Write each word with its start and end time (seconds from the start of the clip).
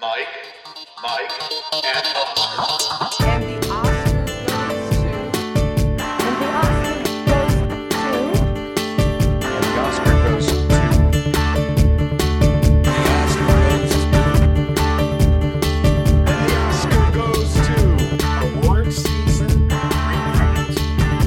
Mike, 0.00 0.28
Mike, 1.02 1.32
and 1.84 2.06
Oscar. 2.14 3.24
And 3.24 3.54
the 9.64 9.72
Oscar 9.80 10.14
goes 10.22 10.46
to. 10.46 10.60
And 12.64 12.94
the 12.94 13.02
Oscar 13.10 13.46
goes 13.58 13.90
to. 14.04 14.22
And 16.26 16.40
the 16.44 16.54
Oscar 16.62 17.06
goes 17.12 17.50
to 17.66 17.76
award 18.46 18.88
season 18.92 19.52
recaps. 19.68 20.78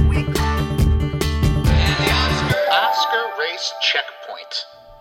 Weekly. 0.07 0.51
Oscar 2.71 3.25
race 3.37 3.67
checkpoint. 3.81 4.53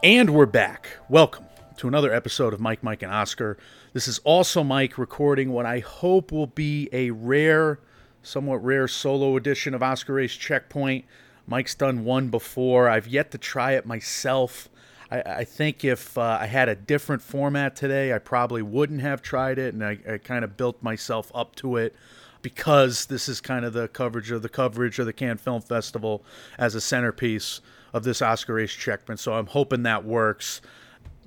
And 0.03 0.31
we're 0.31 0.47
back. 0.47 0.99
Welcome 1.09 1.50
to 1.81 1.89
another 1.89 2.13
episode 2.13 2.53
of 2.53 2.61
Mike, 2.61 2.83
Mike, 2.83 3.03
and 3.03 3.11
Oscar. 3.11 3.57
This 3.95 4.07
is 4.07 4.19
also 4.19 4.63
Mike 4.63 4.99
recording 4.99 5.51
what 5.51 5.65
I 5.65 5.79
hope 5.79 6.31
will 6.31 6.47
be 6.47 6.91
a 6.93 7.11
rare, 7.11 7.81
somewhat 8.23 8.63
rare 8.63 8.87
solo 8.87 9.35
edition 9.39 9.73
of 9.73 9.83
Oscar 9.83 10.13
Race 10.13 10.35
Checkpoint. 10.35 11.07
Mike's 11.47 11.75
done 11.75 12.05
one 12.05 12.29
before. 12.29 12.91
I've 12.91 13.09
yet 13.09 13.31
to 13.31 13.39
try 13.39 13.73
it 13.73 13.87
myself. 13.87 14.69
I, 15.11 15.23
I 15.23 15.45
think 15.45 15.83
if 15.83 16.19
uh, 16.19 16.37
I 16.39 16.45
had 16.49 16.69
a 16.69 16.75
different 16.75 17.23
format 17.23 17.77
today, 17.77 18.13
I 18.13 18.19
probably 18.19 18.61
wouldn't 18.61 19.01
have 19.01 19.23
tried 19.23 19.59
it, 19.59 19.73
and 19.73 19.83
I, 19.83 19.97
I 20.07 20.19
kind 20.19 20.45
of 20.45 20.59
built 20.59 20.83
myself 20.83 21.33
up 21.35 21.57
to 21.57 21.79
it 21.79 21.97
because 22.43 23.07
this 23.07 23.27
is 23.27 23.41
kind 23.41 23.65
of 23.65 23.73
the 23.73 23.89
coverage 23.89 24.31
of 24.31 24.43
the 24.43 24.51
coverage 24.51 24.99
of 24.99 25.07
the 25.07 25.15
Cannes 25.15 25.39
Film 25.39 25.63
Festival 25.63 26.23
as 26.59 26.75
a 26.75 26.81
centerpiece 26.83 27.63
of 27.95 28.05
this 28.05 28.21
Oscar 28.21 28.53
race 28.55 28.73
checkpoint. 28.75 29.19
So 29.19 29.33
I'm 29.33 29.47
hoping 29.47 29.85
that 29.85 30.05
works. 30.05 30.61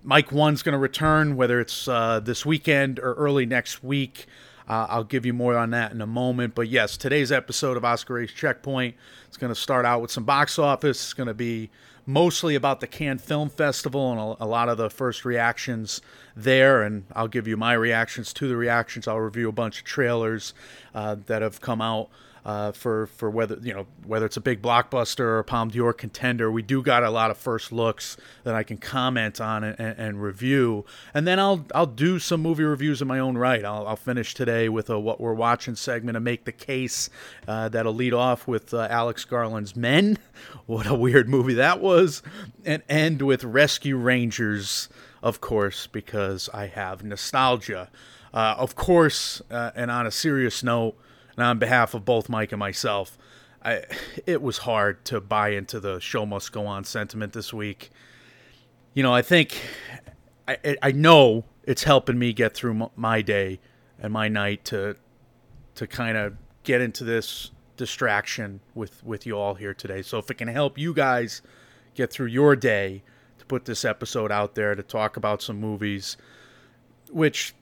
Mike 0.05 0.34
One's 0.34 0.63
going 0.63 0.73
to 0.73 0.80
return, 0.80 1.38
whether 1.38 1.62
it's 1.62 1.88
uh, 1.88 2.20
this 2.20 2.45
weekend 2.45 2.99
or 2.99 3.13
early 3.13 3.45
next 3.45 3.84
week. 3.84 4.26
Uh, 4.67 4.85
I'll 4.89 5.03
give 5.05 5.26
you 5.26 5.34
more 5.34 5.57
on 5.57 5.70
that 5.71 5.91
in 5.93 6.02
a 6.02 6.07
moment. 6.07 6.55
But 6.55 6.68
yes, 6.68 6.98
today's 6.98 7.32
episode 7.32 7.77
of 7.77 7.85
Oscar 7.85 8.15
Race 8.15 8.32
Checkpoint 8.32 8.95
is 9.32 9.37
going 9.37 9.54
to 9.54 9.60
start 9.60 9.85
out 9.85 10.01
with 10.01 10.12
some 10.12 10.26
box 10.26 10.60
office. 10.60 11.01
It's 11.01 11.13
going 11.13 11.27
to 11.27 11.34
be 11.34 11.70
mostly 12.05 12.55
about 12.55 12.82
the 12.82 12.87
Cannes 12.87 13.20
Film 13.20 13.49
Festival 13.49 14.12
and 14.12 14.20
a, 14.20 14.43
a 14.43 14.48
lot 14.48 14.68
of 14.68 14.77
the 14.77 14.90
first 14.90 15.23
reactions 15.23 16.01
there. 16.35 16.84
And 16.84 17.05
I'll 17.15 17.29
give 17.29 17.48
you 17.48 17.55
my 17.55 17.73
reactions 17.73 18.34
to 18.34 18.48
the 18.48 18.57
reactions. 18.57 19.07
I'll 19.07 19.20
review 19.20 19.48
a 19.48 19.54
bunch 19.54 19.79
of 19.79 19.85
trailers 19.85 20.54
uh, 20.93 21.15
that 21.27 21.41
have 21.41 21.62
come 21.62 21.82
out 21.82 22.10
uh, 22.46 22.72
for 22.74 23.08
for 23.08 23.30
whether 23.30 23.58
you 23.62 23.74
know 23.74 23.86
whether 24.05 24.26
it's 24.26 24.38
a 24.38 24.41
big 24.41 24.62
blockbuster 24.62 25.22
or 25.22 25.40
a 25.40 25.44
Palme 25.44 25.70
d'Or 25.70 25.94
contender. 25.94 26.52
We 26.52 26.62
do 26.62 26.82
got 26.82 27.04
a 27.04 27.10
lot 27.10 27.32
of 27.32 27.38
first 27.38 27.72
looks 27.72 28.18
that 28.44 28.54
I 28.54 28.63
can 28.63 28.77
comment 28.77 29.40
on 29.40 29.63
and, 29.63 29.80
and, 29.80 30.22
review, 30.22 30.85
and 31.13 31.26
then 31.26 31.40
I'll 31.40 31.66
I'll 31.74 31.85
do 31.85 32.20
some 32.20 32.41
movie 32.41 32.63
reviews 32.63 33.02
in 33.02 33.08
my 33.08 33.20
own 33.20 33.38
right. 33.38 33.63
I'll, 33.63 33.88
I'll 33.88 33.96
finish 33.96 34.34
today 34.34 34.68
with 34.70 34.90
a 34.90 35.00
what 35.00 35.22
we're 35.22 35.34
watching 35.34 35.76
segment 35.76 36.18
and 36.18 36.24
make 36.24 36.44
the 36.44 36.52
case 36.52 37.10
uh, 37.48 37.70
that'll 37.70 37.94
lead 37.94 38.13
off 38.13 38.48
with 38.48 38.74
uh, 38.74 38.88
Alex 38.90 39.26
Garland's 39.26 39.76
Men. 39.76 40.18
What 40.66 40.88
a 40.88 40.96
weird 40.96 41.28
movie 41.28 41.55
that 41.55 41.82
was, 41.82 42.24
and 42.66 42.82
end 42.88 43.22
with 43.22 43.44
Rescue 43.44 43.98
Rangers, 43.98 44.88
of 45.22 45.41
course, 45.41 45.88
because 45.88 46.50
I 46.54 46.68
have 46.68 47.04
nostalgia. 47.04 47.90
Uh, 48.34 48.55
of 48.57 48.76
course, 48.76 49.41
uh, 49.52 49.72
and 49.76 49.91
on 49.91 50.07
a 50.07 50.12
serious 50.12 50.63
note 50.63 50.96
and 51.37 51.45
on 51.45 51.59
behalf 51.59 51.93
of 51.93 52.05
both 52.05 52.29
Mike 52.29 52.51
and 52.51 52.59
myself, 52.59 53.17
I, 53.63 53.84
it 54.26 54.41
was 54.41 54.59
hard 54.59 55.05
to 55.05 55.21
buy 55.21 55.49
into 55.49 55.79
the 55.79 55.99
show 55.99 56.26
must 56.26 56.51
go 56.51 56.65
on 56.65 56.84
sentiment 56.84 57.34
this 57.34 57.53
week. 57.53 57.91
You 58.93 59.03
know, 59.03 59.13
I 59.13 59.21
think 59.21 59.55
I, 60.48 60.77
I 60.81 60.91
know 60.91 61.45
it's 61.63 61.84
helping 61.84 62.20
me 62.20 62.34
get 62.34 62.54
through 62.54 62.91
my 62.95 63.21
day 63.21 63.59
and 63.99 64.11
my 64.11 64.28
night 64.28 64.66
to 64.66 64.95
to 65.75 65.88
kind 65.88 66.17
of 66.17 66.35
get 66.63 66.81
into 66.81 67.03
this 67.03 67.51
distraction 67.78 68.59
with 68.75 69.03
with 69.03 69.25
you 69.25 69.38
all 69.38 69.56
here 69.56 69.73
today. 69.73 70.01
So 70.01 70.17
if 70.17 70.29
it 70.29 70.35
can 70.35 70.49
help 70.49 70.77
you 70.77 70.93
guys 70.93 71.41
get 71.95 72.11
through 72.11 72.27
your 72.27 72.55
day 72.55 73.03
to 73.39 73.45
put 73.45 73.66
this 73.66 73.85
episode 73.85 74.31
out 74.31 74.55
there 74.55 74.75
to 74.75 74.83
talk 74.83 75.17
about 75.17 75.41
some 75.41 75.59
movies, 75.59 76.17
which 77.11 77.55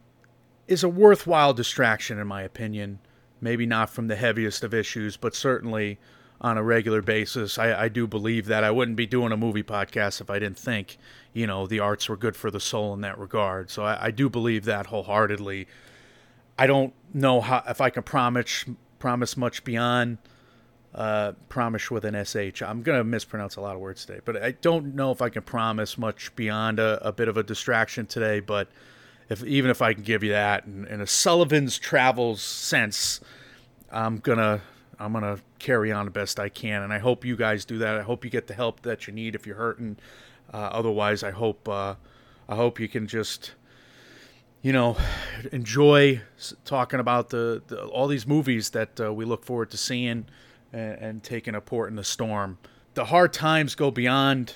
is 0.67 0.83
a 0.83 0.89
worthwhile 0.89 1.53
distraction 1.53 2.17
in 2.17 2.27
my 2.27 2.41
opinion 2.41 2.99
maybe 3.41 3.65
not 3.65 3.89
from 3.89 4.07
the 4.07 4.15
heaviest 4.15 4.63
of 4.63 4.73
issues, 4.73 5.17
but 5.17 5.35
certainly 5.35 5.99
on 6.39 6.57
a 6.57 6.63
regular 6.63 7.01
basis. 7.01 7.57
I, 7.57 7.83
I, 7.83 7.87
do 7.87 8.07
believe 8.07 8.47
that 8.47 8.63
I 8.63 8.71
wouldn't 8.71 8.97
be 8.97 9.05
doing 9.05 9.31
a 9.31 9.37
movie 9.37 9.61
podcast 9.61 10.21
if 10.21 10.29
I 10.29 10.39
didn't 10.39 10.57
think, 10.57 10.97
you 11.33 11.45
know, 11.45 11.67
the 11.67 11.79
arts 11.79 12.09
were 12.09 12.17
good 12.17 12.35
for 12.35 12.49
the 12.49 12.59
soul 12.59 12.95
in 12.95 13.01
that 13.01 13.19
regard. 13.19 13.69
So 13.69 13.83
I, 13.83 14.07
I 14.07 14.11
do 14.11 14.27
believe 14.27 14.65
that 14.65 14.87
wholeheartedly. 14.87 15.67
I 16.57 16.67
don't 16.67 16.93
know 17.13 17.41
how 17.41 17.63
if 17.67 17.79
I 17.79 17.89
can 17.89 18.03
promise 18.03 18.65
promise 18.99 19.37
much 19.37 19.63
beyond 19.63 20.17
uh, 20.93 21.33
promise 21.47 21.89
with 21.89 22.05
an 22.05 22.23
sh. 22.23 22.61
I'm 22.61 22.81
gonna 22.81 23.03
mispronounce 23.03 23.55
a 23.55 23.61
lot 23.61 23.75
of 23.75 23.81
words 23.81 24.05
today, 24.05 24.19
but 24.25 24.41
I 24.41 24.51
don't 24.51 24.95
know 24.95 25.11
if 25.11 25.21
I 25.21 25.29
can 25.29 25.43
promise 25.43 25.97
much 25.97 26.35
beyond 26.35 26.79
a, 26.79 27.07
a 27.07 27.11
bit 27.11 27.27
of 27.27 27.37
a 27.37 27.43
distraction 27.43 28.05
today. 28.05 28.39
But 28.39 28.67
if 29.31 29.45
even 29.45 29.71
if 29.71 29.81
I 29.81 29.93
can 29.93 30.03
give 30.03 30.23
you 30.23 30.31
that 30.31 30.65
in, 30.65 30.99
a 30.99 31.07
Sullivan's 31.07 31.79
Travels 31.79 32.41
sense, 32.41 33.21
I'm 33.89 34.17
gonna 34.17 34.61
I'm 34.99 35.13
gonna 35.13 35.39
carry 35.57 35.89
on 35.89 36.03
the 36.03 36.11
best 36.11 36.37
I 36.37 36.49
can, 36.49 36.81
and 36.81 36.91
I 36.91 36.99
hope 36.99 37.23
you 37.23 37.37
guys 37.37 37.63
do 37.63 37.77
that. 37.77 37.97
I 37.97 38.01
hope 38.01 38.25
you 38.25 38.29
get 38.29 38.47
the 38.47 38.53
help 38.53 38.81
that 38.81 39.07
you 39.07 39.13
need 39.13 39.33
if 39.33 39.47
you're 39.47 39.55
hurting. 39.55 39.95
Uh, 40.53 40.57
otherwise, 40.57 41.23
I 41.23 41.31
hope 41.31 41.69
uh, 41.69 41.95
I 42.49 42.55
hope 42.55 42.77
you 42.77 42.89
can 42.89 43.07
just 43.07 43.53
you 44.61 44.73
know 44.73 44.97
enjoy 45.53 46.21
talking 46.65 46.99
about 46.99 47.29
the, 47.29 47.63
the 47.67 47.85
all 47.85 48.07
these 48.09 48.27
movies 48.27 48.71
that 48.71 48.99
uh, 48.99 49.13
we 49.13 49.23
look 49.23 49.45
forward 49.45 49.71
to 49.71 49.77
seeing 49.77 50.25
and, 50.73 50.93
and 50.99 51.23
taking 51.23 51.55
a 51.55 51.61
port 51.61 51.89
in 51.89 51.95
the 51.95 52.03
storm. 52.03 52.57
The 52.95 53.05
hard 53.05 53.31
times 53.31 53.75
go 53.75 53.91
beyond 53.91 54.55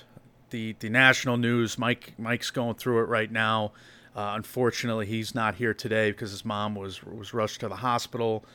the 0.49 0.75
the 0.81 0.89
national 0.89 1.37
news. 1.37 1.79
Mike 1.79 2.13
Mike's 2.17 2.51
going 2.51 2.75
through 2.75 3.03
it 3.03 3.07
right 3.07 3.31
now. 3.31 3.71
Uh, 4.15 4.33
unfortunately, 4.35 5.05
he's 5.05 5.35
not 5.35 5.55
here 5.55 5.73
today 5.73 6.11
because 6.11 6.31
his 6.31 6.45
mom 6.45 6.73
was 6.73 7.03
was 7.03 7.33
rushed 7.33 7.59
to 7.59 7.67
the 7.67 7.75
hospital 7.75 8.45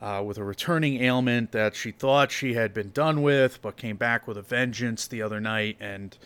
uh, 0.00 0.22
with 0.24 0.38
a 0.38 0.44
returning 0.44 1.02
ailment 1.02 1.52
that 1.52 1.74
she 1.74 1.90
thought 1.90 2.30
she 2.30 2.54
had 2.54 2.72
been 2.72 2.90
done 2.90 3.22
with, 3.22 3.60
but 3.60 3.76
came 3.76 3.96
back 3.96 4.28
with 4.28 4.36
a 4.36 4.42
vengeance 4.42 5.06
the 5.06 5.20
other 5.20 5.40
night, 5.40 5.76
and 5.80 6.16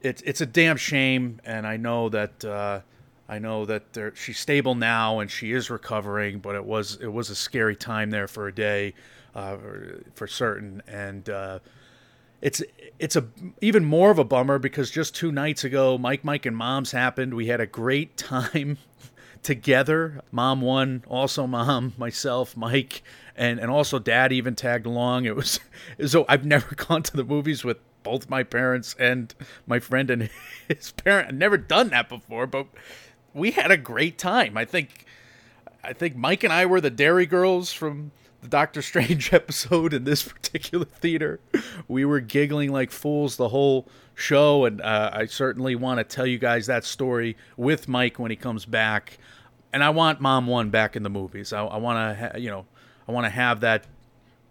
it's 0.00 0.22
it's 0.22 0.40
a 0.40 0.46
damn 0.46 0.76
shame. 0.76 1.40
And 1.44 1.66
I 1.66 1.76
know 1.76 2.08
that 2.10 2.44
uh, 2.44 2.80
I 3.28 3.38
know 3.38 3.64
that 3.66 3.92
there, 3.92 4.14
she's 4.14 4.38
stable 4.38 4.74
now 4.74 5.18
and 5.18 5.30
she 5.30 5.52
is 5.52 5.68
recovering, 5.68 6.38
but 6.38 6.54
it 6.54 6.64
was 6.64 6.96
it 7.00 7.12
was 7.12 7.28
a 7.30 7.34
scary 7.34 7.76
time 7.76 8.10
there 8.10 8.28
for 8.28 8.46
a 8.46 8.54
day, 8.54 8.94
uh, 9.34 9.56
for 10.14 10.26
certain, 10.26 10.80
and 10.86 11.28
uh, 11.28 11.58
it's 12.40 12.62
it's 12.98 13.16
a 13.16 13.26
even 13.60 13.84
more 13.84 14.10
of 14.10 14.18
a 14.18 14.24
bummer 14.24 14.58
because 14.58 14.90
just 14.90 15.14
two 15.14 15.32
nights 15.32 15.64
ago, 15.64 15.98
Mike, 15.98 16.24
Mike, 16.24 16.46
and 16.46 16.56
Mom's 16.56 16.92
happened. 16.92 17.34
We 17.34 17.46
had 17.46 17.60
a 17.60 17.66
great 17.66 18.16
time 18.16 18.78
together. 19.42 20.22
Mom 20.32 20.60
won, 20.60 21.04
also 21.06 21.46
Mom, 21.46 21.92
myself, 21.98 22.56
Mike, 22.56 23.02
and 23.34 23.58
and 23.58 23.70
also 23.70 23.98
Dad 23.98 24.32
even 24.32 24.54
tagged 24.54 24.86
along. 24.86 25.24
It 25.24 25.36
was 25.36 25.60
so 26.06 26.24
I've 26.28 26.44
never 26.44 26.74
gone 26.74 27.02
to 27.04 27.16
the 27.16 27.24
movies 27.24 27.64
with 27.64 27.78
both 28.02 28.30
my 28.30 28.44
parents 28.44 28.94
and 28.98 29.34
my 29.66 29.80
friend 29.80 30.10
and 30.10 30.30
his 30.68 30.92
parent. 30.92 31.28
I've 31.28 31.34
never 31.34 31.56
done 31.56 31.88
that 31.88 32.08
before, 32.08 32.46
but 32.46 32.66
we 33.34 33.50
had 33.50 33.70
a 33.70 33.76
great 33.76 34.18
time. 34.18 34.56
I 34.56 34.64
think 34.64 35.04
I 35.82 35.92
think 35.92 36.16
Mike 36.16 36.42
and 36.44 36.52
I 36.52 36.66
were 36.66 36.80
the 36.80 36.90
Dairy 36.90 37.26
Girls 37.26 37.72
from 37.72 38.12
the 38.40 38.48
Doctor 38.48 38.82
Strange 38.82 39.32
episode 39.32 39.92
in 39.92 40.04
this 40.04 40.22
particular 40.22 40.84
theater. 40.84 41.40
We 41.88 42.04
were 42.04 42.20
giggling 42.20 42.72
like 42.72 42.90
fools 42.90 43.36
the 43.36 43.48
whole 43.48 43.88
show, 44.14 44.64
and 44.64 44.80
uh, 44.80 45.10
I 45.12 45.26
certainly 45.26 45.74
want 45.74 45.98
to 45.98 46.04
tell 46.04 46.26
you 46.26 46.38
guys 46.38 46.66
that 46.66 46.84
story 46.84 47.36
with 47.56 47.88
Mike 47.88 48.18
when 48.18 48.30
he 48.30 48.36
comes 48.36 48.64
back. 48.64 49.18
And 49.72 49.84
I 49.84 49.90
want 49.90 50.20
Mom 50.20 50.46
One 50.46 50.70
back 50.70 50.96
in 50.96 51.02
the 51.02 51.10
movies. 51.10 51.52
I, 51.52 51.64
I 51.64 51.76
want 51.76 51.96
to, 52.18 52.28
ha- 52.28 52.38
you 52.38 52.50
know, 52.50 52.66
I 53.08 53.12
want 53.12 53.24
to 53.26 53.30
have 53.30 53.60
that 53.60 53.84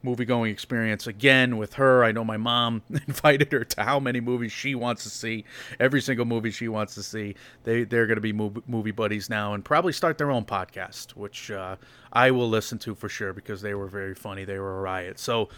movie 0.05 0.23
going 0.23 0.51
experience 0.51 1.07
again 1.07 1.57
with 1.57 1.73
her. 1.73 2.03
I 2.05 2.11
know 2.11 2.23
my 2.23 2.37
mom 2.37 2.83
invited 2.89 3.51
her 3.51 3.65
to 3.65 3.83
how 3.83 3.99
many 3.99 4.21
movies 4.21 4.51
she 4.51 4.75
wants 4.75 5.03
to 5.03 5.09
see, 5.09 5.43
every 5.79 6.01
single 6.01 6.25
movie 6.25 6.51
she 6.51 6.69
wants 6.69 6.95
to 6.95 7.03
see. 7.03 7.35
They 7.63 7.83
they're 7.83 8.07
going 8.07 8.15
to 8.15 8.21
be 8.21 8.31
movie, 8.31 8.61
movie 8.67 8.91
buddies 8.91 9.29
now 9.29 9.53
and 9.53 9.65
probably 9.65 9.91
start 9.91 10.17
their 10.17 10.31
own 10.31 10.45
podcast, 10.45 11.11
which 11.11 11.51
uh, 11.51 11.75
I 12.13 12.31
will 12.31 12.47
listen 12.47 12.77
to 12.79 12.95
for 12.95 13.09
sure 13.09 13.33
because 13.33 13.61
they 13.61 13.73
were 13.73 13.87
very 13.87 14.15
funny. 14.15 14.45
They 14.45 14.59
were 14.59 14.77
a 14.77 14.81
riot. 14.81 15.19
So 15.19 15.49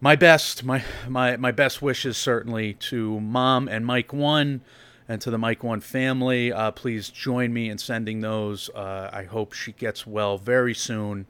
my 0.00 0.14
best, 0.14 0.62
my 0.62 0.84
my 1.08 1.36
my 1.36 1.50
best 1.50 1.82
wishes 1.82 2.16
certainly 2.16 2.74
to 2.74 3.18
mom 3.20 3.66
and 3.66 3.84
Mike 3.84 4.12
One. 4.12 4.60
And 5.10 5.22
to 5.22 5.30
the 5.30 5.38
Mike 5.38 5.64
One 5.64 5.80
family, 5.80 6.52
uh, 6.52 6.70
please 6.72 7.08
join 7.08 7.50
me 7.50 7.70
in 7.70 7.78
sending 7.78 8.20
those. 8.20 8.68
Uh, 8.74 9.08
I 9.10 9.22
hope 9.22 9.54
she 9.54 9.72
gets 9.72 10.06
well 10.06 10.36
very 10.36 10.74
soon 10.74 11.26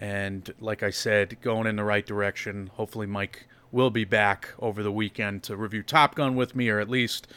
and 0.00 0.52
like 0.60 0.82
I 0.82 0.90
said, 0.90 1.40
going 1.42 1.66
in 1.66 1.76
the 1.76 1.84
right 1.84 2.04
direction. 2.04 2.70
Hopefully, 2.74 3.06
Mike 3.06 3.46
will 3.70 3.90
be 3.90 4.04
back 4.04 4.48
over 4.58 4.82
the 4.82 4.90
weekend 4.90 5.42
to 5.44 5.56
review 5.56 5.82
Top 5.82 6.14
Gun 6.14 6.34
with 6.34 6.56
me, 6.56 6.70
or 6.70 6.80
at 6.80 6.88
least 6.88 7.28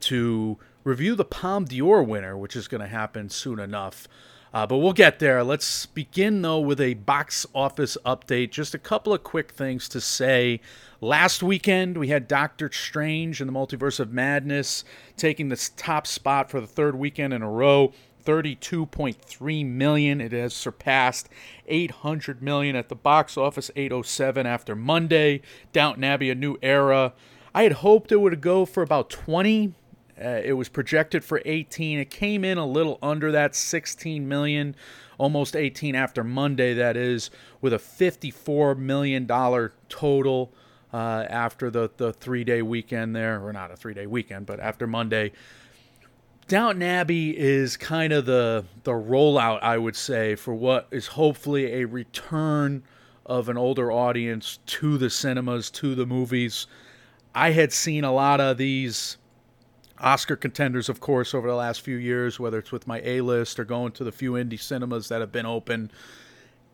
to 0.00 0.58
review 0.84 1.14
the 1.14 1.24
Palme 1.24 1.64
d'Or 1.64 2.02
winner, 2.02 2.36
which 2.36 2.54
is 2.54 2.68
going 2.68 2.82
to 2.82 2.86
happen 2.86 3.30
soon 3.30 3.58
enough. 3.58 4.06
Uh, 4.52 4.66
but 4.66 4.78
we'll 4.78 4.92
get 4.92 5.20
there. 5.20 5.42
Let's 5.44 5.86
begin, 5.86 6.42
though, 6.42 6.60
with 6.60 6.80
a 6.80 6.94
box 6.94 7.46
office 7.54 7.96
update. 8.04 8.50
Just 8.50 8.74
a 8.74 8.78
couple 8.78 9.14
of 9.14 9.22
quick 9.22 9.52
things 9.52 9.88
to 9.90 10.00
say. 10.00 10.60
Last 11.00 11.42
weekend, 11.42 11.96
we 11.96 12.08
had 12.08 12.28
Doctor 12.28 12.70
Strange 12.70 13.40
and 13.40 13.48
the 13.48 13.54
Multiverse 13.54 14.00
of 14.00 14.12
Madness 14.12 14.84
taking 15.16 15.48
the 15.48 15.70
top 15.76 16.06
spot 16.06 16.50
for 16.50 16.60
the 16.60 16.66
third 16.66 16.96
weekend 16.96 17.32
in 17.32 17.42
a 17.42 17.50
row. 17.50 17.92
32.3 18.24 19.66
million. 19.66 20.20
It 20.20 20.32
has 20.32 20.54
surpassed 20.54 21.28
800 21.66 22.42
million 22.42 22.76
at 22.76 22.88
the 22.88 22.94
box 22.94 23.36
office, 23.36 23.70
807 23.76 24.46
after 24.46 24.74
Monday. 24.76 25.42
Downton 25.72 26.04
Abbey, 26.04 26.30
a 26.30 26.34
new 26.34 26.56
era. 26.62 27.12
I 27.54 27.64
had 27.64 27.72
hoped 27.72 28.12
it 28.12 28.20
would 28.20 28.40
go 28.40 28.64
for 28.64 28.82
about 28.82 29.10
20. 29.10 29.74
Uh, 30.22 30.40
it 30.44 30.52
was 30.52 30.68
projected 30.68 31.24
for 31.24 31.40
18. 31.44 31.98
It 31.98 32.10
came 32.10 32.44
in 32.44 32.58
a 32.58 32.66
little 32.66 32.98
under 33.02 33.32
that, 33.32 33.54
16 33.56 34.28
million, 34.28 34.76
almost 35.18 35.56
18 35.56 35.94
after 35.94 36.22
Monday. 36.22 36.74
That 36.74 36.96
is 36.96 37.30
with 37.60 37.72
a 37.72 37.78
54 37.78 38.74
million 38.74 39.26
dollar 39.26 39.72
total 39.88 40.52
uh, 40.92 41.24
after 41.28 41.70
the 41.70 41.90
the 41.96 42.12
three 42.12 42.44
day 42.44 42.62
weekend 42.62 43.16
there, 43.16 43.44
or 43.44 43.52
not 43.52 43.70
a 43.70 43.76
three 43.76 43.94
day 43.94 44.06
weekend, 44.06 44.46
but 44.46 44.60
after 44.60 44.86
Monday. 44.86 45.32
Downton 46.50 46.82
Abbey 46.82 47.38
is 47.38 47.76
kind 47.76 48.12
of 48.12 48.26
the 48.26 48.64
the 48.82 48.90
rollout, 48.90 49.62
I 49.62 49.78
would 49.78 49.94
say, 49.94 50.34
for 50.34 50.52
what 50.52 50.88
is 50.90 51.06
hopefully 51.06 51.74
a 51.74 51.84
return 51.84 52.82
of 53.24 53.48
an 53.48 53.56
older 53.56 53.92
audience 53.92 54.58
to 54.66 54.98
the 54.98 55.10
cinemas, 55.10 55.70
to 55.70 55.94
the 55.94 56.06
movies. 56.06 56.66
I 57.36 57.52
had 57.52 57.72
seen 57.72 58.02
a 58.02 58.12
lot 58.12 58.40
of 58.40 58.58
these 58.58 59.16
Oscar 60.00 60.34
contenders, 60.34 60.88
of 60.88 60.98
course, 60.98 61.34
over 61.34 61.46
the 61.46 61.54
last 61.54 61.82
few 61.82 61.94
years, 61.94 62.40
whether 62.40 62.58
it's 62.58 62.72
with 62.72 62.84
my 62.84 63.00
A 63.04 63.20
list 63.20 63.60
or 63.60 63.64
going 63.64 63.92
to 63.92 64.02
the 64.02 64.10
few 64.10 64.32
indie 64.32 64.60
cinemas 64.60 65.06
that 65.06 65.20
have 65.20 65.30
been 65.30 65.46
open. 65.46 65.92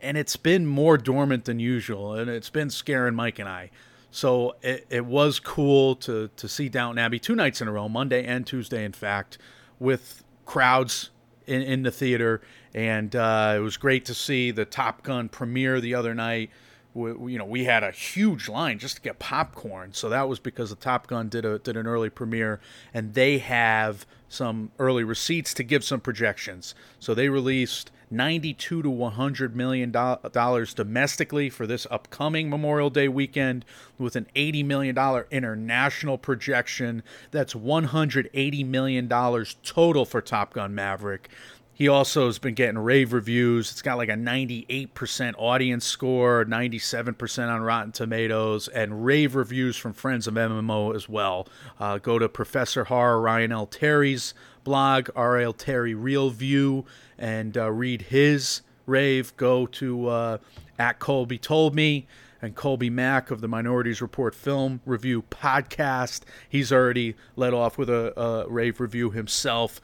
And 0.01 0.17
it's 0.17 0.37
been 0.37 0.67
more 0.67 0.97
dormant 0.97 1.45
than 1.45 1.61
usual, 1.61 2.15
and 2.15 2.31
it's 2.31 2.49
been 2.49 2.71
scaring 2.71 3.15
Mike 3.15 3.39
and 3.39 3.49
I. 3.49 3.71
So 4.11 4.57
it, 4.63 4.87
it 4.89 5.05
was 5.05 5.39
cool 5.39 5.97
to, 5.97 6.31
to 6.35 6.49
see 6.49 6.71
Downton 6.71 6.99
Abbey 6.99 7.19
two 7.19 7.35
nights 7.35 7.61
in 7.61 7.69
a 7.69 7.73
row, 7.73 7.91
Monday 7.91 8.25
and 8.25 8.47
Tuesday, 8.47 8.83
in 8.83 8.93
fact, 8.93 9.37
with 9.79 10.25
crowds 10.45 11.11
in, 11.47 11.63
in 11.63 11.83
the 11.83 11.91
theater. 11.91 12.43
And 12.75 13.15
uh, 13.17 13.55
it 13.57 13.61
was 13.61 13.77
great 13.77 14.05
to 14.07 14.15
see 14.15 14.51
the 14.51 14.65
Top 14.65 15.03
Gun 15.03 15.29
premiere 15.29 15.81
the 15.81 15.95
other 15.95 16.15
night 16.15 16.51
we, 16.97 17.33
you 17.33 17.39
know, 17.39 17.45
we 17.45 17.65
had 17.65 17.85
a 17.85 17.91
huge 17.91 18.49
line 18.49 18.79
just 18.79 18.97
to 18.97 19.03
get 19.03 19.19
popcorn. 19.19 19.93
So 19.93 20.09
that 20.09 20.29
was 20.29 20.41
because 20.41 20.71
the 20.71 20.77
Top 20.77 21.07
Gun 21.07 21.29
did 21.29 21.45
a 21.45 21.59
did 21.59 21.77
an 21.77 21.87
early 21.87 22.11
premiere, 22.11 22.61
and 22.93 23.15
they 23.15 23.39
have 23.39 24.07
some 24.29 24.73
early 24.79 25.05
receipts 25.05 25.55
to 25.55 25.63
give 25.63 25.85
some 25.85 26.01
projections. 26.01 26.75
So 26.99 27.15
they 27.15 27.29
released 27.29 27.91
92 28.11 28.83
to 28.83 28.91
100 28.91 29.57
million 29.57 29.91
dollars 29.91 30.75
domestically 30.75 31.51
for 31.51 31.67
this 31.67 31.87
upcoming 31.91 32.49
Memorial 32.49 32.91
Day 32.91 33.09
weekend, 33.09 33.65
with 33.99 34.17
an 34.17 34.27
80 34.35 34.63
million 34.63 34.95
dollar 34.95 35.27
international 35.31 36.19
projection. 36.19 37.03
That's 37.31 37.55
180 37.55 38.65
million 38.65 39.09
dollars 39.09 39.57
total 39.63 40.05
for 40.05 40.21
Top 40.21 40.53
Gun 40.53 40.75
Maverick. 40.75 41.29
He 41.77 41.89
also 41.89 42.25
has 42.25 42.39
been 42.39 42.55
getting 42.55 42.79
rave 42.79 43.13
reviews. 43.13 43.71
It's 43.71 43.83
got 43.83 43.99
like 43.99 44.09
a 44.09 44.13
98% 44.13 45.35
audience 45.37 45.85
score, 45.85 46.47
97% 46.47 47.49
on 47.51 47.61
Rotten 47.61 47.93
Tomatoes, 47.93 48.67
and 48.69 49.05
rave 49.05 49.35
reviews 49.35 49.77
from 49.77 49.93
friends 49.93 50.27
of 50.27 50.33
MMO 50.33 50.97
as 50.97 51.07
well. 51.07 51.47
Uh, 51.79 51.99
go 51.99 52.19
to 52.19 52.31
Professor 52.31 52.85
Horror 52.85 53.21
Ryan 53.21 53.53
L. 53.53 53.67
Terry's 53.67 54.33
blog, 54.67 55.09
R.L. 55.15 55.53
Terry 55.53 55.95
Real 55.95 56.29
View, 56.29 56.85
and 57.17 57.57
uh, 57.57 57.71
read 57.71 58.03
his 58.03 58.63
rave. 58.85 59.33
Go 59.37 59.65
to 59.67 60.09
uh, 60.09 60.39
at 60.77 60.99
Colby 60.99 61.39
Told 61.39 61.73
Me 61.73 62.09
and 62.43 62.57
Colby 62.57 62.91
Mack 62.91 63.31
of 63.31 63.41
the 63.41 63.47
Minorities 63.47 64.03
Report 64.03 64.35
Film 64.35 64.81
Review 64.85 65.23
podcast. 65.31 66.23
He's 66.49 66.73
already 66.73 67.15
let 67.37 67.55
off 67.55 67.79
with 67.79 67.89
a, 67.89 68.21
a 68.21 68.49
rave 68.49 68.81
review 68.81 69.13
himself 69.13 69.81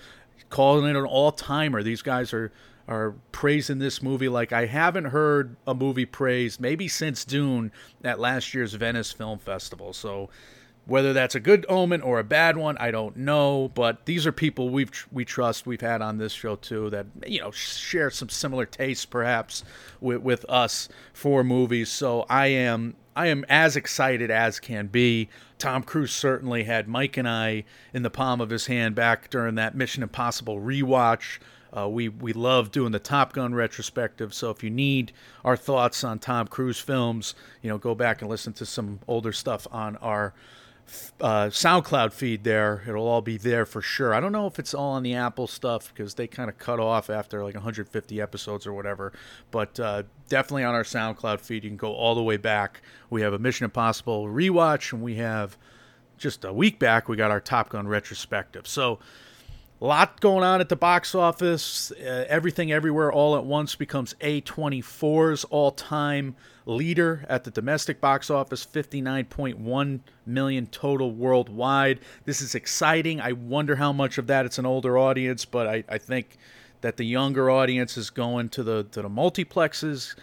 calling 0.50 0.84
it 0.90 0.96
an 0.96 1.04
all 1.04 1.30
timer. 1.30 1.84
These 1.84 2.02
guys 2.02 2.32
are 2.34 2.50
are 2.88 3.14
praising 3.30 3.78
this 3.78 4.02
movie 4.02 4.28
like 4.28 4.52
I 4.52 4.66
haven't 4.66 5.04
heard 5.04 5.54
a 5.64 5.74
movie 5.74 6.04
praised 6.04 6.60
maybe 6.60 6.88
since 6.88 7.24
Dune 7.24 7.70
at 8.02 8.18
last 8.18 8.52
year's 8.52 8.74
Venice 8.74 9.12
Film 9.12 9.38
Festival. 9.38 9.92
So 9.92 10.28
whether 10.86 11.12
that's 11.12 11.34
a 11.34 11.40
good 11.40 11.64
omen 11.68 12.02
or 12.02 12.18
a 12.18 12.24
bad 12.24 12.56
one, 12.56 12.76
I 12.78 12.90
don't 12.90 13.16
know. 13.16 13.70
But 13.74 14.04
these 14.06 14.26
are 14.26 14.32
people 14.32 14.70
we've 14.70 14.90
we 15.12 15.24
trust. 15.24 15.66
We've 15.66 15.80
had 15.80 16.02
on 16.02 16.18
this 16.18 16.32
show 16.32 16.56
too 16.56 16.90
that 16.90 17.06
you 17.26 17.40
know 17.40 17.50
share 17.50 18.10
some 18.10 18.28
similar 18.28 18.66
tastes, 18.66 19.06
perhaps 19.06 19.64
with 20.00 20.22
with 20.22 20.44
us 20.48 20.88
for 21.12 21.44
movies. 21.44 21.88
So 21.88 22.26
I 22.28 22.48
am 22.48 22.96
I 23.14 23.28
am 23.28 23.44
as 23.48 23.76
excited 23.76 24.30
as 24.30 24.58
can 24.58 24.88
be. 24.88 25.28
Tom 25.58 25.82
Cruise 25.82 26.12
certainly 26.12 26.64
had 26.64 26.88
Mike 26.88 27.16
and 27.16 27.28
I 27.28 27.64
in 27.94 28.02
the 28.02 28.10
palm 28.10 28.40
of 28.40 28.50
his 28.50 28.66
hand 28.66 28.94
back 28.96 29.30
during 29.30 29.54
that 29.54 29.76
Mission 29.76 30.02
Impossible 30.02 30.58
rewatch. 30.58 31.38
Uh, 31.74 31.88
we 31.88 32.08
we 32.08 32.32
love 32.32 32.70
doing 32.72 32.92
the 32.92 32.98
Top 32.98 33.32
Gun 33.32 33.54
retrospective. 33.54 34.34
So 34.34 34.50
if 34.50 34.62
you 34.64 34.70
need 34.70 35.12
our 35.44 35.56
thoughts 35.56 36.02
on 36.02 36.18
Tom 36.18 36.48
Cruise 36.48 36.80
films, 36.80 37.34
you 37.62 37.70
know, 37.70 37.78
go 37.78 37.94
back 37.94 38.20
and 38.20 38.28
listen 38.28 38.52
to 38.54 38.66
some 38.66 39.00
older 39.06 39.32
stuff 39.32 39.66
on 39.70 39.96
our 39.98 40.34
uh, 41.20 41.46
SoundCloud 41.46 42.12
feed 42.12 42.44
there. 42.44 42.82
It'll 42.86 43.06
all 43.06 43.22
be 43.22 43.36
there 43.36 43.64
for 43.64 43.80
sure. 43.80 44.14
I 44.14 44.20
don't 44.20 44.32
know 44.32 44.46
if 44.46 44.58
it's 44.58 44.74
all 44.74 44.92
on 44.92 45.02
the 45.02 45.14
Apple 45.14 45.46
stuff 45.46 45.92
because 45.94 46.14
they 46.14 46.26
kind 46.26 46.50
of 46.50 46.58
cut 46.58 46.80
off 46.80 47.10
after 47.10 47.42
like 47.42 47.54
150 47.54 48.20
episodes 48.20 48.66
or 48.66 48.72
whatever. 48.72 49.12
But 49.50 49.78
uh, 49.80 50.02
definitely 50.28 50.64
on 50.64 50.74
our 50.74 50.84
SoundCloud 50.84 51.40
feed, 51.40 51.64
you 51.64 51.70
can 51.70 51.76
go 51.76 51.92
all 51.92 52.14
the 52.14 52.22
way 52.22 52.36
back. 52.36 52.82
We 53.10 53.22
have 53.22 53.32
a 53.32 53.38
Mission 53.38 53.64
Impossible 53.64 54.26
rewatch, 54.26 54.92
and 54.92 55.02
we 55.02 55.16
have 55.16 55.56
just 56.18 56.44
a 56.44 56.52
week 56.52 56.78
back, 56.78 57.08
we 57.08 57.16
got 57.16 57.30
our 57.30 57.40
Top 57.40 57.68
Gun 57.68 57.88
retrospective. 57.88 58.66
So 58.66 59.00
a 59.80 59.84
lot 59.84 60.20
going 60.20 60.44
on 60.44 60.60
at 60.60 60.68
the 60.68 60.76
box 60.76 61.14
office. 61.14 61.90
Uh, 61.90 62.24
Everything 62.28 62.70
Everywhere 62.70 63.10
All 63.10 63.36
at 63.36 63.44
Once 63.44 63.74
becomes 63.74 64.14
A24's 64.20 65.44
all 65.44 65.72
time 65.72 66.36
leader 66.66 67.24
at 67.28 67.44
the 67.44 67.50
domestic 67.50 68.00
box 68.00 68.30
office 68.30 68.64
59.1 68.64 70.00
million 70.26 70.66
total 70.66 71.12
worldwide. 71.12 72.00
This 72.24 72.40
is 72.40 72.54
exciting. 72.54 73.20
I 73.20 73.32
wonder 73.32 73.76
how 73.76 73.92
much 73.92 74.18
of 74.18 74.26
that 74.28 74.46
it's 74.46 74.58
an 74.58 74.66
older 74.66 74.96
audience, 74.96 75.44
but 75.44 75.66
I, 75.66 75.84
I 75.88 75.98
think 75.98 76.38
that 76.80 76.96
the 76.96 77.04
younger 77.04 77.50
audience 77.50 77.96
is 77.96 78.10
going 78.10 78.48
to 78.50 78.62
the, 78.62 78.84
to 78.84 79.02
the 79.02 79.08
multiplexes 79.08 80.14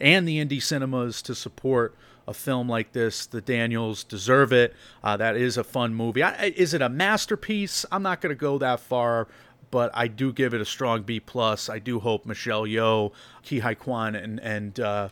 and 0.00 0.26
the 0.26 0.44
indie 0.44 0.62
cinemas 0.62 1.22
to 1.22 1.34
support 1.34 1.96
a 2.26 2.34
film 2.34 2.68
like 2.68 2.92
this. 2.92 3.26
The 3.26 3.40
Daniels 3.40 4.04
deserve 4.04 4.52
it. 4.52 4.74
Uh, 5.02 5.16
that 5.16 5.36
is 5.36 5.56
a 5.56 5.64
fun 5.64 5.94
movie. 5.94 6.22
I, 6.22 6.52
is 6.56 6.74
it 6.74 6.82
a 6.82 6.88
masterpiece? 6.88 7.86
I'm 7.90 8.02
not 8.02 8.20
going 8.20 8.34
to 8.34 8.38
go 8.38 8.58
that 8.58 8.80
far, 8.80 9.28
but 9.70 9.90
I 9.94 10.08
do 10.08 10.32
give 10.32 10.54
it 10.54 10.60
a 10.60 10.66
strong 10.66 11.02
B 11.02 11.20
plus. 11.20 11.68
I 11.68 11.78
do 11.78 12.00
hope 12.00 12.26
Michelle 12.26 12.64
Yeoh, 12.64 13.12
Ke 13.42 13.62
Huy 13.62 13.74
Quan, 13.74 14.14
and 14.14 14.40
and 14.40 14.78
uh, 14.78 15.08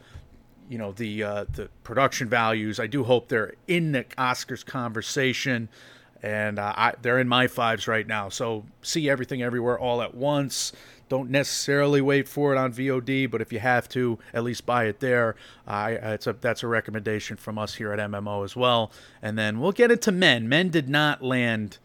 you 0.69 0.79
know 0.79 0.93
the 0.93 1.23
uh, 1.23 1.45
the 1.53 1.69
production 1.85 2.29
values. 2.29 2.81
I 2.81 2.87
do 2.87 3.05
hope 3.05 3.29
they're 3.29 3.55
in 3.67 3.93
the 3.93 4.05
Oscars 4.19 4.65
conversation. 4.65 5.69
And 6.23 6.59
uh, 6.59 6.73
I, 6.75 6.95
they're 7.03 7.19
in 7.21 7.29
my 7.29 7.47
fives 7.47 7.87
right 7.87 8.07
now. 8.07 8.31
So 8.31 8.65
see 8.83 9.09
everything 9.09 9.43
everywhere 9.43 9.79
all 9.79 10.01
at 10.01 10.15
once. 10.15 10.73
Don't 11.09 11.31
necessarily 11.31 12.01
wait 12.01 12.27
for 12.27 12.53
it 12.53 12.59
on 12.59 12.73
VOD, 12.73 13.31
but 13.31 13.41
if 13.41 13.53
you 13.53 13.61
have 13.61 13.89
to, 13.91 14.19
at 14.35 14.43
least 14.43 14.67
buy 14.67 14.87
it 14.87 14.99
there. 14.99 15.37
I 15.67 15.93
it's 15.93 16.27
a 16.27 16.33
that's 16.33 16.65
a 16.65 16.67
recommendation 16.67 17.37
from 17.37 17.59
us 17.59 17.75
here 17.75 17.93
at 17.93 17.99
MMO 17.99 18.45
as 18.45 18.57
well. 18.57 18.91
And 19.23 19.39
then 19.39 19.61
we'll 19.61 19.73
get 19.73 19.93
into 19.93 20.11
Men. 20.11 20.49
Men 20.49 20.71
did 20.71 20.89
not 20.89 21.23
land 21.23 21.79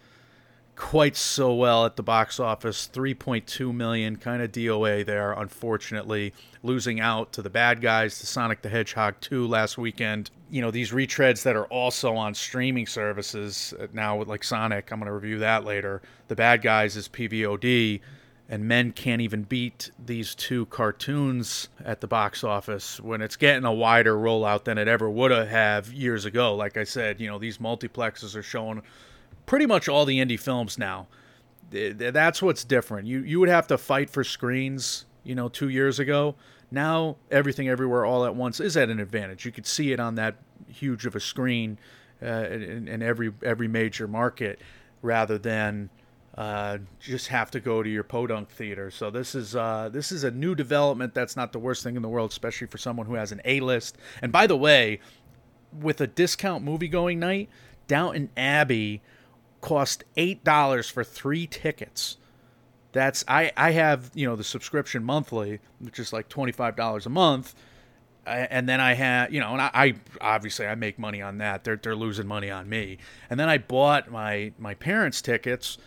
quite 0.76 1.16
so 1.16 1.54
well 1.54 1.86
at 1.86 1.96
the 1.96 2.04
box 2.04 2.40
office. 2.40 2.90
3.2 2.92 3.74
million 3.74 4.16
kind 4.16 4.42
of 4.42 4.52
doa 4.52 5.06
there 5.06 5.34
unfortunately. 5.34 6.34
Losing 6.64 7.00
out 7.00 7.32
to 7.34 7.42
the 7.42 7.50
bad 7.50 7.82
guys 7.82 8.20
to 8.20 8.28
sonic 8.28 8.62
the 8.62 8.70
hedgehog 8.70 9.16
2 9.22 9.48
last 9.48 9.78
weekend. 9.78 10.32
You 10.50 10.62
know 10.62 10.72
these 10.72 10.92
retreads 10.92 11.44
that 11.44 11.56
are 11.56 11.66
also 11.66 12.16
on 12.16 12.34
streaming 12.34 12.88
services 12.88 13.74
uh, 13.80 13.88
now 13.94 14.18
with 14.18 14.28
like 14.28 14.44
sonic 14.44 14.92
i'm 14.92 15.00
going 15.00 15.08
to 15.08 15.14
review 15.14 15.40
that 15.40 15.66
later. 15.66 16.02
The 16.28 16.36
bad 16.36 16.62
guys 16.62 16.96
is 16.96 17.08
pvod 17.08 18.02
and 18.50 18.66
men 18.66 18.92
can't 18.92 19.22
even 19.22 19.44
beat 19.44 19.92
these 20.04 20.36
two 20.36 20.66
cartoons 20.66 21.70
at 21.86 22.02
the 22.02 22.08
box 22.08 22.44
office 22.44 23.00
when 23.00 23.22
it's 23.22 23.38
getting 23.38 23.64
a 23.64 23.74
wider 23.74 24.16
rollout 24.16 24.66
than 24.66 24.78
it 24.78 24.90
ever 24.90 25.10
would 25.10 25.32
have 25.32 25.94
years 25.94 26.26
ago. 26.26 26.56
Like 26.56 26.78
i 26.78 26.84
said 26.84 27.20
you 27.20 27.28
know 27.28 27.40
these 27.40 27.60
multiplexes 27.60 28.36
are 28.36 28.44
showing 28.44 28.82
pretty 29.52 29.66
much 29.66 29.90
all 29.90 30.06
the 30.06 30.18
indie 30.18 30.40
films 30.40 30.78
now. 30.78 31.08
That's 31.72 32.42
what's 32.42 32.64
different. 32.64 33.06
You 33.06 33.20
you 33.20 33.38
would 33.42 33.50
have 33.50 33.68
to 33.68 33.78
fight 33.78 34.10
for 34.10 34.24
screens, 34.24 35.04
you 35.26 35.36
know, 35.36 35.50
two 35.50 35.68
years 35.68 36.00
ago. 36.00 36.36
Now 36.72 37.18
everything 37.30 37.68
everywhere 37.68 38.06
all 38.06 38.24
at 38.24 38.34
once 38.34 38.62
is 38.62 38.78
at 38.78 38.88
an 38.88 39.02
advantage. 39.02 39.44
You 39.44 39.52
could 39.52 39.68
see 39.68 39.92
it 39.92 40.00
on 40.00 40.16
that 40.16 40.36
huge 40.70 41.06
of 41.06 41.18
a 41.18 41.20
screen 41.20 41.78
uh, 42.24 42.48
in, 42.50 42.88
in 42.88 43.02
every 43.02 43.34
every 43.44 43.68
major 43.68 44.08
market, 44.08 44.62
rather 45.02 45.38
than 45.38 45.90
uh, 46.38 46.78
just 47.02 47.28
have 47.28 47.52
to 47.52 47.60
go 47.60 47.84
to 47.84 47.90
your 47.90 48.04
podunk 48.04 48.50
theater. 48.52 48.90
So 48.90 49.10
this 49.10 49.36
is 49.36 49.54
uh, 49.54 49.90
this 49.92 50.14
is 50.14 50.24
a 50.24 50.32
new 50.32 50.56
development. 50.56 51.14
That's 51.14 51.36
not 51.36 51.52
the 51.52 51.60
worst 51.60 51.84
thing 51.84 51.98
in 51.98 52.02
the 52.02 52.08
world, 52.08 52.32
especially 52.32 52.68
for 52.68 52.78
someone 52.78 53.06
who 53.06 53.16
has 53.16 53.34
an 53.34 53.42
A 53.44 53.60
list. 53.60 53.98
And 54.22 54.32
by 54.32 54.48
the 54.48 54.56
way, 54.56 55.02
with 55.78 56.00
a 56.00 56.08
discount 56.08 56.64
movie 56.64 56.88
going 56.88 57.20
night, 57.20 57.50
Downton 57.88 58.30
Abbey 58.38 59.02
cost 59.62 60.04
eight 60.18 60.44
dollars 60.44 60.90
for 60.90 61.04
three 61.04 61.48
tickets. 61.48 62.18
That's 62.92 63.24
I 63.28 63.52
I 63.56 63.72
have 63.72 64.12
you 64.14 64.28
know 64.28 64.36
the 64.36 64.44
subscription 64.44 65.04
monthly, 65.04 65.60
which 65.80 66.00
is 66.00 66.12
like 66.12 66.28
twenty 66.28 66.52
five 66.52 66.76
dollars 66.76 67.06
a 67.06 67.10
month, 67.10 67.56
and 68.26 68.68
then 68.68 68.82
I 68.82 68.94
had 68.94 69.34
you 69.34 69.40
know 69.40 69.54
and 69.54 69.62
I, 69.62 69.70
I 69.74 69.94
obviously 70.20 70.68
I 70.68 70.76
make 70.76 71.00
money 71.00 71.22
on 71.22 71.38
that. 71.38 71.64
They're 71.64 71.78
they're 71.78 71.96
losing 71.96 72.28
money 72.28 72.50
on 72.50 72.68
me, 72.68 72.98
and 73.30 73.40
then 73.40 73.48
I 73.48 73.58
bought 73.58 74.12
my 74.12 74.52
my 74.58 74.74
parents' 74.74 75.22
tickets. 75.22 75.78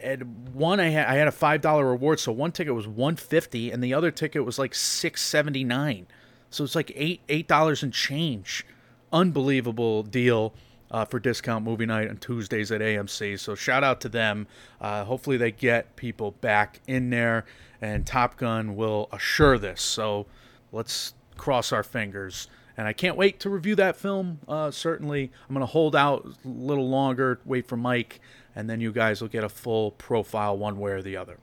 And 0.00 0.50
one 0.52 0.78
I 0.78 0.90
had 0.90 1.08
I 1.08 1.14
had 1.14 1.26
a 1.26 1.32
five 1.32 1.60
dollar 1.60 1.84
reward, 1.84 2.20
so 2.20 2.30
one 2.30 2.52
ticket 2.52 2.74
was 2.74 2.86
one 2.86 3.16
fifty, 3.16 3.72
and 3.72 3.82
the 3.82 3.94
other 3.94 4.12
ticket 4.12 4.44
was 4.44 4.58
like 4.58 4.74
six 4.74 5.22
seventy 5.22 5.64
nine. 5.64 6.06
So 6.50 6.62
it's 6.62 6.76
like 6.76 6.92
eight 6.94 7.20
eight 7.28 7.48
dollars 7.48 7.82
and 7.82 7.92
change. 7.92 8.64
Unbelievable 9.12 10.04
deal 10.04 10.54
uh, 10.90 11.04
for 11.04 11.18
discount 11.18 11.64
movie 11.64 11.86
night 11.86 12.08
on 12.08 12.16
Tuesdays 12.16 12.72
at 12.72 12.80
AMC. 12.80 13.38
So 13.38 13.54
shout 13.54 13.84
out 13.84 14.00
to 14.02 14.08
them. 14.08 14.46
Uh, 14.80 15.04
hopefully 15.04 15.36
they 15.36 15.50
get 15.50 15.96
people 15.96 16.32
back 16.32 16.80
in 16.86 17.10
there, 17.10 17.44
and 17.80 18.06
Top 18.06 18.36
Gun 18.36 18.76
will 18.76 19.08
assure 19.12 19.58
this. 19.58 19.82
So 19.82 20.26
let's 20.72 21.14
cross 21.36 21.72
our 21.72 21.82
fingers. 21.82 22.48
And 22.76 22.86
I 22.86 22.92
can't 22.92 23.16
wait 23.16 23.40
to 23.40 23.50
review 23.50 23.74
that 23.74 23.96
film. 23.96 24.38
Uh, 24.46 24.70
certainly, 24.70 25.32
I'm 25.48 25.54
going 25.54 25.66
to 25.66 25.72
hold 25.72 25.96
out 25.96 26.24
a 26.24 26.48
little 26.48 26.88
longer, 26.88 27.40
wait 27.44 27.66
for 27.66 27.76
Mike, 27.76 28.20
and 28.54 28.70
then 28.70 28.80
you 28.80 28.92
guys 28.92 29.20
will 29.20 29.28
get 29.28 29.42
a 29.42 29.48
full 29.48 29.90
profile 29.92 30.56
one 30.56 30.78
way 30.78 30.92
or 30.92 31.02
the 31.02 31.16
other. 31.16 31.38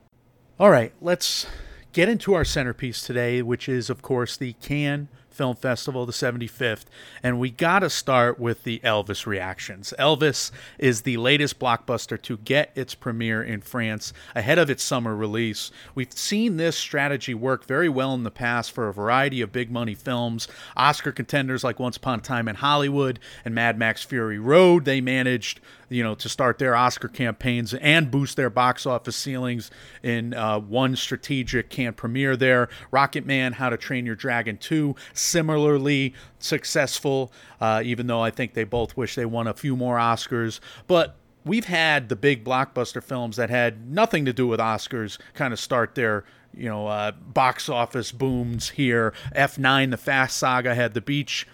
All 0.58 0.70
right, 0.70 0.92
let's 1.02 1.46
get 1.92 2.08
into 2.08 2.32
our 2.32 2.44
centerpiece 2.44 3.02
today, 3.02 3.42
which 3.42 3.68
is, 3.68 3.90
of 3.90 4.00
course, 4.00 4.38
the 4.38 4.54
Cannes 4.54 5.08
Film 5.36 5.54
Festival, 5.54 6.06
the 6.06 6.12
75th. 6.12 6.84
And 7.22 7.38
we 7.38 7.50
got 7.50 7.80
to 7.80 7.90
start 7.90 8.40
with 8.40 8.64
the 8.64 8.80
Elvis 8.80 9.26
reactions. 9.26 9.92
Elvis 9.98 10.50
is 10.78 11.02
the 11.02 11.18
latest 11.18 11.58
blockbuster 11.58 12.20
to 12.22 12.38
get 12.38 12.72
its 12.74 12.94
premiere 12.94 13.42
in 13.42 13.60
France 13.60 14.12
ahead 14.34 14.58
of 14.58 14.70
its 14.70 14.82
summer 14.82 15.14
release. 15.14 15.70
We've 15.94 16.12
seen 16.12 16.56
this 16.56 16.76
strategy 16.76 17.34
work 17.34 17.66
very 17.66 17.88
well 17.88 18.14
in 18.14 18.22
the 18.22 18.30
past 18.30 18.72
for 18.72 18.88
a 18.88 18.92
variety 18.94 19.40
of 19.42 19.52
big 19.52 19.70
money 19.70 19.94
films. 19.94 20.48
Oscar 20.76 21.12
contenders 21.12 21.62
like 21.62 21.78
Once 21.78 21.96
Upon 21.98 22.18
a 22.18 22.22
Time 22.22 22.48
in 22.48 22.56
Hollywood 22.56 23.18
and 23.44 23.54
Mad 23.54 23.78
Max 23.78 24.02
Fury 24.02 24.38
Road, 24.38 24.84
they 24.84 25.00
managed 25.00 25.60
you 25.88 26.02
know, 26.02 26.14
to 26.16 26.28
start 26.28 26.58
their 26.58 26.74
Oscar 26.74 27.08
campaigns 27.08 27.74
and 27.74 28.10
boost 28.10 28.36
their 28.36 28.50
box 28.50 28.86
office 28.86 29.16
ceilings 29.16 29.70
in 30.02 30.34
uh, 30.34 30.58
one 30.58 30.96
strategic 30.96 31.70
Cannes 31.70 31.94
premiere 31.94 32.36
there. 32.36 32.68
Rocket 32.90 33.24
Man, 33.24 33.52
How 33.52 33.70
to 33.70 33.76
Train 33.76 34.06
Your 34.06 34.16
Dragon 34.16 34.56
2, 34.56 34.96
similarly 35.26 36.14
successful, 36.38 37.32
uh, 37.60 37.82
even 37.84 38.06
though 38.06 38.22
I 38.22 38.30
think 38.30 38.54
they 38.54 38.64
both 38.64 38.96
wish 38.96 39.14
they 39.14 39.26
won 39.26 39.46
a 39.46 39.54
few 39.54 39.76
more 39.76 39.96
Oscars. 39.96 40.60
But 40.86 41.16
we've 41.44 41.66
had 41.66 42.08
the 42.08 42.16
big 42.16 42.44
blockbuster 42.44 43.02
films 43.02 43.36
that 43.36 43.50
had 43.50 43.90
nothing 43.90 44.24
to 44.24 44.32
do 44.32 44.46
with 44.46 44.60
Oscars 44.60 45.18
kind 45.34 45.52
of 45.52 45.60
start 45.60 45.94
their 45.94 46.24
you 46.54 46.68
know 46.68 46.86
uh, 46.86 47.12
box 47.12 47.68
office 47.68 48.12
booms 48.12 48.70
here. 48.70 49.12
F9, 49.34 49.90
the 49.90 49.96
Fast 49.96 50.36
Saga 50.36 50.74
had 50.74 50.94
the 50.94 51.00
beach 51.00 51.46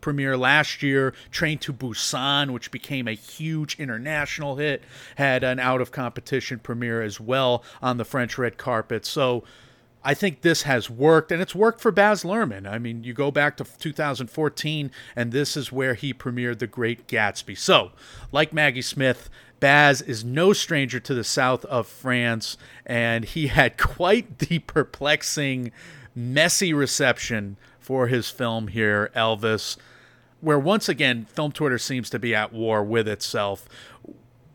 premiere 0.00 0.36
last 0.36 0.82
year. 0.82 1.12
Train 1.30 1.58
to 1.58 1.72
Busan, 1.72 2.50
which 2.50 2.70
became 2.70 3.08
a 3.08 3.12
huge 3.12 3.78
international 3.78 4.56
hit, 4.56 4.82
had 5.16 5.44
an 5.44 5.58
out 5.58 5.80
of 5.80 5.90
competition 5.92 6.58
premiere 6.58 7.02
as 7.02 7.20
well 7.20 7.62
on 7.82 7.96
the 7.96 8.04
French 8.04 8.38
red 8.38 8.56
carpet. 8.56 9.04
So 9.04 9.44
I 10.02 10.14
think 10.14 10.40
this 10.40 10.62
has 10.62 10.88
worked, 10.88 11.30
and 11.30 11.42
it's 11.42 11.54
worked 11.54 11.80
for 11.80 11.92
Baz 11.92 12.22
Luhrmann. 12.22 12.66
I 12.66 12.78
mean, 12.78 13.04
you 13.04 13.12
go 13.12 13.30
back 13.30 13.56
to 13.58 13.64
2014, 13.64 14.90
and 15.14 15.32
this 15.32 15.56
is 15.56 15.70
where 15.70 15.94
he 15.94 16.14
premiered 16.14 16.58
The 16.58 16.66
Great 16.66 17.06
Gatsby. 17.06 17.56
So, 17.58 17.92
like 18.32 18.52
Maggie 18.52 18.80
Smith, 18.80 19.28
Baz 19.60 20.00
is 20.00 20.24
no 20.24 20.54
stranger 20.54 21.00
to 21.00 21.12
the 21.12 21.24
south 21.24 21.66
of 21.66 21.86
France, 21.86 22.56
and 22.86 23.26
he 23.26 23.48
had 23.48 23.76
quite 23.78 24.38
the 24.38 24.60
perplexing, 24.60 25.70
messy 26.14 26.72
reception 26.72 27.58
for 27.78 28.06
his 28.06 28.30
film 28.30 28.68
here, 28.68 29.10
Elvis, 29.14 29.76
where 30.40 30.58
once 30.58 30.88
again, 30.88 31.26
film 31.26 31.52
Twitter 31.52 31.76
seems 31.76 32.08
to 32.08 32.18
be 32.18 32.34
at 32.34 32.54
war 32.54 32.82
with 32.82 33.06
itself. 33.06 33.68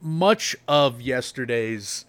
Much 0.02 0.56
of 0.68 1.02
yesterday's 1.02 2.06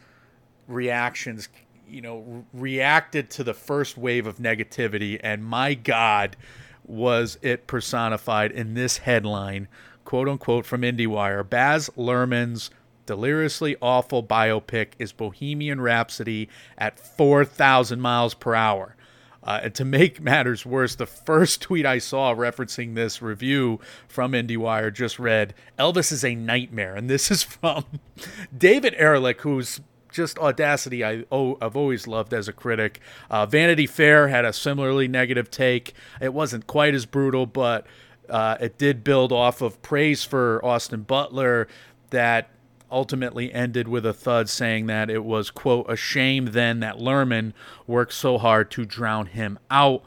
reactions, 0.67 1.49
you 1.89 2.01
know, 2.01 2.45
reacted 2.53 3.31
to 3.31 3.45
the 3.45 3.55
first 3.55 3.97
wave 3.97 4.27
of 4.27 4.39
negativity, 4.39 5.21
and 5.23 5.45
my 5.45 5.75
God, 5.75 6.37
was 6.85 7.39
it 7.43 7.67
personified 7.67 8.53
in 8.53 8.75
this 8.75 8.99
headline, 8.99 9.69
quote 10.05 10.29
unquote, 10.29 10.67
from 10.67 10.83
IndieWire 10.83 11.49
Baz 11.49 11.91
Luhrmann's 11.97 12.71
deliriously 13.07 13.77
awful 13.81 14.23
biopic 14.23 14.89
is 14.99 15.13
Bohemian 15.13 15.81
Rhapsody 15.81 16.49
at 16.77 16.99
4,000 16.99 18.01
miles 18.01 18.35
per 18.35 18.55
hour. 18.55 18.97
Uh, 19.43 19.61
and 19.63 19.75
to 19.77 19.85
make 19.85 20.21
matters 20.21 20.67
worse, 20.67 20.97
the 20.97 21.07
first 21.07 21.63
tweet 21.63 21.87
I 21.87 21.99
saw 21.99 22.35
referencing 22.35 22.97
this 22.97 23.23
review 23.23 23.79
from 24.09 24.33
IndieWire 24.33 24.93
just 24.93 25.21
read, 25.21 25.55
Elvis 25.79 26.11
is 26.11 26.25
a 26.25 26.35
nightmare. 26.35 26.97
And 26.97 27.09
this 27.09 27.31
is 27.31 27.45
from 27.45 27.85
David 28.59 28.95
Ehrlich, 28.97 29.41
who's 29.43 29.81
just 30.17 30.39
audacity 30.39 31.05
I, 31.05 31.25
oh, 31.31 31.59
I've 31.61 31.77
always 31.77 32.07
loved 32.07 32.33
as 32.33 32.49
a 32.49 32.53
critic. 32.53 33.01
Uh, 33.31 33.47
Vanity 33.47 33.87
Fair 33.87 34.29
had 34.29 34.45
a 34.45 34.53
similarly 34.53 35.07
negative 35.07 35.51
take. 35.51 35.95
It 36.21 36.33
wasn't 36.33 36.67
quite 36.67 36.95
as 36.95 37.05
brutal, 37.05 37.45
but 37.47 37.87
uh, 38.29 38.57
it 38.59 38.79
did 38.79 39.05
build 39.05 39.31
off 39.31 39.61
of 39.61 39.81
praise 39.83 40.25
for 40.25 40.65
Austin 40.65 41.03
Butler 41.03 41.69
that 42.11 42.49
ultimately 42.91 43.53
ended 43.53 43.89
with 43.89 44.07
a 44.07 44.13
thud 44.15 44.49
saying 44.49 44.87
that 44.87 45.11
it 45.11 45.25
was, 45.25 45.51
quote, 45.51 45.85
a 45.89 45.97
shame 45.97 46.47
then 46.47 46.81
that 46.81 46.97
Luhrmann 46.97 47.53
worked 47.87 48.15
so 48.15 48.39
hard 48.39 48.71
to 48.73 48.85
drown 48.85 49.27
him 49.27 49.59
out. 49.71 50.03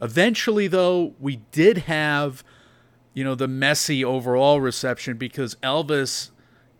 Eventually, 0.00 0.66
though, 0.66 1.14
we 1.20 1.36
did 1.52 1.78
have, 1.78 2.42
you 3.14 3.22
know, 3.22 3.34
the 3.36 3.46
messy 3.46 4.04
overall 4.04 4.60
reception 4.60 5.16
because 5.16 5.54
Elvis 5.56 6.30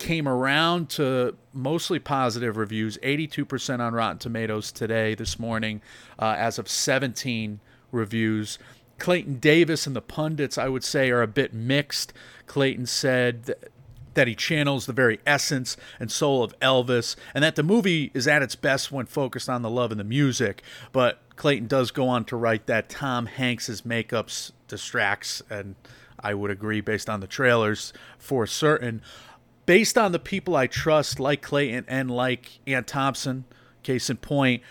came 0.02 0.26
around 0.26 0.88
to 0.90 1.36
mostly 1.52 2.00
positive 2.00 2.56
reviews 2.56 2.98
82% 2.98 3.78
on 3.78 3.94
Rotten 3.94 4.18
Tomatoes 4.18 4.72
today, 4.72 5.14
this 5.14 5.38
morning, 5.38 5.80
uh, 6.18 6.34
as 6.36 6.58
of 6.58 6.68
17 6.68 7.60
reviews. 7.92 8.58
Clayton 8.98 9.38
Davis 9.38 9.86
and 9.86 9.94
the 9.94 10.02
pundits, 10.02 10.58
I 10.58 10.66
would 10.68 10.82
say, 10.82 11.10
are 11.10 11.22
a 11.22 11.28
bit 11.28 11.54
mixed. 11.54 12.12
Clayton 12.46 12.86
said 12.86 13.46
th- 13.46 13.58
that 14.14 14.26
he 14.26 14.34
channels 14.34 14.86
the 14.86 14.92
very 14.92 15.20
essence 15.24 15.76
and 16.00 16.10
soul 16.10 16.42
of 16.42 16.58
Elvis, 16.58 17.14
and 17.32 17.44
that 17.44 17.54
the 17.54 17.62
movie 17.62 18.10
is 18.12 18.26
at 18.26 18.42
its 18.42 18.56
best 18.56 18.90
when 18.90 19.06
focused 19.06 19.48
on 19.48 19.62
the 19.62 19.70
love 19.70 19.92
and 19.92 20.00
the 20.00 20.04
music. 20.04 20.62
But 20.90 21.20
Clayton 21.36 21.68
does 21.68 21.92
go 21.92 22.08
on 22.08 22.24
to 22.24 22.36
write 22.36 22.66
that 22.66 22.88
Tom 22.88 23.26
Hanks's 23.26 23.82
makeups 23.82 24.50
distracts, 24.66 25.42
and 25.48 25.76
I 26.18 26.34
would 26.34 26.50
agree 26.50 26.80
based 26.80 27.08
on 27.08 27.20
the 27.20 27.28
trailers 27.28 27.92
for 28.18 28.48
certain. 28.48 29.00
Based 29.64 29.96
on 29.96 30.12
the 30.12 30.18
people 30.18 30.56
I 30.56 30.66
trust, 30.66 31.20
like 31.20 31.42
Clayton 31.42 31.84
and 31.88 32.10
like 32.10 32.58
Anne 32.66 32.84
Thompson, 32.84 33.44
case 33.82 34.10
in 34.10 34.16
point, 34.16 34.62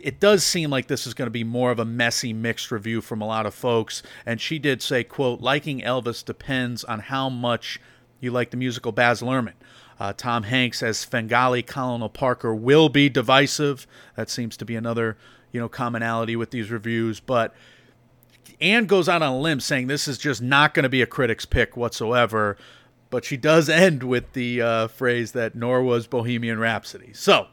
it 0.00 0.20
does 0.20 0.44
seem 0.44 0.70
like 0.70 0.86
this 0.86 1.06
is 1.06 1.14
going 1.14 1.26
to 1.26 1.32
be 1.32 1.44
more 1.44 1.70
of 1.70 1.78
a 1.78 1.84
messy 1.84 2.32
mixed 2.32 2.70
review 2.70 3.00
from 3.00 3.20
a 3.20 3.26
lot 3.26 3.46
of 3.46 3.54
folks. 3.54 4.02
And 4.24 4.40
she 4.40 4.58
did 4.58 4.82
say 4.82 5.04
quote 5.04 5.40
liking 5.40 5.80
elvis 5.80 6.24
depends 6.24 6.84
on 6.84 7.00
how 7.00 7.28
much 7.28 7.80
you 8.20 8.30
like 8.30 8.50
the 8.50 8.56
musical 8.56 8.92
baz 8.92 9.20
luhrmann. 9.20 9.54
Uh, 9.98 10.12
tom 10.12 10.44
hanks 10.44 10.82
as 10.82 10.98
Svengali 10.98 11.62
colonel 11.62 12.08
parker 12.08 12.54
will 12.54 12.88
be 12.88 13.08
divisive. 13.08 13.86
That 14.16 14.30
seems 14.30 14.56
to 14.58 14.64
be 14.64 14.76
another 14.76 15.16
you 15.52 15.60
know 15.60 15.68
commonality 15.68 16.36
with 16.36 16.50
these 16.50 16.70
reviews. 16.70 17.20
But 17.20 17.54
Anne 18.60 18.86
goes 18.86 19.08
out 19.08 19.22
on 19.22 19.32
a 19.32 19.38
limb 19.38 19.60
saying 19.60 19.86
this 19.86 20.08
is 20.08 20.18
just 20.18 20.40
not 20.40 20.74
going 20.74 20.84
to 20.84 20.88
be 20.88 21.02
a 21.02 21.06
critic's 21.06 21.44
pick 21.44 21.76
whatsoever 21.76 22.56
but 23.12 23.24
she 23.24 23.36
does 23.36 23.68
end 23.68 24.02
with 24.02 24.32
the 24.32 24.60
uh, 24.60 24.88
phrase 24.88 25.30
that 25.30 25.54
nor 25.54 25.80
was 25.84 26.08
bohemian 26.08 26.58
rhapsody 26.58 27.12
so 27.12 27.46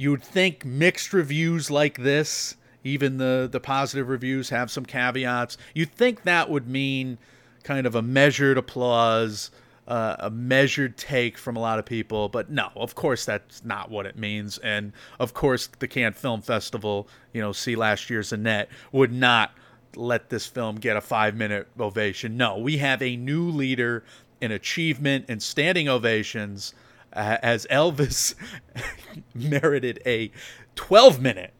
you 0.00 0.10
would 0.10 0.22
think 0.22 0.64
mixed 0.64 1.12
reviews 1.12 1.70
like 1.70 1.98
this, 1.98 2.56
even 2.82 3.18
the 3.18 3.46
the 3.52 3.60
positive 3.60 4.08
reviews 4.08 4.48
have 4.48 4.70
some 4.70 4.86
caveats. 4.86 5.58
You'd 5.74 5.92
think 5.92 6.22
that 6.22 6.48
would 6.48 6.66
mean 6.66 7.18
kind 7.64 7.86
of 7.86 7.94
a 7.94 8.00
measured 8.00 8.56
applause, 8.56 9.50
uh, 9.86 10.16
a 10.18 10.30
measured 10.30 10.96
take 10.96 11.36
from 11.36 11.54
a 11.54 11.60
lot 11.60 11.78
of 11.78 11.84
people, 11.84 12.30
but 12.30 12.48
no, 12.48 12.70
of 12.76 12.94
course 12.94 13.26
that's 13.26 13.62
not 13.62 13.90
what 13.90 14.06
it 14.06 14.16
means. 14.16 14.56
And 14.56 14.94
of 15.18 15.34
course, 15.34 15.66
the 15.80 15.86
Cannes 15.86 16.14
Film 16.14 16.40
Festival, 16.40 17.06
you 17.34 17.42
know, 17.42 17.52
see 17.52 17.76
last 17.76 18.08
year's 18.08 18.32
Annette 18.32 18.70
would 18.92 19.12
not 19.12 19.52
let 19.96 20.30
this 20.30 20.46
film 20.46 20.76
get 20.76 20.96
a 20.96 21.02
five 21.02 21.36
minute 21.36 21.68
ovation. 21.78 22.38
No, 22.38 22.56
we 22.56 22.78
have 22.78 23.02
a 23.02 23.18
new 23.18 23.50
leader 23.50 24.02
in 24.40 24.52
achievement 24.52 25.26
and 25.28 25.42
standing 25.42 25.88
ovations 25.88 26.74
uh, 27.12 27.38
as 27.42 27.66
Elvis 27.70 28.34
merited 29.34 30.00
a 30.06 30.30
12 30.76 31.20
minute 31.20 31.52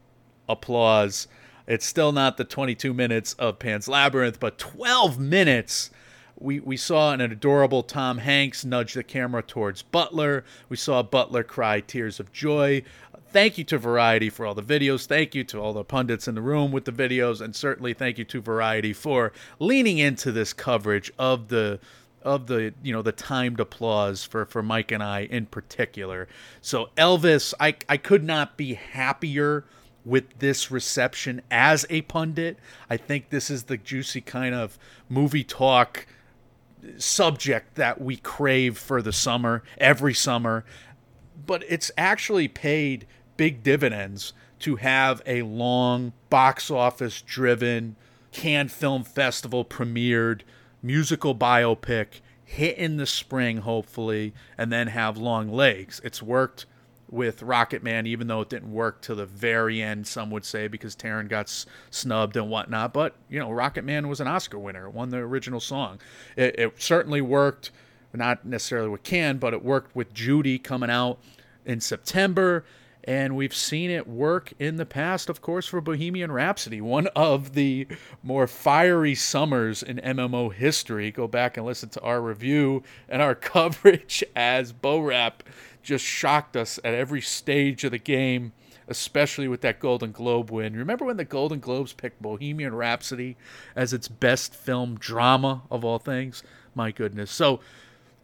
applause. 0.47 1.27
It's 1.67 1.85
still 1.85 2.11
not 2.11 2.37
the 2.37 2.43
22 2.43 2.93
minutes 2.93 3.33
of 3.33 3.59
Pan's 3.59 3.87
Labyrinth, 3.87 4.39
but 4.39 4.57
12 4.57 5.19
minutes. 5.19 5.91
We, 6.39 6.59
we 6.59 6.75
saw 6.75 7.13
an 7.13 7.21
adorable 7.21 7.83
Tom 7.83 8.17
Hanks 8.17 8.65
nudge 8.65 8.95
the 8.95 9.03
camera 9.03 9.43
towards 9.43 9.83
Butler. 9.83 10.43
We 10.69 10.77
saw 10.77 11.03
Butler 11.03 11.43
cry 11.43 11.81
tears 11.81 12.19
of 12.19 12.33
joy. 12.33 12.83
Thank 13.29 13.57
you 13.57 13.63
to 13.65 13.77
Variety 13.77 14.29
for 14.29 14.45
all 14.45 14.55
the 14.55 14.63
videos. 14.63 15.05
Thank 15.05 15.35
you 15.35 15.43
to 15.45 15.59
all 15.59 15.71
the 15.71 15.85
pundits 15.85 16.27
in 16.27 16.35
the 16.35 16.41
room 16.41 16.71
with 16.71 16.85
the 16.85 16.91
videos. 16.91 17.39
And 17.39 17.55
certainly 17.55 17.93
thank 17.93 18.17
you 18.17 18.25
to 18.25 18.41
Variety 18.41 18.91
for 18.91 19.31
leaning 19.59 19.99
into 19.99 20.31
this 20.31 20.51
coverage 20.51 21.11
of 21.17 21.47
the 21.47 21.79
of 22.23 22.47
the 22.47 22.73
you 22.83 22.93
know 22.93 23.01
the 23.01 23.11
timed 23.11 23.59
applause 23.59 24.23
for 24.23 24.45
for 24.45 24.61
Mike 24.61 24.91
and 24.91 25.03
I 25.03 25.21
in 25.21 25.45
particular. 25.45 26.27
So 26.61 26.89
Elvis, 26.97 27.53
I 27.59 27.75
I 27.89 27.97
could 27.97 28.23
not 28.23 28.57
be 28.57 28.75
happier 28.75 29.65
with 30.03 30.39
this 30.39 30.71
reception 30.71 31.41
as 31.51 31.85
a 31.89 32.01
pundit. 32.03 32.57
I 32.89 32.97
think 32.97 33.29
this 33.29 33.49
is 33.49 33.63
the 33.63 33.77
juicy 33.77 34.21
kind 34.21 34.55
of 34.55 34.77
movie 35.09 35.43
talk 35.43 36.07
subject 36.97 37.75
that 37.75 38.01
we 38.01 38.17
crave 38.17 38.77
for 38.77 39.01
the 39.01 39.13
summer 39.13 39.63
every 39.77 40.13
summer. 40.13 40.65
But 41.45 41.63
it's 41.67 41.91
actually 41.97 42.47
paid 42.47 43.05
big 43.37 43.63
dividends 43.63 44.33
to 44.59 44.77
have 44.77 45.21
a 45.25 45.41
long 45.41 46.13
box 46.29 46.69
office 46.69 47.21
driven 47.21 47.95
Cannes 48.31 48.69
Film 48.69 49.03
Festival 49.03 49.65
premiered 49.65 50.41
musical 50.81 51.35
biopic 51.35 52.21
hit 52.43 52.77
in 52.77 52.97
the 52.97 53.05
spring, 53.05 53.57
hopefully, 53.57 54.33
and 54.57 54.71
then 54.71 54.87
have 54.87 55.17
long 55.17 55.51
legs. 55.51 56.01
It's 56.03 56.21
worked 56.21 56.65
with 57.09 57.43
Rocket 57.43 57.83
Man, 57.83 58.07
even 58.07 58.27
though 58.27 58.41
it 58.41 58.49
didn't 58.49 58.71
work 58.71 59.01
to 59.01 59.13
the 59.15 59.25
very 59.25 59.81
end, 59.81 60.07
some 60.07 60.31
would 60.31 60.45
say, 60.45 60.67
because 60.67 60.95
Taron 60.95 61.27
got 61.27 61.45
s- 61.47 61.65
snubbed 61.89 62.37
and 62.37 62.49
whatnot. 62.49 62.93
But, 62.93 63.15
you 63.29 63.37
know, 63.37 63.51
Rocket 63.51 63.83
Man 63.83 64.07
was 64.07 64.21
an 64.21 64.27
Oscar 64.27 64.57
winner, 64.57 64.89
won 64.89 65.09
the 65.09 65.17
original 65.17 65.59
song. 65.59 65.99
It, 66.37 66.57
it 66.57 66.81
certainly 66.81 67.21
worked, 67.21 67.71
not 68.13 68.45
necessarily 68.45 68.89
with 68.89 69.03
Cannes, 69.03 69.39
but 69.39 69.53
it 69.53 69.63
worked 69.63 69.95
with 69.95 70.13
Judy 70.13 70.57
coming 70.57 70.89
out 70.89 71.19
in 71.65 71.81
September. 71.81 72.63
And 73.03 73.35
we've 73.35 73.55
seen 73.55 73.89
it 73.89 74.07
work 74.07 74.53
in 74.59 74.75
the 74.75 74.85
past, 74.85 75.27
of 75.29 75.41
course, 75.41 75.65
for 75.65 75.81
Bohemian 75.81 76.31
Rhapsody, 76.31 76.81
one 76.81 77.07
of 77.15 77.53
the 77.53 77.87
more 78.21 78.45
fiery 78.45 79.15
summers 79.15 79.81
in 79.81 79.97
MMO 79.97 80.53
history. 80.53 81.09
Go 81.09 81.27
back 81.27 81.57
and 81.57 81.65
listen 81.65 81.89
to 81.89 82.01
our 82.01 82.21
review 82.21 82.83
and 83.09 83.21
our 83.21 83.35
coverage 83.35 84.23
as 84.35 84.71
Bo 84.71 84.99
Rap 84.99 85.43
just 85.81 86.05
shocked 86.05 86.55
us 86.55 86.79
at 86.83 86.93
every 86.93 87.21
stage 87.21 87.83
of 87.83 87.91
the 87.91 87.97
game, 87.97 88.51
especially 88.87 89.47
with 89.47 89.61
that 89.61 89.79
Golden 89.79 90.11
Globe 90.11 90.51
win. 90.51 90.75
Remember 90.75 91.05
when 91.05 91.17
the 91.17 91.25
Golden 91.25 91.59
Globes 91.59 91.93
picked 91.93 92.21
Bohemian 92.21 92.75
Rhapsody 92.75 93.35
as 93.75 93.93
its 93.93 94.07
best 94.07 94.53
film 94.53 94.97
drama 94.99 95.63
of 95.71 95.83
all 95.83 95.97
things? 95.97 96.43
My 96.75 96.91
goodness. 96.91 97.31
So, 97.31 97.61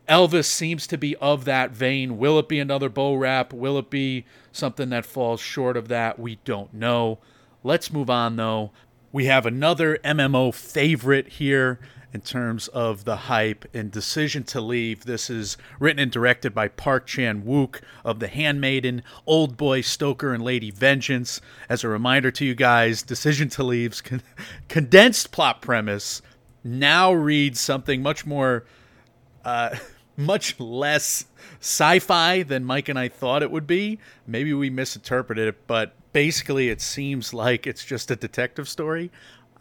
Elvis 0.08 0.46
seems 0.46 0.88
to 0.88 0.98
be 0.98 1.16
of 1.18 1.46
that 1.46 1.72
vein. 1.72 2.18
Will 2.18 2.40
it 2.40 2.48
be 2.48 2.60
another 2.60 2.90
Bo 2.90 3.14
Rap? 3.16 3.54
Will 3.54 3.78
it 3.78 3.90
be 3.90 4.26
something 4.52 4.90
that 4.90 5.06
falls 5.06 5.42
short 5.42 5.76
of 5.76 5.88
that? 5.90 6.18
We 6.18 6.40
don't 6.46 6.74
know. 6.74 7.20
Let's 7.64 7.92
move 7.92 8.10
on, 8.10 8.36
though. 8.36 8.72
We 9.12 9.26
have 9.26 9.46
another 9.46 9.98
MMO 10.04 10.54
favorite 10.54 11.28
here 11.28 11.80
in 12.14 12.22
terms 12.22 12.68
of 12.70 13.04
the 13.04 13.16
hype 13.16 13.66
and 13.74 13.92
Decision 13.92 14.44
to 14.46 14.62
Leave. 14.62 15.06
This 15.06 15.30
is 15.30 15.58
written 15.80 16.00
and 16.00 16.12
directed 16.12 16.54
by 16.54 16.68
Park 16.68 17.06
Chan 17.06 17.44
Wook 17.44 17.82
of 18.06 18.20
The 18.20 18.28
Handmaiden, 18.28 19.04
Old 19.26 19.58
Boy 19.58 19.82
Stoker, 19.82 20.34
and 20.34 20.44
Lady 20.44 20.72
Vengeance. 20.72 21.42
As 21.68 21.84
a 21.84 21.90
reminder 21.90 22.32
to 22.32 22.46
you 22.46 22.56
guys, 22.56 23.04
Decision 23.04 23.50
to 23.50 23.64
Leave's 23.64 24.02
con- 24.02 24.22
condensed 24.70 25.32
plot 25.32 25.62
premise 25.62 26.22
now 26.64 27.14
reads 27.14 27.60
something 27.60 28.02
much 28.02 28.26
more 28.26 28.66
uh, 29.46 29.76
much 30.18 30.60
less 30.60 31.26
sci-fi 31.62 32.44
than 32.44 32.66
Mike 32.66 32.90
and 32.90 33.00
I 33.00 33.08
thought 33.08 33.44
it 33.44 33.52
would 33.52 33.68
be. 33.68 34.00
Maybe 34.26 34.54
we 34.54 34.70
misinterpreted 34.70 35.48
it, 35.48 35.68
but 35.68 35.94
basically 36.12 36.70
it 36.70 36.82
seems 36.82 37.34
like 37.34 37.68
it's 37.68 37.86
just 37.86 38.12
a 38.12 38.16
detective 38.16 38.68
story. 38.68 39.12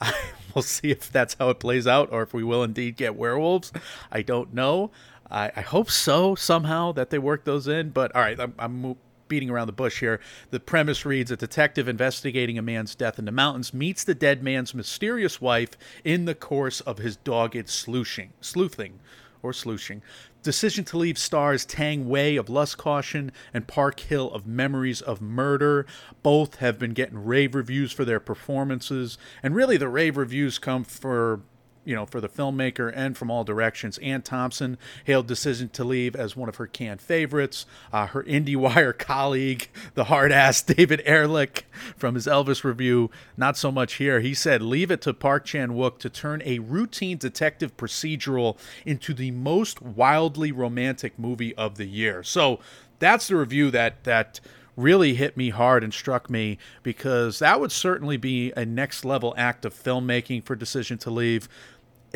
we'll 0.55 0.62
see 0.62 0.90
if 0.90 1.12
that's 1.12 1.37
how 1.38 1.51
it 1.51 1.61
plays 1.61 1.87
out, 1.87 2.11
or 2.11 2.23
if 2.23 2.35
we 2.35 2.42
will 2.42 2.62
indeed 2.62 2.97
get 2.97 3.14
werewolves. 3.14 3.73
I 4.11 4.23
don't 4.23 4.53
know. 4.53 4.90
I, 5.31 5.53
I 5.55 5.61
hope 5.61 5.90
so 5.90 6.35
somehow 6.35 6.92
that 6.92 7.11
they 7.11 7.19
work 7.19 7.45
those 7.45 7.69
in. 7.69 7.90
But 7.90 8.14
all 8.14 8.23
right, 8.23 8.38
I'm, 8.38 8.55
I'm 8.59 8.97
beating 9.29 9.51
around 9.51 9.66
the 9.66 9.73
bush 9.73 10.01
here. 10.01 10.21
The 10.51 10.61
premise 10.61 11.05
reads 11.05 11.31
A 11.31 11.37
detective 11.37 11.88
investigating 11.88 12.59
a 12.59 12.62
man's 12.62 12.95
death 12.95 13.19
in 13.19 13.25
the 13.25 13.33
mountains 13.33 13.75
meets 13.75 14.05
the 14.05 14.14
dead 14.14 14.42
man's 14.42 14.75
mysterious 14.75 15.40
wife 15.40 15.71
in 16.05 16.25
the 16.25 16.35
course 16.35 16.81
of 16.81 16.99
his 16.99 17.16
dogged 17.16 17.69
sleuthing. 17.69 18.33
sleuthing 18.40 19.01
or 19.42 19.53
sleuthing. 19.53 20.03
Decision 20.46 20.85
to 20.85 20.96
Leave 20.96 21.18
stars 21.18 21.64
Tang 21.64 22.09
Wei 22.09 22.37
of 22.37 22.48
Lust 22.48 22.78
Caution 22.78 23.32
and 23.52 23.66
Park 23.66 23.98
Hae-il 23.98 24.30
of 24.30 24.46
Memories 24.46 25.00
of 25.00 25.20
Murder. 25.20 25.87
Both 26.22 26.59
have 26.59 26.78
been 26.78 26.92
getting 26.92 27.24
rave 27.24 27.56
reviews 27.56 27.90
for 27.90 28.04
their 28.04 28.20
performances, 28.20 29.18
and 29.42 29.56
really 29.56 29.76
the 29.76 29.88
rave 29.88 30.16
reviews 30.16 30.61
come 30.61 30.85
for 30.85 31.40
you 31.87 31.94
know, 31.94 32.05
for 32.05 32.20
the 32.20 32.29
filmmaker 32.29 32.92
and 32.94 33.16
from 33.16 33.31
all 33.31 33.44
directions. 33.44 33.96
Anne 33.99 34.20
Thompson 34.20 34.77
hailed 35.05 35.29
Decision 35.29 35.68
to 35.70 35.85
Leave 35.85 36.16
as 36.16 36.37
one 36.37 36.49
of 36.49 36.57
her 36.57 36.66
Cannes 36.66 36.99
favorites. 36.99 37.64
Uh, 37.92 38.09
her 38.09 38.25
IndieWire 38.25 38.99
colleague, 38.99 39.68
the 39.94 40.05
hard 40.05 40.33
ass 40.33 40.61
David 40.77 41.01
Ehrlich, 41.07 41.64
from 41.96 42.16
his 42.16 42.27
Elvis 42.27 42.64
review, 42.64 43.11
not 43.37 43.57
so 43.57 43.70
much 43.70 43.94
here. 43.94 44.20
He 44.20 44.35
said, 44.35 44.61
Leave 44.61 44.90
it 44.90 45.01
to 45.03 45.14
Park 45.14 45.44
Chan 45.44 45.70
Wook 45.70 45.99
to 45.99 46.11
turn 46.11 46.42
a 46.44 46.59
routine 46.59 47.16
detective 47.16 47.77
procedural 47.77 48.59
into 48.85 49.14
the 49.14 49.31
most 49.31 49.81
wildly 49.81 50.51
romantic 50.51 51.18
movie 51.18 51.55
of 51.55 51.77
the 51.77 51.87
year. 51.87 52.25
So 52.25 52.59
that's 52.99 53.29
the 53.29 53.37
review 53.37 53.70
that, 53.70 54.03
that, 54.05 54.40
really 54.77 55.14
hit 55.14 55.37
me 55.37 55.51
hard 55.51 55.83
and 55.83 55.92
struck 55.92 56.29
me 56.29 56.59
because 56.83 57.38
that 57.38 57.61
would 57.61 57.72
certainly 57.72 58.16
be 58.16 58.53
a 58.57 58.64
next 58.64 59.05
level 59.05 59.35
act 59.37 59.64
of 59.64 59.75
filmmaking 59.75 60.44
for 60.44 60.55
Decision 60.55 60.99
to 60.99 61.11
Leave. 61.11 61.49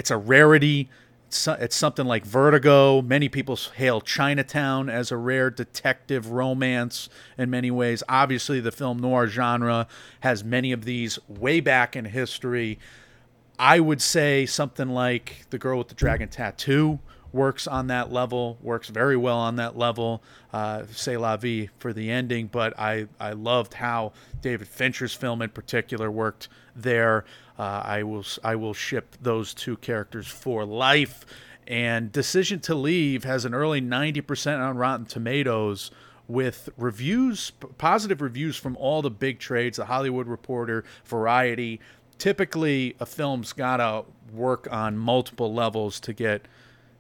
It's 0.01 0.11
a 0.11 0.17
rarity. 0.17 0.89
It's, 1.29 1.77
something 1.77 2.07
like 2.07 2.25
Vertigo. 2.25 3.03
Many 3.03 3.29
people 3.29 3.59
hail 3.77 4.01
Chinatown 4.01 4.89
as 4.89 5.13
a 5.13 5.19
rare 5.19 5.51
detective 5.51 6.31
romance 6.31 7.11
in 7.37 7.51
many 7.51 7.71
ways. 7.71 8.03
Obviously, 8.09 8.61
the 8.61 8.73
film 8.73 8.99
noir 8.99 9.27
genre 9.27 9.87
has 10.21 10.43
many 10.43 10.73
of 10.73 10.87
these 10.87 11.19
way 11.29 11.61
back 11.61 11.97
in 11.97 12.07
history. 12.07 12.79
I 13.59 13.79
would 13.79 14.01
say 14.01 14.47
something 14.47 14.89
like 14.89 15.45
The 15.51 15.59
Girl 15.59 15.77
with 15.77 15.89
the 15.89 15.95
Dragon 15.95 16.31
Tattoo 16.31 16.99
works 17.31 17.67
on 17.67 17.89
that 17.89 18.11
level, 18.11 18.57
works 18.63 18.89
very 18.89 19.19
well 19.19 19.37
on 19.37 19.57
that 19.57 19.77
level. 19.77 20.23
Uh, 20.51 20.85
C'est 20.91 21.19
la 21.19 21.37
vie 21.37 21.69
for 21.79 21.93
the 21.93 22.11
ending, 22.11 22.47
but 22.47 22.73
I, 22.79 23.07
I 23.21 23.33
loved 23.33 23.75
how 23.75 24.13
David 24.41 24.67
Fincher's 24.67 25.13
film 25.13 25.43
in 25.43 25.51
particular 25.51 26.11
worked 26.11 26.49
there. 26.75 27.27
Uh, 27.61 27.83
I 27.85 28.03
will 28.05 28.25
I 28.43 28.57
will 28.57 28.73
ship 28.73 29.19
those 29.21 29.53
two 29.53 29.77
characters 29.77 30.27
for 30.27 30.65
life. 30.65 31.27
And 31.67 32.11
Decision 32.11 32.61
to 32.61 32.75
Leave 32.75 33.25
has 33.25 33.45
an 33.45 33.53
early 33.53 33.83
90% 33.83 34.59
on 34.59 34.79
Rotten 34.79 35.05
Tomatoes 35.05 35.91
with 36.27 36.71
reviews, 36.79 37.53
positive 37.77 38.23
reviews 38.23 38.57
from 38.57 38.79
all 38.79 39.03
the 39.03 39.11
big 39.11 39.41
trades, 39.41 39.77
the 39.77 39.85
Hollywood 39.85 40.27
Reporter, 40.27 40.85
Variety. 41.05 41.81
Typically, 42.17 42.97
a 42.99 43.05
film's 43.05 43.53
got 43.53 43.77
to 43.77 44.07
work 44.33 44.67
on 44.73 44.97
multiple 44.97 45.53
levels 45.53 46.01
to 46.01 46.15
get 46.15 46.49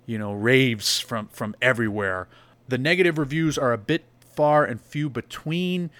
you 0.04 0.18
know 0.18 0.34
raves 0.34 1.00
from 1.00 1.28
from 1.28 1.56
everywhere 1.62 2.28
the 2.68 2.78
negative 2.78 3.16
reviews 3.16 3.56
are 3.56 3.72
a 3.72 3.78
bit 3.78 4.04
far 4.34 4.64
and 4.64 4.80
few 4.80 5.08
between 5.08 5.90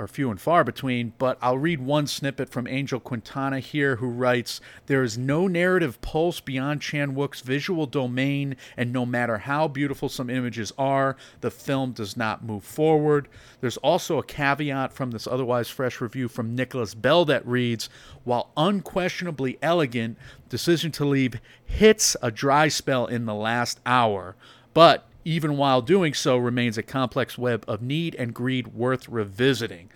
or 0.00 0.08
few 0.08 0.30
and 0.30 0.40
far 0.40 0.64
between, 0.64 1.12
but 1.18 1.36
I'll 1.42 1.58
read 1.58 1.80
one 1.80 2.06
snippet 2.06 2.48
from 2.48 2.66
Angel 2.66 2.98
Quintana 2.98 3.60
here, 3.60 3.96
who 3.96 4.08
writes 4.08 4.60
There 4.86 5.02
is 5.02 5.18
no 5.18 5.46
narrative 5.46 6.00
pulse 6.00 6.40
beyond 6.40 6.80
Chan 6.80 7.14
Wook's 7.14 7.42
visual 7.42 7.84
domain, 7.84 8.56
and 8.78 8.94
no 8.94 9.04
matter 9.04 9.38
how 9.38 9.68
beautiful 9.68 10.08
some 10.08 10.30
images 10.30 10.72
are, 10.78 11.16
the 11.42 11.50
film 11.50 11.92
does 11.92 12.16
not 12.16 12.42
move 12.42 12.64
forward. 12.64 13.28
There's 13.60 13.76
also 13.76 14.18
a 14.18 14.24
caveat 14.24 14.94
from 14.94 15.10
this 15.10 15.26
otherwise 15.26 15.68
fresh 15.68 16.00
review 16.00 16.28
from 16.28 16.54
Nicholas 16.54 16.94
Bell 16.94 17.26
that 17.26 17.46
reads 17.46 17.90
While 18.24 18.52
unquestionably 18.56 19.58
elegant, 19.60 20.16
Decision 20.48 20.92
to 20.92 21.04
Leave 21.04 21.40
hits 21.66 22.16
a 22.22 22.30
dry 22.30 22.68
spell 22.68 23.06
in 23.06 23.26
the 23.26 23.34
last 23.34 23.80
hour, 23.84 24.34
but 24.72 25.09
even 25.30 25.56
while 25.56 25.80
doing 25.80 26.12
so, 26.12 26.36
remains 26.36 26.76
a 26.76 26.82
complex 26.82 27.38
web 27.38 27.64
of 27.68 27.80
need 27.80 28.14
and 28.16 28.34
greed 28.34 28.68
worth 28.68 29.08
revisiting. 29.08 29.90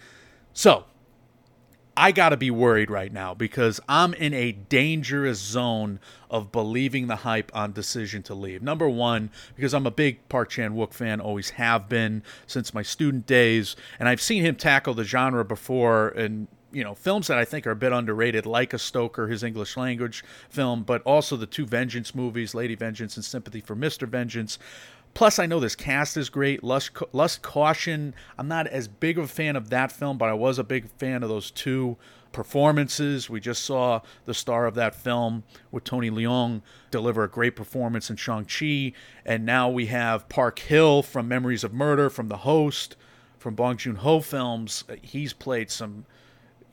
So, 0.53 0.85
I 1.97 2.13
got 2.13 2.31
to 2.31 2.37
be 2.37 2.51
worried 2.51 2.91
right 2.91 3.13
now 3.13 3.35
because 3.35 3.81
I'm 3.89 4.15
in 4.15 4.35
a 4.35 4.53
dangerous 4.53 5.39
zone 5.39 6.01
of 6.29 6.51
believing 6.51 7.07
the 7.07 7.17
hype 7.17 7.53
on 7.55 7.73
Decision 7.73 8.23
to 8.25 8.35
Leave. 8.35 8.63
Number 8.63 8.89
one, 8.89 9.31
because 9.55 9.73
I'm 9.75 9.87
a 9.87 9.93
big 9.93 10.29
Park 10.29 10.51
Chan 10.51 10.75
Wook 10.75 10.93
fan, 10.93 11.21
always 11.21 11.51
have 11.51 11.89
been 11.89 12.23
since 12.47 12.75
my 12.75 12.83
student 12.83 13.27
days, 13.27 13.77
and 13.99 14.09
I've 14.09 14.21
seen 14.21 14.45
him 14.45 14.57
tackle 14.57 14.95
the 14.95 15.05
genre 15.05 15.45
before 15.45 16.09
in 16.11 16.49
you 16.73 16.83
know 16.83 16.95
films 16.95 17.29
that 17.29 17.39
I 17.39 17.45
think 17.45 17.67
are 17.67 17.71
a 17.71 17.77
bit 17.77 17.93
underrated, 17.93 18.45
like 18.45 18.73
a 18.73 18.79
Stoker, 18.79 19.29
his 19.29 19.45
English 19.45 19.77
language 19.77 20.25
film, 20.49 20.83
but 20.83 21.03
also 21.03 21.37
the 21.37 21.47
two 21.47 21.67
Vengeance 21.67 22.15
movies, 22.15 22.55
Lady 22.55 22.75
Vengeance 22.75 23.17
and 23.17 23.25
Sympathy 23.25 23.61
for 23.61 23.77
Mr. 23.77 24.09
Vengeance. 24.09 24.59
Plus, 25.15 25.39
I 25.39 25.47
know 25.47 25.61
this 25.61 25.77
cast 25.77 26.17
is 26.17 26.29
great. 26.29 26.65
Lust, 26.65 26.91
Lust 27.13 27.41
Caution. 27.43 28.15
I'm 28.37 28.49
not 28.49 28.67
as 28.67 28.89
big 28.89 29.17
of 29.17 29.25
a 29.25 29.29
fan 29.29 29.55
of 29.55 29.71
that 29.71 29.93
film, 29.93 30.19
but 30.19 30.29
I 30.29 30.35
was 30.35 30.59
a 30.59 30.65
big 30.65 30.91
fan 30.99 31.23
of 31.23 31.29
those 31.29 31.53
two 31.53 31.97
performances. 32.33 33.31
We 33.31 33.39
just 33.39 33.65
saw 33.65 34.01
the 34.25 34.35
star 34.35 34.67
of 34.67 34.75
that 34.75 34.97
film 34.97 35.45
with 35.71 35.85
Tony 35.85 36.11
Leung 36.11 36.63
deliver 36.91 37.23
a 37.23 37.31
great 37.31 37.55
performance 37.55 38.11
in 38.11 38.17
Shang-Chi. 38.17 38.93
And 39.25 39.47
now 39.47 39.71
we 39.71 39.87
have 39.87 40.29
Park 40.29 40.59
Hae-il 40.59 41.05
from 41.05 41.29
Memories 41.29 41.63
of 41.63 41.73
Murder, 41.73 42.11
from 42.11 42.29
The 42.29 42.39
Host, 42.39 42.97
from 43.39 43.55
Bong 43.55 43.77
Joon-ho 43.77 44.19
films. 44.21 44.83
He's 45.01 45.33
played 45.33 45.71
some 45.71 46.07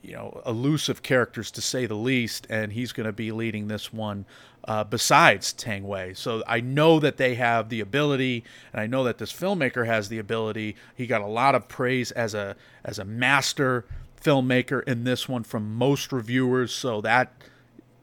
you 0.02 0.14
know, 0.14 0.42
elusive 0.44 1.02
characters 1.02 1.52
to 1.52 1.62
say 1.62 1.86
the 1.86 1.94
least, 1.94 2.46
and 2.50 2.72
he's 2.72 2.92
going 2.92 3.06
to 3.06 3.12
be 3.12 3.30
leading 3.30 3.68
this 3.68 3.92
one 3.92 4.26
uh, 4.64 4.84
besides 4.84 5.52
Tang 5.52 5.86
Wei. 5.86 6.14
So 6.14 6.42
I 6.46 6.60
know 6.60 7.00
that 7.00 7.16
they 7.16 7.34
have 7.34 7.68
the 7.68 7.80
ability, 7.80 8.44
and 8.72 8.80
I 8.80 8.86
know 8.86 9.04
that 9.04 9.18
this 9.18 9.32
filmmaker 9.32 9.86
has 9.86 10.08
the 10.08 10.18
ability. 10.18 10.76
He 10.94 11.06
got 11.06 11.20
a 11.20 11.26
lot 11.26 11.54
of 11.54 11.68
praise 11.68 12.12
as 12.12 12.34
a 12.34 12.56
as 12.84 12.98
a 12.98 13.04
master 13.04 13.84
filmmaker 14.22 14.82
in 14.84 15.04
this 15.04 15.28
one 15.28 15.42
from 15.42 15.74
most 15.74 16.12
reviewers. 16.12 16.72
So 16.72 17.00
that 17.00 17.32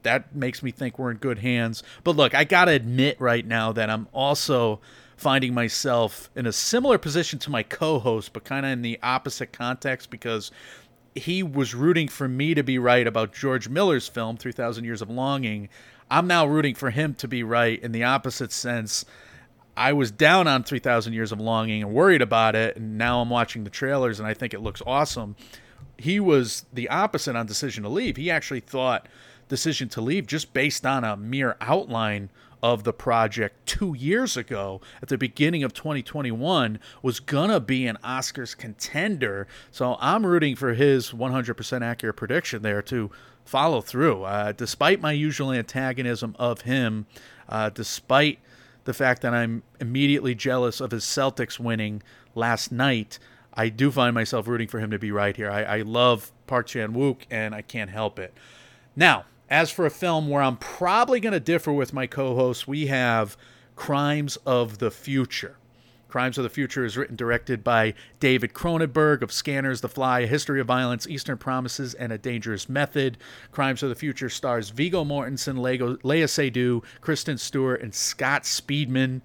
that 0.02 0.34
makes 0.34 0.62
me 0.62 0.70
think 0.70 0.98
we're 0.98 1.10
in 1.10 1.18
good 1.18 1.38
hands. 1.38 1.82
But 2.04 2.16
look, 2.16 2.34
I 2.34 2.44
got 2.44 2.66
to 2.66 2.72
admit 2.72 3.20
right 3.20 3.46
now 3.46 3.72
that 3.72 3.90
I'm 3.90 4.08
also 4.12 4.80
finding 5.16 5.52
myself 5.52 6.30
in 6.34 6.46
a 6.46 6.52
similar 6.52 6.96
position 6.96 7.38
to 7.38 7.50
my 7.50 7.62
co-host, 7.62 8.32
but 8.32 8.42
kind 8.44 8.64
of 8.64 8.72
in 8.72 8.82
the 8.82 8.98
opposite 9.02 9.52
context 9.52 10.08
because 10.08 10.50
he 11.14 11.42
was 11.42 11.74
rooting 11.74 12.08
for 12.08 12.26
me 12.26 12.54
to 12.54 12.62
be 12.62 12.78
right 12.78 13.06
about 13.06 13.32
George 13.32 13.68
Miller's 13.68 14.08
film, 14.08 14.36
3,000 14.36 14.84
Years 14.84 15.02
of 15.02 15.10
Longing. 15.10 15.68
I'm 16.10 16.26
now 16.26 16.46
rooting 16.46 16.74
for 16.74 16.90
him 16.90 17.14
to 17.14 17.28
be 17.28 17.42
right 17.42 17.80
in 17.80 17.92
the 17.92 18.04
opposite 18.04 18.52
sense. 18.52 19.04
I 19.76 19.92
was 19.92 20.10
down 20.10 20.48
on 20.48 20.64
3,000 20.64 21.12
Years 21.12 21.32
of 21.32 21.40
Longing 21.40 21.82
and 21.82 21.94
worried 21.94 22.20
about 22.20 22.56
it, 22.56 22.76
and 22.76 22.98
now 22.98 23.20
I'm 23.20 23.30
watching 23.30 23.64
the 23.64 23.70
trailers 23.70 24.18
and 24.18 24.26
I 24.26 24.34
think 24.34 24.52
it 24.52 24.60
looks 24.60 24.82
awesome. 24.84 25.36
He 25.96 26.18
was 26.18 26.66
the 26.72 26.88
opposite 26.88 27.36
on 27.36 27.46
Decision 27.46 27.84
to 27.84 27.88
Leave. 27.88 28.16
He 28.16 28.30
actually 28.30 28.60
thought 28.60 29.08
Decision 29.48 29.88
to 29.90 30.00
Leave, 30.00 30.26
just 30.26 30.52
based 30.52 30.84
on 30.84 31.04
a 31.04 31.16
mere 31.16 31.56
outline 31.60 32.30
of 32.62 32.84
the 32.84 32.92
project 32.92 33.66
two 33.66 33.94
years 33.94 34.36
ago 34.36 34.80
at 35.00 35.08
the 35.08 35.16
beginning 35.16 35.62
of 35.62 35.72
2021 35.72 36.78
was 37.02 37.20
gonna 37.20 37.60
be 37.60 37.86
an 37.86 37.98
Oscars 38.04 38.56
contender. 38.56 39.46
So 39.70 39.96
I'm 40.00 40.26
rooting 40.26 40.56
for 40.56 40.74
his 40.74 41.12
100% 41.12 41.82
accurate 41.82 42.16
prediction 42.16 42.62
there 42.62 42.82
to 42.82 43.10
follow 43.50 43.80
through. 43.80 44.22
Uh, 44.22 44.52
despite 44.52 45.00
my 45.00 45.10
usual 45.10 45.50
antagonism 45.50 46.36
of 46.38 46.60
him, 46.60 47.06
uh, 47.48 47.68
despite 47.68 48.38
the 48.84 48.94
fact 48.94 49.22
that 49.22 49.34
I'm 49.34 49.64
immediately 49.80 50.36
jealous 50.36 50.80
of 50.80 50.92
his 50.92 51.02
Celtics 51.02 51.58
winning 51.58 52.00
last 52.36 52.70
night, 52.70 53.18
I 53.52 53.68
do 53.68 53.90
find 53.90 54.14
myself 54.14 54.46
rooting 54.46 54.68
for 54.68 54.78
him 54.78 54.92
to 54.92 55.00
be 55.00 55.10
right 55.10 55.36
here. 55.36 55.50
I, 55.50 55.64
I 55.64 55.80
love 55.82 56.30
Park 56.46 56.68
Chan 56.68 56.92
Wook, 56.92 57.22
and 57.28 57.52
I 57.52 57.62
can't 57.62 57.90
help 57.90 58.20
it. 58.20 58.32
Now, 58.94 59.24
as 59.48 59.72
for 59.72 59.84
a 59.84 59.90
film 59.90 60.28
where 60.28 60.42
I'm 60.42 60.56
probably 60.56 61.18
going 61.18 61.32
to 61.32 61.40
differ 61.40 61.72
with 61.72 61.92
my 61.92 62.06
co 62.06 62.36
host, 62.36 62.68
we 62.68 62.86
have 62.86 63.36
Crimes 63.74 64.38
of 64.46 64.78
the 64.78 64.92
Future. 64.92 65.56
Crimes 66.10 66.36
of 66.38 66.44
the 66.44 66.50
Future 66.50 66.84
is 66.84 66.96
written 66.96 67.14
directed 67.14 67.62
by 67.62 67.94
David 68.18 68.52
Cronenberg 68.52 69.22
of 69.22 69.30
Scanners, 69.30 69.80
The 69.80 69.88
Fly, 69.88 70.20
A 70.20 70.26
History 70.26 70.60
of 70.60 70.66
Violence, 70.66 71.06
Eastern 71.06 71.38
Promises, 71.38 71.94
and 71.94 72.12
A 72.12 72.18
Dangerous 72.18 72.68
Method. 72.68 73.16
Crimes 73.52 73.82
of 73.82 73.88
the 73.88 73.94
Future 73.94 74.28
stars 74.28 74.70
Viggo 74.70 75.04
Mortensen, 75.04 75.58
Lego, 75.58 75.96
Léa 75.98 76.28
Seydoux, 76.28 76.82
Kristen 77.00 77.38
Stewart, 77.38 77.80
and 77.80 77.94
Scott 77.94 78.42
Speedman. 78.42 79.22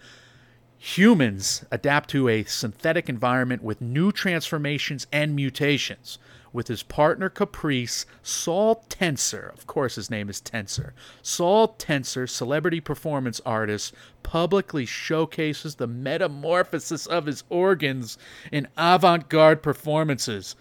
Humans 0.78 1.66
adapt 1.72 2.12
to 2.12 2.30
a 2.30 2.44
synthetic 2.44 3.10
environment 3.10 3.64
with 3.64 3.82
new 3.82 4.12
transformations 4.12 5.08
and 5.12 5.36
mutations 5.36 6.20
with 6.56 6.70
his 6.70 6.82
partner 6.84 7.30
Caprice, 7.30 8.06
Saul 8.24 8.86
Tenser, 8.88 9.52
of 9.54 9.68
course 9.68 9.96
his 9.96 10.10
name 10.10 10.30
is 10.30 10.40
Tenser. 10.40 10.94
Saul 11.22 11.68
Tenser, 11.68 12.26
celebrity 12.26 12.80
performance 12.80 13.42
artist, 13.46 13.94
publicly 14.24 14.86
showcases 14.86 15.76
the 15.76 15.86
metamorphosis 15.86 17.06
of 17.06 17.26
his 17.26 17.44
organs 17.50 18.18
in 18.54 18.70
avant-garde 18.78 19.62
performances. 19.62 20.56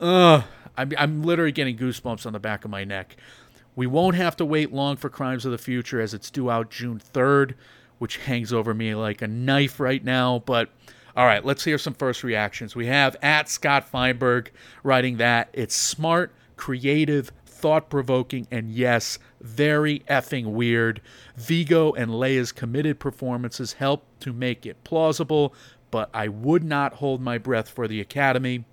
Ugh, 0.00 0.42
I'm, 0.76 0.92
I'm 0.98 1.22
literally 1.22 1.52
getting 1.52 1.78
goosebumps 1.78 2.26
on 2.26 2.32
the 2.32 2.40
back 2.40 2.64
of 2.64 2.70
my 2.72 2.82
neck. 2.82 3.16
We 3.76 3.86
won't 3.86 4.16
have 4.16 4.36
to 4.38 4.44
wait 4.44 4.72
long 4.72 4.96
for 4.96 5.08
Crimes 5.08 5.44
of 5.46 5.52
the 5.52 5.58
Future 5.58 6.00
as 6.00 6.12
it's 6.12 6.32
due 6.32 6.50
out 6.50 6.70
June 6.70 7.00
3rd, 7.14 7.54
which 7.98 8.16
hangs 8.16 8.52
over 8.52 8.74
me 8.74 8.94
like 8.96 9.22
a 9.22 9.28
knife 9.28 9.78
right 9.78 10.02
now, 10.02 10.42
but 10.44 10.70
all 11.18 11.26
right, 11.26 11.44
let's 11.44 11.64
hear 11.64 11.78
some 11.78 11.94
first 11.94 12.22
reactions. 12.22 12.76
We 12.76 12.86
have 12.86 13.16
at 13.20 13.48
Scott 13.48 13.88
Feinberg 13.88 14.52
writing 14.84 15.16
that 15.16 15.48
it's 15.52 15.74
smart, 15.74 16.32
creative, 16.56 17.32
thought 17.44 17.90
provoking, 17.90 18.46
and 18.52 18.70
yes, 18.70 19.18
very 19.40 20.04
effing 20.08 20.52
weird. 20.52 21.00
Viggo 21.36 21.92
and 21.94 22.12
Léa's 22.12 22.52
committed 22.52 23.00
performances 23.00 23.72
help 23.72 24.04
to 24.20 24.32
make 24.32 24.64
it 24.64 24.84
plausible, 24.84 25.52
but 25.90 26.08
I 26.14 26.28
would 26.28 26.62
not 26.62 26.94
hold 26.94 27.20
my 27.20 27.36
breath 27.36 27.68
for 27.68 27.88
the 27.88 28.00
Academy. 28.00 28.64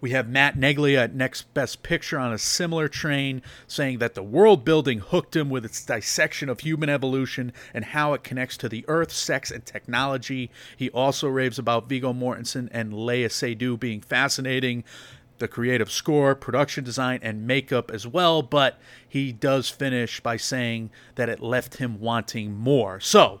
We 0.00 0.10
have 0.10 0.28
Matt 0.28 0.56
Neglia 0.56 1.04
at 1.04 1.14
Next 1.14 1.52
Best 1.54 1.82
Picture 1.82 2.20
on 2.20 2.32
a 2.32 2.38
similar 2.38 2.86
train, 2.86 3.42
saying 3.66 3.98
that 3.98 4.14
the 4.14 4.22
world 4.22 4.64
building 4.64 5.00
hooked 5.00 5.34
him 5.34 5.50
with 5.50 5.64
its 5.64 5.84
dissection 5.84 6.48
of 6.48 6.60
human 6.60 6.88
evolution 6.88 7.52
and 7.74 7.84
how 7.84 8.12
it 8.12 8.22
connects 8.22 8.56
to 8.58 8.68
the 8.68 8.84
earth, 8.86 9.10
sex, 9.10 9.50
and 9.50 9.66
technology. 9.66 10.52
He 10.76 10.88
also 10.90 11.26
raves 11.26 11.58
about 11.58 11.88
Viggo 11.88 12.12
Mortensen 12.12 12.68
and 12.70 12.92
Léa 12.92 13.26
Seydoux 13.26 13.76
being 13.76 14.00
fascinating, 14.00 14.84
the 15.38 15.48
creative 15.48 15.90
score, 15.90 16.36
production 16.36 16.84
design, 16.84 17.18
and 17.20 17.44
makeup 17.44 17.90
as 17.90 18.06
well, 18.06 18.40
but 18.40 18.78
he 19.08 19.32
does 19.32 19.68
finish 19.68 20.20
by 20.20 20.36
saying 20.36 20.90
that 21.16 21.28
it 21.28 21.40
left 21.40 21.78
him 21.78 21.98
wanting 21.98 22.54
more. 22.54 23.00
So, 23.00 23.40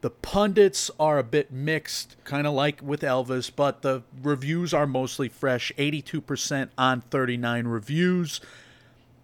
the 0.00 0.10
pundits 0.10 0.90
are 1.00 1.18
a 1.18 1.24
bit 1.24 1.50
mixed, 1.50 2.16
kind 2.24 2.46
of 2.46 2.54
like 2.54 2.80
with 2.82 3.00
Elvis, 3.00 3.50
but 3.54 3.82
the 3.82 4.02
reviews 4.22 4.72
are 4.72 4.86
mostly 4.86 5.28
fresh 5.28 5.72
82% 5.76 6.68
on 6.78 7.00
39 7.00 7.66
reviews. 7.66 8.40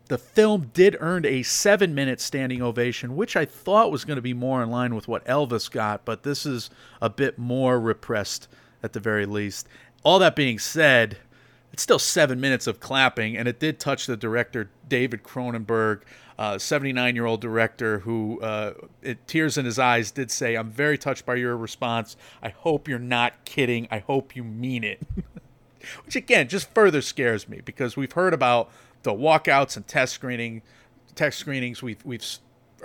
The 0.08 0.18
film 0.18 0.70
did 0.74 0.96
earn 1.00 1.24
a 1.24 1.44
seven 1.44 1.94
minute 1.94 2.20
standing 2.20 2.60
ovation, 2.60 3.16
which 3.16 3.37
I 3.37 3.44
thought 3.44 3.92
was 3.92 4.04
going 4.04 4.16
to 4.16 4.22
be 4.22 4.34
more 4.34 4.62
in 4.62 4.70
line 4.70 4.94
with 4.94 5.06
what 5.08 5.24
Elvis 5.26 5.70
got, 5.70 6.04
but 6.04 6.24
this 6.24 6.44
is 6.44 6.70
a 7.00 7.08
bit 7.08 7.38
more 7.38 7.78
repressed 7.78 8.48
at 8.82 8.92
the 8.92 9.00
very 9.00 9.26
least. 9.26 9.68
All 10.02 10.18
that 10.18 10.37
being 10.37 10.58
said, 10.58 11.18
it's 11.74 11.82
still 11.82 11.98
seven 11.98 12.40
minutes 12.40 12.68
of 12.68 12.78
clapping, 12.78 13.37
and 13.37 13.48
it 13.48 13.58
did 13.58 13.80
touch 13.80 14.06
the 14.06 14.16
director, 14.16 14.70
David 14.88 15.24
Cronenberg, 15.24 16.02
79 16.56 16.96
uh, 16.96 17.12
year 17.12 17.26
old 17.26 17.40
director 17.40 17.98
who, 17.98 18.40
uh, 18.42 18.74
it, 19.02 19.26
tears 19.26 19.58
in 19.58 19.64
his 19.64 19.76
eyes, 19.76 20.12
did 20.12 20.30
say, 20.30 20.54
I'm 20.54 20.70
very 20.70 20.96
touched 20.96 21.26
by 21.26 21.34
your 21.34 21.56
response. 21.56 22.16
I 22.40 22.50
hope 22.50 22.87
you're 22.87 23.00
not 23.00 23.44
kidding. 23.44 23.88
I 23.90 23.98
hope 23.98 24.37
you 24.37 24.44
mean 24.44 24.84
it. 24.84 25.02
Which, 26.04 26.14
again, 26.14 26.46
just 26.46 26.72
further 26.72 27.02
scares 27.02 27.48
me 27.48 27.60
because 27.64 27.96
we've 27.96 28.12
heard 28.12 28.34
about 28.34 28.70
the 29.02 29.10
walkouts 29.12 29.76
and 29.76 29.84
test 29.84 30.14
screening, 30.14 30.62
test 31.16 31.40
screenings. 31.40 31.82
We've, 31.82 32.04
we've 32.04 32.24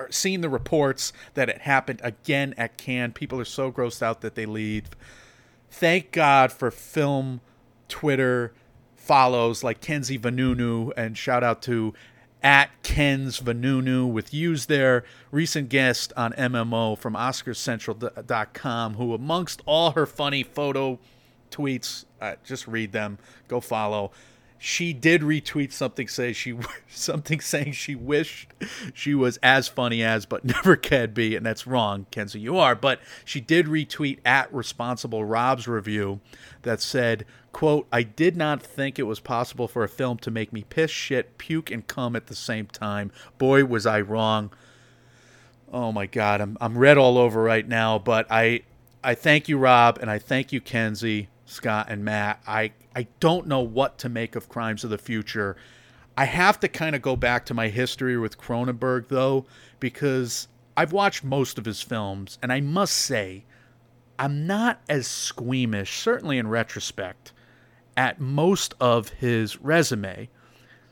seen 0.10 0.42
the 0.42 0.50
reports 0.50 1.14
that 1.36 1.48
it 1.48 1.62
happened 1.62 2.02
again 2.04 2.56
at 2.58 2.78
Cannes. 2.78 3.12
People 3.14 3.40
are 3.40 3.46
so 3.46 3.72
grossed 3.72 4.02
out 4.02 4.22
that 4.22 4.34
they 4.34 4.48
leave. 4.48 4.86
Thank 5.70 6.12
God 6.12 6.52
for 6.52 6.72
film 6.72 7.42
Twitter 7.88 8.52
follows 9.10 9.64
like 9.64 9.82
Kenzie 9.82 10.20
Vanunu, 10.20 10.92
and 10.96 11.18
shout 11.18 11.44
out 11.44 11.64
to 11.64 11.96
at 12.44 12.70
Ken's 12.84 13.40
Vanunu 13.40 14.08
with 14.08 14.36
Use 14.36 14.68
their 14.68 15.04
recent 15.32 15.68
guest 15.68 16.14
on 16.16 16.32
MMO 16.34 16.96
from 16.96 17.16
OscarsCentral.com, 17.16 18.94
who, 18.94 19.16
amongst 19.16 19.64
all 19.66 19.94
her 19.94 20.06
funny 20.06 20.44
photo 20.44 21.00
tweets, 21.50 22.06
uh, 22.22 22.36
just 22.46 22.68
read 22.68 22.92
them, 22.92 23.18
go 23.48 23.60
follow, 23.60 24.12
she 24.62 24.92
did 24.92 25.22
retweet 25.22 25.72
something 25.72 26.10
say 26.10 26.34
she 26.34 26.54
something 26.90 27.40
saying 27.40 27.72
she 27.72 27.96
wished 27.96 28.52
she 28.94 29.16
was 29.16 29.38
as 29.42 29.70
funny 29.70 30.04
as 30.04 30.26
but 30.26 30.44
never 30.46 30.76
can 30.76 31.14
be 31.14 31.36
and 31.36 31.46
that's 31.46 31.66
wrong 31.66 32.06
kenzie 32.12 32.42
you 32.42 32.58
are. 32.58 32.76
But 32.76 33.00
she 33.24 33.40
did 33.40 33.66
retweet 33.66 34.20
at 34.26 34.54
responsible 34.54 35.24
rob's 35.24 35.68
review 35.68 36.20
that 36.64 36.82
said 36.82 37.26
quote 37.54 37.88
i 37.92 38.04
did 38.04 38.36
not 38.36 38.62
think 38.62 39.00
it 39.00 39.04
was 39.04 39.22
possible 39.22 39.68
for 39.68 39.84
a 39.84 39.90
film 39.90 40.18
to 40.18 40.30
make 40.30 40.52
me 40.52 40.66
piss 40.70 40.92
shit 40.92 41.38
puke 41.38 41.72
and 41.72 41.88
cum 41.88 42.16
at 42.16 42.28
the 42.28 42.36
same 42.36 42.68
time. 42.68 43.12
Boy 43.38 43.64
was 43.64 43.86
i 43.86 44.02
wrong. 44.02 44.52
Oh 45.72 45.94
my 45.94 46.06
god 46.06 46.42
i'm, 46.42 46.58
I'm 46.60 46.78
red 46.78 46.98
all 46.98 47.18
over 47.18 47.42
right 47.42 47.68
now 47.68 47.98
but 47.98 48.28
i 48.30 48.64
i 49.06 49.16
thank 49.16 49.48
you 49.48 49.58
rob 49.58 49.98
and 50.02 50.12
i 50.12 50.20
thank 50.20 50.52
you 50.52 50.60
kenzie 50.60 51.30
scott 51.50 51.88
and 51.90 52.04
matt 52.04 52.42
i 52.48 52.72
i 52.96 53.08
don't 53.20 53.48
know 53.48 53.62
what 53.62 53.98
to 53.98 54.10
make 54.10 54.36
of 54.36 54.50
crimes 54.50 54.84
of 54.84 54.90
the 54.90 54.98
future 54.98 55.56
i 56.18 56.26
have 56.26 56.60
to 56.60 56.68
kind 56.68 56.96
of 56.96 57.02
go 57.02 57.16
back 57.16 57.46
to 57.46 57.54
my 57.54 57.68
history 57.70 58.18
with 58.18 58.38
cronenberg 58.38 59.08
though 59.08 59.46
because 59.80 60.48
i've 60.78 60.92
watched 60.92 61.24
most 61.24 61.58
of 61.58 61.66
his 61.66 61.82
films 61.82 62.38
and 62.42 62.54
i 62.54 62.60
must 62.60 62.94
say 62.94 63.44
i'm 64.18 64.46
not 64.46 64.80
as 64.88 65.08
squeamish 65.08 65.98
certainly 66.00 66.38
in 66.38 66.48
retrospect 66.48 67.32
at 67.98 68.20
most 68.20 68.74
of 68.80 69.10
his 69.10 69.60
resume 69.62 70.30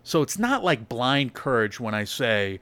so 0.07 0.21
it's 0.21 0.39
not 0.39 0.63
like 0.63 0.87
blind 0.87 1.33
courage 1.33 1.81
when 1.81 1.93
I 1.93 2.05
say, 2.05 2.61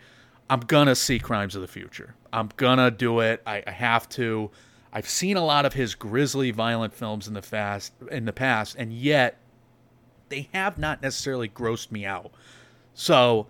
I'm 0.49 0.61
going 0.61 0.87
to 0.87 0.95
see 0.95 1.19
Crimes 1.19 1.53
of 1.53 1.61
the 1.61 1.67
Future. 1.67 2.15
I'm 2.33 2.49
going 2.57 2.79
to 2.79 2.89
do 2.89 3.19
it. 3.19 3.43
I, 3.45 3.61
I 3.67 3.69
have 3.69 4.09
to. 4.09 4.49
I've 4.95 5.09
seen 5.09 5.35
a 5.35 5.43
lot 5.43 5.65
of 5.65 5.73
his 5.73 5.93
grisly, 5.93 6.51
violent 6.51 6.93
films 6.93 7.27
in 7.27 7.33
the 7.33 7.41
fast 7.41 7.91
in 8.09 8.23
the 8.23 8.31
past, 8.31 8.77
and 8.79 8.93
yet 8.93 9.37
they 10.29 10.47
have 10.53 10.77
not 10.77 11.01
necessarily 11.01 11.49
grossed 11.49 11.91
me 11.91 12.05
out. 12.05 12.31
So, 12.93 13.47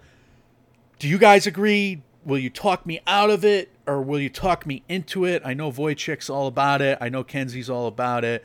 do 0.98 1.08
you 1.08 1.20
guys 1.20 1.46
agree? 1.46 2.02
Will 2.26 2.40
you 2.40 2.50
talk 2.50 2.88
me 2.88 3.00
out 3.06 3.30
of 3.30 3.46
it, 3.46 3.70
or 3.86 4.02
will 4.02 4.20
you 4.20 4.30
talk 4.30 4.66
me 4.66 4.82
into 4.90 5.24
it? 5.24 5.44
I 5.46 5.54
know 5.54 5.72
Voychik's 5.72 6.32
all 6.32 6.48
about 6.48 6.82
it. 6.82 6.98
I 7.00 7.10
know 7.10 7.24
Kenzie's 7.24 7.70
all 7.70 7.86
about 7.86 8.26
it. 8.26 8.44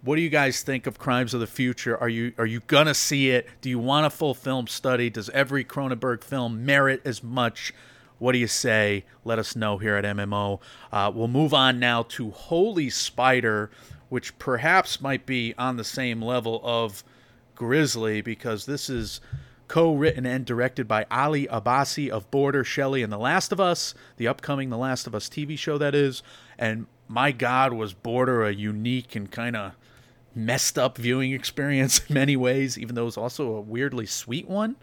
What 0.00 0.16
do 0.16 0.22
you 0.22 0.30
guys 0.30 0.62
think 0.62 0.86
of 0.86 0.98
Crimes 0.98 1.34
of 1.34 1.40
the 1.40 1.46
Future? 1.46 1.98
Are 1.98 2.08
you 2.08 2.32
are 2.38 2.46
you 2.46 2.60
gonna 2.66 2.94
see 2.94 3.28
it? 3.28 3.46
Do 3.60 3.68
you 3.68 3.78
want 3.78 4.06
a 4.06 4.10
full 4.10 4.32
film 4.32 4.68
study? 4.68 5.10
Does 5.10 5.28
every 5.30 5.64
Cronenberg 5.64 6.24
film 6.24 6.64
merit 6.64 7.02
as 7.04 7.22
much? 7.22 7.74
What 8.18 8.32
do 8.32 8.38
you 8.38 8.46
say? 8.46 9.04
Let 9.24 9.38
us 9.38 9.54
know 9.54 9.78
here 9.78 9.96
at 9.96 10.04
MMO. 10.04 10.60
Uh, 10.92 11.12
we'll 11.14 11.28
move 11.28 11.54
on 11.54 11.78
now 11.78 12.02
to 12.04 12.30
Holy 12.30 12.90
Spider, 12.90 13.70
which 14.08 14.38
perhaps 14.38 15.00
might 15.00 15.24
be 15.26 15.54
on 15.56 15.76
the 15.76 15.84
same 15.84 16.20
level 16.20 16.60
of 16.64 17.04
Grisly 17.54 18.20
because 18.20 18.66
this 18.66 18.90
is 18.90 19.20
co-written 19.68 20.26
and 20.26 20.44
directed 20.44 20.88
by 20.88 21.06
Ali 21.10 21.46
Abbasi 21.46 22.08
of 22.08 22.30
Border, 22.30 22.64
Shelley, 22.64 23.02
and 23.02 23.12
The 23.12 23.18
Last 23.18 23.52
of 23.52 23.60
Us, 23.60 23.94
the 24.16 24.26
upcoming 24.26 24.70
The 24.70 24.78
Last 24.78 25.06
of 25.06 25.14
Us 25.14 25.28
TV 25.28 25.56
show 25.58 25.78
that 25.78 25.94
is. 25.94 26.22
And 26.58 26.86
my 27.06 27.32
God, 27.32 27.72
was 27.72 27.92
Border 27.92 28.44
a 28.44 28.52
unique 28.52 29.14
and 29.14 29.30
kind 29.30 29.54
of 29.54 29.72
messed 30.34 30.78
up 30.78 30.96
viewing 30.96 31.32
experience 31.34 32.00
in 32.08 32.14
many 32.14 32.36
ways, 32.36 32.78
even 32.78 32.94
though 32.94 33.02
it 33.02 33.06
was 33.06 33.16
also 33.16 33.54
a 33.54 33.60
weirdly 33.60 34.06
sweet 34.06 34.48
one. 34.48 34.76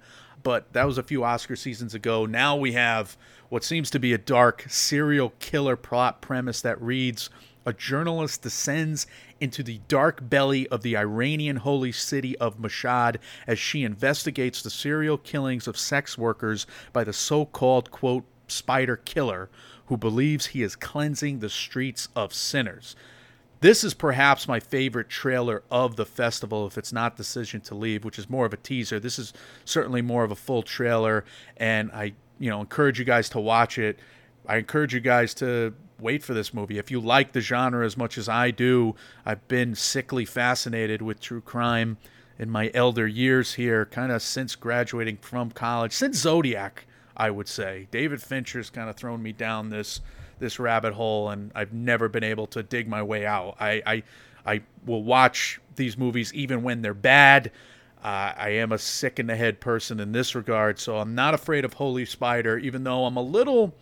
But 0.45 0.73
that 0.73 0.85
was 0.85 0.99
a 0.99 1.03
few 1.03 1.23
Oscar 1.23 1.55
seasons 1.55 1.95
ago. 1.95 2.27
Now 2.27 2.55
we 2.55 2.73
have 2.73 3.17
what 3.49 3.63
seems 3.63 3.89
to 3.89 3.99
be 3.99 4.13
a 4.13 4.19
dark 4.19 4.67
serial 4.69 5.33
killer 5.39 5.75
plot 5.75 6.21
premise 6.21 6.61
that 6.61 6.79
reads 6.79 7.31
a 7.65 7.73
journalist 7.73 8.43
descends 8.43 9.07
into 9.39 9.63
the 9.63 9.81
dark 9.87 10.29
belly 10.29 10.67
of 10.67 10.83
the 10.83 10.95
Iranian 10.95 11.55
holy 11.55 11.91
city 11.91 12.37
of 12.37 12.59
Mashhad 12.59 13.17
as 13.47 13.57
she 13.57 13.83
investigates 13.83 14.61
the 14.61 14.69
serial 14.69 15.17
killings 15.17 15.67
of 15.67 15.79
sex 15.79 16.15
workers 16.15 16.67
by 16.93 17.03
the 17.03 17.11
so 17.11 17.45
called, 17.47 17.89
quote, 17.89 18.25
spider 18.47 18.97
killer 18.97 19.49
who 19.87 19.97
believes 19.97 20.45
he 20.45 20.61
is 20.61 20.75
cleansing 20.75 21.39
the 21.39 21.49
streets 21.49 22.07
of 22.15 22.35
sinners. 22.35 22.95
This 23.65 23.83
is 23.83 23.95
perhaps 23.95 24.47
my 24.47 24.59
favorite 24.59 25.09
trailer 25.09 25.63
of 25.71 25.95
the 25.95 26.05
festival, 26.05 26.67
if 26.67 26.77
it's 26.77 26.93
not 26.93 27.17
Decision 27.17 27.61
to 27.61 27.73
Leave, 27.73 28.05
which 28.05 28.19
is 28.19 28.29
more 28.29 28.45
of 28.45 28.53
a 28.53 28.57
teaser. 28.57 28.99
This 28.99 29.17
is 29.17 29.33
certainly 29.65 30.03
more 30.03 30.23
of 30.23 30.29
a 30.29 30.35
full 30.35 30.61
trailer, 30.61 31.25
and 31.57 31.89
I, 31.91 32.13
you 32.37 32.51
know, 32.51 32.61
encourage 32.61 32.99
you 32.99 33.05
guys 33.05 33.27
to 33.29 33.39
watch 33.39 33.79
it. 33.79 33.97
I 34.47 34.57
encourage 34.57 34.93
you 34.93 34.99
guys 34.99 35.33
to 35.35 35.73
wait 35.99 36.21
for 36.23 36.35
this 36.35 36.53
movie. 36.53 36.77
If 36.77 36.91
you 36.91 36.99
like 36.99 37.31
the 37.31 37.41
genre 37.41 37.83
as 37.83 37.97
much 37.97 38.19
as 38.19 38.29
I 38.29 38.51
do, 38.51 38.93
I've 39.25 39.47
been 39.47 39.73
sickly 39.73 40.25
fascinated 40.25 41.01
with 41.01 41.19
true 41.19 41.41
crime 41.41 41.97
in 42.37 42.51
my 42.51 42.69
elder 42.71 43.07
years 43.07 43.55
here, 43.55 43.83
kind 43.87 44.11
of 44.11 44.21
since 44.21 44.53
graduating 44.55 45.17
from 45.17 45.49
college, 45.49 45.93
since 45.93 46.17
Zodiac, 46.17 46.85
I 47.17 47.31
would 47.31 47.47
say. 47.47 47.87
David 47.89 48.21
Fincher's 48.21 48.69
kind 48.69 48.91
of 48.91 48.95
thrown 48.95 49.23
me 49.23 49.31
down 49.31 49.71
this 49.71 50.01
this 50.39 50.59
rabbit 50.59 50.93
hole, 50.93 51.29
and 51.29 51.51
I've 51.55 51.73
never 51.73 52.09
been 52.09 52.23
able 52.23 52.47
to 52.47 52.63
dig 52.63 52.87
my 52.87 53.03
way 53.03 53.25
out. 53.25 53.55
I 53.59 53.81
I, 53.85 54.03
I 54.45 54.61
will 54.85 55.03
watch 55.03 55.59
these 55.75 55.97
movies 55.97 56.33
even 56.33 56.63
when 56.63 56.81
they're 56.81 56.93
bad. 56.93 57.51
Uh, 58.03 58.33
I 58.37 58.49
am 58.49 58.71
a 58.71 58.77
sick 58.77 59.19
in 59.19 59.27
the 59.27 59.35
head 59.35 59.59
person 59.59 59.99
in 59.99 60.11
this 60.11 60.35
regard, 60.35 60.79
so 60.79 60.97
I'm 60.97 61.15
not 61.15 61.33
afraid 61.33 61.65
of 61.65 61.73
Holy 61.73 62.05
Spider, 62.05 62.57
even 62.59 62.83
though 62.83 63.05
I'm 63.05 63.17
a 63.17 63.21
little 63.21 63.73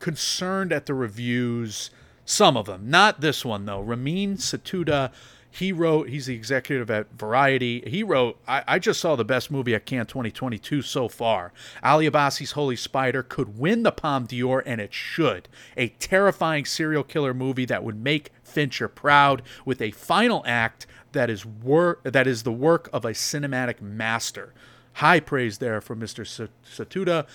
concerned 0.00 0.72
at 0.72 0.86
the 0.86 0.94
reviews. 0.94 1.90
Some 2.24 2.56
of 2.56 2.66
them, 2.66 2.90
not 2.90 3.20
this 3.20 3.44
one 3.44 3.66
though. 3.66 3.80
Ramin 3.80 4.36
Satuda, 4.36 5.12
he 5.50 5.72
wrote. 5.72 6.08
He's 6.08 6.26
the 6.26 6.34
executive 6.34 6.90
at 6.90 7.12
Variety. 7.12 7.82
He 7.86 8.02
wrote. 8.02 8.38
I, 8.46 8.62
I 8.66 8.78
just 8.78 9.00
saw 9.00 9.16
the 9.16 9.24
best 9.24 9.50
movie 9.50 9.74
at 9.74 9.84
Cannes 9.84 10.06
2022 10.06 10.82
so 10.82 11.08
far. 11.08 11.52
Ali 11.82 12.06
Abbasi's 12.06 12.52
Holy 12.52 12.76
Spider 12.76 13.22
could 13.22 13.58
win 13.58 13.82
the 13.82 13.92
Palme 13.92 14.26
d'Or, 14.26 14.62
and 14.64 14.80
it 14.80 14.94
should. 14.94 15.48
A 15.76 15.88
terrifying 15.88 16.64
serial 16.64 17.02
killer 17.02 17.34
movie 17.34 17.64
that 17.64 17.82
would 17.82 18.00
make 18.00 18.30
Fincher 18.44 18.88
proud, 18.88 19.42
with 19.64 19.80
a 19.80 19.90
final 19.92 20.42
act 20.46 20.86
that 21.12 21.30
is 21.30 21.44
work 21.44 22.02
that 22.04 22.26
is 22.26 22.44
the 22.44 22.52
work 22.52 22.88
of 22.92 23.04
a 23.04 23.10
cinematic 23.10 23.80
master. 23.80 24.54
High 24.94 25.20
praise 25.20 25.58
there 25.58 25.80
for 25.80 25.96
Mr. 25.96 26.48
Satuda. 26.64 27.26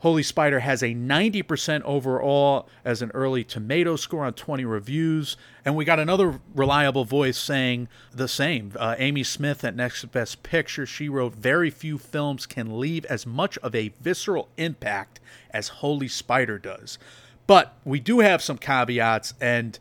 Holy 0.00 0.22
Spider 0.22 0.60
has 0.60 0.82
a 0.82 0.94
90% 0.94 1.82
overall 1.82 2.68
as 2.84 3.02
an 3.02 3.10
early 3.12 3.44
tomato 3.44 3.96
score 3.96 4.24
on 4.24 4.32
20 4.32 4.64
reviews. 4.64 5.36
And 5.62 5.76
we 5.76 5.84
got 5.84 6.00
another 6.00 6.40
reliable 6.54 7.04
voice 7.04 7.36
saying 7.36 7.88
the 8.10 8.26
same. 8.26 8.72
Uh, 8.76 8.94
Amy 8.98 9.22
Smith 9.22 9.62
at 9.62 9.76
Next 9.76 10.04
Best 10.06 10.42
Picture, 10.42 10.86
she 10.86 11.10
wrote, 11.10 11.34
Very 11.34 11.68
few 11.68 11.98
films 11.98 12.46
can 12.46 12.80
leave 12.80 13.04
as 13.06 13.26
much 13.26 13.58
of 13.58 13.74
a 13.74 13.92
visceral 14.00 14.48
impact 14.56 15.20
as 15.50 15.68
Holy 15.68 16.08
Spider 16.08 16.58
does. 16.58 16.98
But 17.46 17.74
we 17.84 18.00
do 18.00 18.20
have 18.20 18.42
some 18.42 18.58
caveats, 18.58 19.34
and 19.40 19.78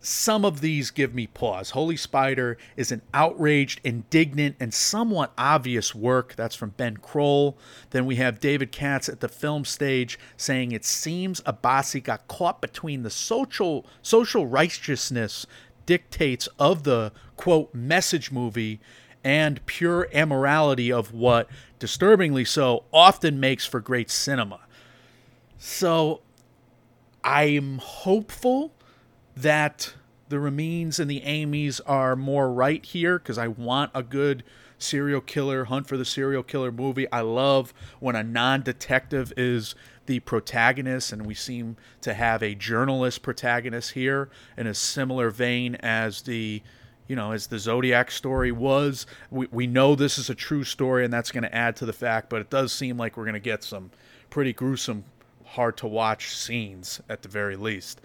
some 0.00 0.44
of 0.46 0.60
these 0.62 0.90
give 0.90 1.14
me 1.14 1.26
pause. 1.26 1.70
Holy 1.70 1.96
Spider 1.96 2.56
is 2.76 2.90
an 2.90 3.02
outraged, 3.12 3.80
indignant, 3.84 4.56
and 4.58 4.72
somewhat 4.72 5.32
obvious 5.36 5.94
work. 5.94 6.34
That's 6.36 6.56
from 6.56 6.70
Ben 6.70 6.96
Croll. 6.96 7.58
Then 7.90 8.06
we 8.06 8.16
have 8.16 8.40
David 8.40 8.72
Katz 8.72 9.08
at 9.08 9.20
the 9.20 9.28
film 9.28 9.64
stage 9.64 10.18
saying 10.36 10.72
it 10.72 10.84
seems 10.84 11.42
Abbasi 11.42 12.02
got 12.02 12.26
caught 12.28 12.62
between 12.62 13.02
the 13.02 13.10
social 13.10 13.84
social 14.00 14.46
righteousness 14.46 15.46
dictates 15.84 16.48
of 16.58 16.84
the 16.84 17.12
quote 17.36 17.74
message 17.74 18.30
movie 18.30 18.80
and 19.22 19.64
pure 19.66 20.04
immorality 20.12 20.90
of 20.90 21.12
what 21.12 21.48
disturbingly 21.78 22.44
so 22.44 22.84
often 22.92 23.38
makes 23.38 23.66
for 23.66 23.80
great 23.80 24.10
cinema. 24.10 24.60
So 25.58 26.22
I'm 27.22 27.78
hopeful 27.78 28.72
that 29.42 29.94
the 30.28 30.36
Ramines 30.36 31.00
and 31.00 31.10
the 31.10 31.22
Amys 31.22 31.80
are 31.86 32.14
more 32.16 32.52
right 32.52 32.84
here 32.84 33.18
because 33.18 33.38
I 33.38 33.48
want 33.48 33.90
a 33.94 34.02
good 34.02 34.44
serial 34.78 35.20
killer 35.20 35.64
hunt 35.64 35.86
for 35.86 35.96
the 35.96 36.04
serial 36.04 36.42
killer 36.42 36.72
movie. 36.72 37.10
I 37.12 37.20
love 37.20 37.74
when 37.98 38.16
a 38.16 38.22
non 38.22 38.62
detective 38.62 39.32
is 39.36 39.74
the 40.06 40.20
protagonist, 40.20 41.12
and 41.12 41.26
we 41.26 41.34
seem 41.34 41.76
to 42.00 42.14
have 42.14 42.42
a 42.42 42.54
journalist 42.54 43.22
protagonist 43.22 43.92
here 43.92 44.28
in 44.56 44.66
a 44.66 44.74
similar 44.74 45.30
vein 45.30 45.76
as 45.76 46.22
the 46.22 46.62
you 47.06 47.16
know, 47.16 47.32
as 47.32 47.48
the 47.48 47.58
Zodiac 47.58 48.08
story 48.12 48.52
was. 48.52 49.04
We, 49.32 49.48
we 49.50 49.66
know 49.66 49.96
this 49.96 50.16
is 50.16 50.30
a 50.30 50.34
true 50.34 50.62
story, 50.62 51.04
and 51.04 51.12
that's 51.12 51.32
going 51.32 51.42
to 51.42 51.52
add 51.52 51.74
to 51.76 51.86
the 51.86 51.92
fact, 51.92 52.30
but 52.30 52.40
it 52.40 52.50
does 52.50 52.72
seem 52.72 52.96
like 52.96 53.16
we're 53.16 53.24
going 53.24 53.34
to 53.34 53.40
get 53.40 53.64
some 53.64 53.90
pretty 54.30 54.52
gruesome, 54.52 55.02
hard 55.44 55.76
to 55.78 55.88
watch 55.88 56.36
scenes 56.36 57.00
at 57.08 57.22
the 57.22 57.28
very 57.28 57.56
least. 57.56 58.00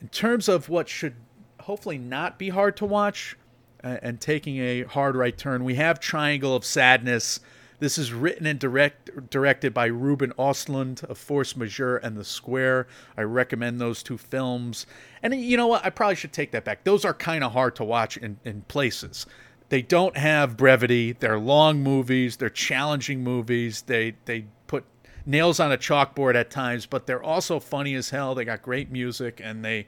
In 0.00 0.08
terms 0.08 0.48
of 0.48 0.68
what 0.68 0.88
should 0.88 1.14
hopefully 1.60 1.98
not 1.98 2.38
be 2.38 2.50
hard 2.50 2.76
to 2.76 2.84
watch 2.84 3.36
and 3.82 4.20
taking 4.20 4.58
a 4.58 4.82
hard 4.84 5.16
right 5.16 5.36
turn, 5.36 5.64
we 5.64 5.76
have 5.76 6.00
Triangle 6.00 6.54
of 6.54 6.64
Sadness. 6.64 7.40
This 7.78 7.98
is 7.98 8.12
written 8.12 8.46
and 8.46 8.58
direct, 8.58 9.30
directed 9.30 9.74
by 9.74 9.86
Ruben 9.86 10.32
Ostlund 10.38 11.04
of 11.04 11.18
Force 11.18 11.56
Majeure 11.56 11.98
and 11.98 12.16
The 12.16 12.24
Square. 12.24 12.86
I 13.16 13.22
recommend 13.22 13.80
those 13.80 14.02
two 14.02 14.16
films. 14.16 14.86
And 15.22 15.34
you 15.34 15.56
know 15.56 15.66
what? 15.66 15.84
I 15.84 15.90
probably 15.90 16.14
should 16.14 16.32
take 16.32 16.52
that 16.52 16.64
back. 16.64 16.84
Those 16.84 17.04
are 17.04 17.12
kind 17.12 17.44
of 17.44 17.52
hard 17.52 17.76
to 17.76 17.84
watch 17.84 18.16
in, 18.16 18.38
in 18.44 18.62
places. 18.62 19.26
they 19.68 19.82
don't 19.82 20.16
have 20.16 20.56
brevity. 20.56 21.12
They're 21.12 21.38
long 21.38 21.82
movies. 21.82 22.36
They're 22.36 22.48
challenging 22.50 23.22
movies. 23.22 23.82
They 23.82 24.14
they 24.24 24.46
nails 25.26 25.60
on 25.60 25.72
a 25.72 25.76
chalkboard 25.76 26.36
at 26.36 26.50
times, 26.50 26.86
but 26.86 27.06
they're 27.06 27.22
also 27.22 27.60
funny 27.60 27.94
as 27.94 28.10
hell. 28.10 28.34
They 28.34 28.44
got 28.44 28.62
great 28.62 28.90
music 28.90 29.40
and 29.42 29.64
they 29.64 29.86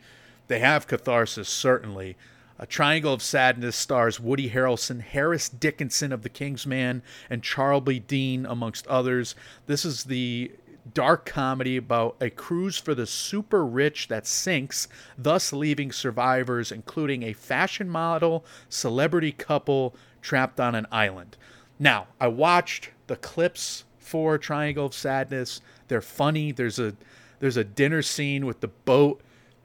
they 0.49 0.59
have 0.59 0.87
catharsis 0.87 1.49
certainly. 1.49 2.17
A 2.59 2.67
Triangle 2.67 3.13
of 3.13 3.23
Sadness 3.23 3.77
stars 3.77 4.19
Woody 4.19 4.51
Harrelson, 4.51 5.01
Harris 5.01 5.49
Dickinson 5.49 6.13
of 6.13 6.23
The 6.23 6.29
King's 6.29 6.67
Man, 6.67 7.03
and 7.31 7.43
Charlbi 7.43 8.01
Dean, 8.01 8.45
amongst 8.45 8.85
others. 8.89 9.37
This 9.67 9.85
is 9.85 10.05
the 10.05 10.51
dark 10.93 11.25
comedy 11.25 11.77
about 11.77 12.17
a 12.21 12.31
cruise 12.31 12.77
for 12.77 12.95
the 12.95 13.07
super 13.07 13.65
rich 13.65 14.09
that 14.09 14.27
sinks, 14.27 14.89
thus 15.17 15.53
leaving 15.53 15.93
survivors, 15.93 16.73
including 16.73 17.23
a 17.23 17.33
fashion 17.33 17.89
model, 17.89 18.45
celebrity 18.69 19.31
couple, 19.31 19.95
trapped 20.21 20.59
on 20.59 20.75
an 20.75 20.87
island. 20.91 21.37
Now, 21.79 22.09
I 22.21 22.27
watched 22.27 22.91
the 23.07 23.17
clips 23.17 23.85
for 24.09 24.39
Triangle 24.39 24.87
of 24.87 24.95
Sadness. 24.95 25.61
They're 25.89 26.01
funny. 26.01 26.51
There's 26.51 26.79
a 26.79 26.95
there's 27.41 27.57
a 27.57 27.65
dinner 27.65 28.03
scene 28.03 28.47
with 28.47 28.61
the 28.61 28.69
boat 28.69 29.21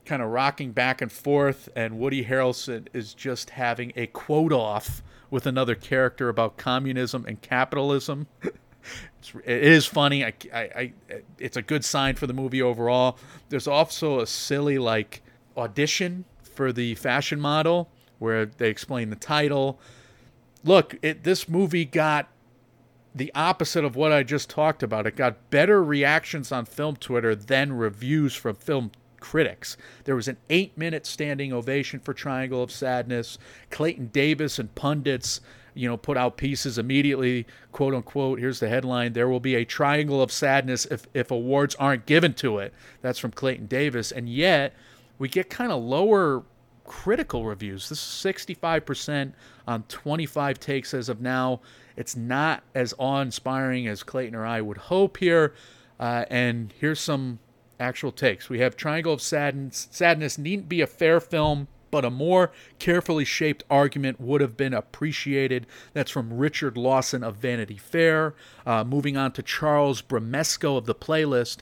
kind 0.05 0.21
of 0.21 0.29
rocking 0.29 0.71
back 0.73 1.01
and 1.01 1.11
forth, 1.11 1.69
and 1.75 1.97
Woody 1.97 2.25
Harrelson 2.25 2.87
is 2.93 3.13
just 3.13 3.51
having 3.51 3.93
a 3.95 4.07
quote 4.07 4.51
off 4.51 5.01
with 5.31 5.47
another 5.47 5.75
character 5.75 6.29
about 6.29 6.57
communism 6.57 7.25
and 7.25 7.41
capitalism. 7.41 8.27
it's, 8.43 9.33
it 9.45 9.63
is 9.63 9.85
funny. 9.85 10.25
I, 10.25 10.33
I, 10.53 10.59
I, 10.59 10.93
it's 11.39 11.57
a 11.57 11.61
good 11.61 11.85
sign 11.85 12.15
for 12.15 12.27
the 12.27 12.33
movie 12.33 12.61
overall. 12.61 13.17
There's 13.49 13.67
also 13.67 14.19
a 14.19 14.27
silly 14.27 14.77
like 14.77 15.21
audition 15.55 16.25
for 16.43 16.71
the 16.71 16.95
fashion 16.95 17.39
model 17.39 17.89
where 18.19 18.45
they 18.45 18.69
explain 18.69 19.09
the 19.09 19.15
title. 19.15 19.79
Look, 20.63 20.95
it, 21.01 21.23
this 21.23 21.49
movie 21.49 21.85
got 21.85 22.29
the 23.15 23.31
opposite 23.35 23.85
of 23.85 23.95
what 23.95 24.11
I 24.11 24.23
just 24.23 24.49
talked 24.49 24.83
about. 24.83 25.05
It 25.05 25.15
got 25.15 25.49
better 25.49 25.83
reactions 25.83 26.51
on 26.51 26.65
film 26.65 26.95
Twitter 26.95 27.35
than 27.35 27.73
reviews 27.73 28.35
from 28.35 28.55
film 28.55 28.91
critics. 29.19 29.77
There 30.03 30.15
was 30.15 30.27
an 30.27 30.37
eight 30.49 30.77
minute 30.77 31.05
standing 31.05 31.53
ovation 31.53 31.99
for 31.99 32.13
Triangle 32.13 32.61
of 32.61 32.71
Sadness. 32.71 33.37
Clayton 33.69 34.07
Davis 34.07 34.59
and 34.59 34.73
pundits, 34.75 35.41
you 35.73 35.87
know, 35.87 35.95
put 35.95 36.17
out 36.17 36.37
pieces 36.37 36.77
immediately, 36.77 37.45
quote 37.71 37.93
unquote. 37.93 38.39
Here's 38.39 38.59
the 38.59 38.67
headline 38.67 39.13
There 39.13 39.29
will 39.29 39.39
be 39.39 39.55
a 39.55 39.65
Triangle 39.65 40.21
of 40.21 40.31
Sadness 40.31 40.85
if, 40.87 41.07
if 41.13 41.31
awards 41.31 41.75
aren't 41.75 42.05
given 42.05 42.33
to 42.35 42.57
it. 42.57 42.73
That's 43.01 43.19
from 43.19 43.31
Clayton 43.31 43.67
Davis. 43.67 44.11
And 44.11 44.27
yet, 44.27 44.73
we 45.19 45.29
get 45.29 45.49
kind 45.49 45.71
of 45.71 45.81
lower 45.81 46.43
critical 46.83 47.45
reviews. 47.45 47.89
This 47.89 47.99
is 47.99 48.35
65% 48.35 49.33
on 49.67 49.83
25 49.83 50.59
takes 50.59 50.93
as 50.93 51.09
of 51.09 51.21
now. 51.21 51.61
It's 51.95 52.15
not 52.15 52.63
as 52.73 52.93
awe 52.97 53.21
inspiring 53.21 53.87
as 53.87 54.03
Clayton 54.03 54.35
or 54.35 54.45
I 54.45 54.61
would 54.61 54.77
hope 54.77 55.17
here. 55.17 55.53
Uh, 55.99 56.25
and 56.29 56.73
here's 56.79 56.99
some 56.99 57.39
actual 57.79 58.11
takes. 58.11 58.49
We 58.49 58.59
have 58.59 58.75
Triangle 58.75 59.13
of 59.13 59.21
Sadness. 59.21 59.87
Sadness 59.91 60.37
needn't 60.37 60.69
be 60.69 60.81
a 60.81 60.87
fair 60.87 61.19
film, 61.19 61.67
but 61.91 62.05
a 62.05 62.09
more 62.09 62.51
carefully 62.79 63.25
shaped 63.25 63.63
argument 63.69 64.19
would 64.19 64.41
have 64.41 64.57
been 64.57 64.73
appreciated. 64.73 65.67
That's 65.93 66.09
from 66.11 66.33
Richard 66.33 66.77
Lawson 66.77 67.23
of 67.23 67.35
Vanity 67.35 67.77
Fair. 67.77 68.33
Uh, 68.65 68.83
moving 68.83 69.15
on 69.15 69.31
to 69.33 69.43
Charles 69.43 70.01
Bramesco 70.01 70.77
of 70.77 70.85
the 70.85 70.95
playlist. 70.95 71.57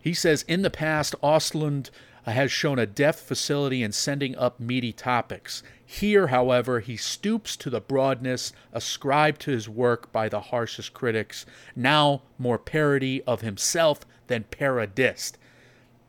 He 0.00 0.14
says, 0.14 0.44
In 0.48 0.62
the 0.62 0.70
past, 0.70 1.14
Ostlund 1.22 1.90
uh, 2.24 2.30
has 2.30 2.50
shown 2.50 2.78
a 2.78 2.86
deft 2.86 3.20
facility 3.20 3.82
in 3.82 3.92
sending 3.92 4.36
up 4.36 4.58
meaty 4.58 4.92
topics. 4.92 5.62
Here, 5.88 6.26
however, 6.26 6.80
he 6.80 6.96
stoops 6.96 7.56
to 7.58 7.70
the 7.70 7.80
broadness 7.80 8.52
ascribed 8.72 9.40
to 9.42 9.52
his 9.52 9.68
work 9.68 10.10
by 10.10 10.28
the 10.28 10.40
harshest 10.40 10.92
critics, 10.92 11.46
now 11.76 12.22
more 12.38 12.58
parody 12.58 13.22
of 13.22 13.40
himself 13.40 14.00
than 14.26 14.44
parodist. 14.50 15.34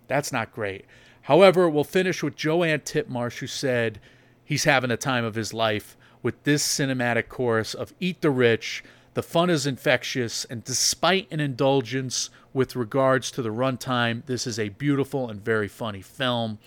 That's 0.07 0.31
not 0.31 0.51
great. 0.51 0.85
However, 1.23 1.69
we'll 1.69 1.83
finish 1.83 2.23
with 2.23 2.35
Joanne 2.35 2.79
Titmarsh, 2.79 3.37
who 3.37 3.47
said 3.47 3.99
he's 4.43 4.63
having 4.63 4.89
a 4.89 4.97
time 4.97 5.23
of 5.23 5.35
his 5.35 5.53
life 5.53 5.95
with 6.23 6.41
this 6.43 6.67
cinematic 6.67 7.29
chorus 7.29 7.75
of 7.75 7.93
Eat 7.99 8.21
the 8.21 8.31
Rich. 8.31 8.83
The 9.13 9.21
fun 9.21 9.49
is 9.49 9.67
infectious, 9.67 10.45
and 10.45 10.63
despite 10.63 11.31
an 11.31 11.39
indulgence 11.39 12.31
with 12.51 12.75
regards 12.75 13.29
to 13.31 13.43
the 13.43 13.49
runtime, 13.49 14.25
this 14.25 14.47
is 14.47 14.57
a 14.57 14.69
beautiful 14.69 15.29
and 15.29 15.43
very 15.43 15.67
funny 15.67 16.01
film. 16.01 16.57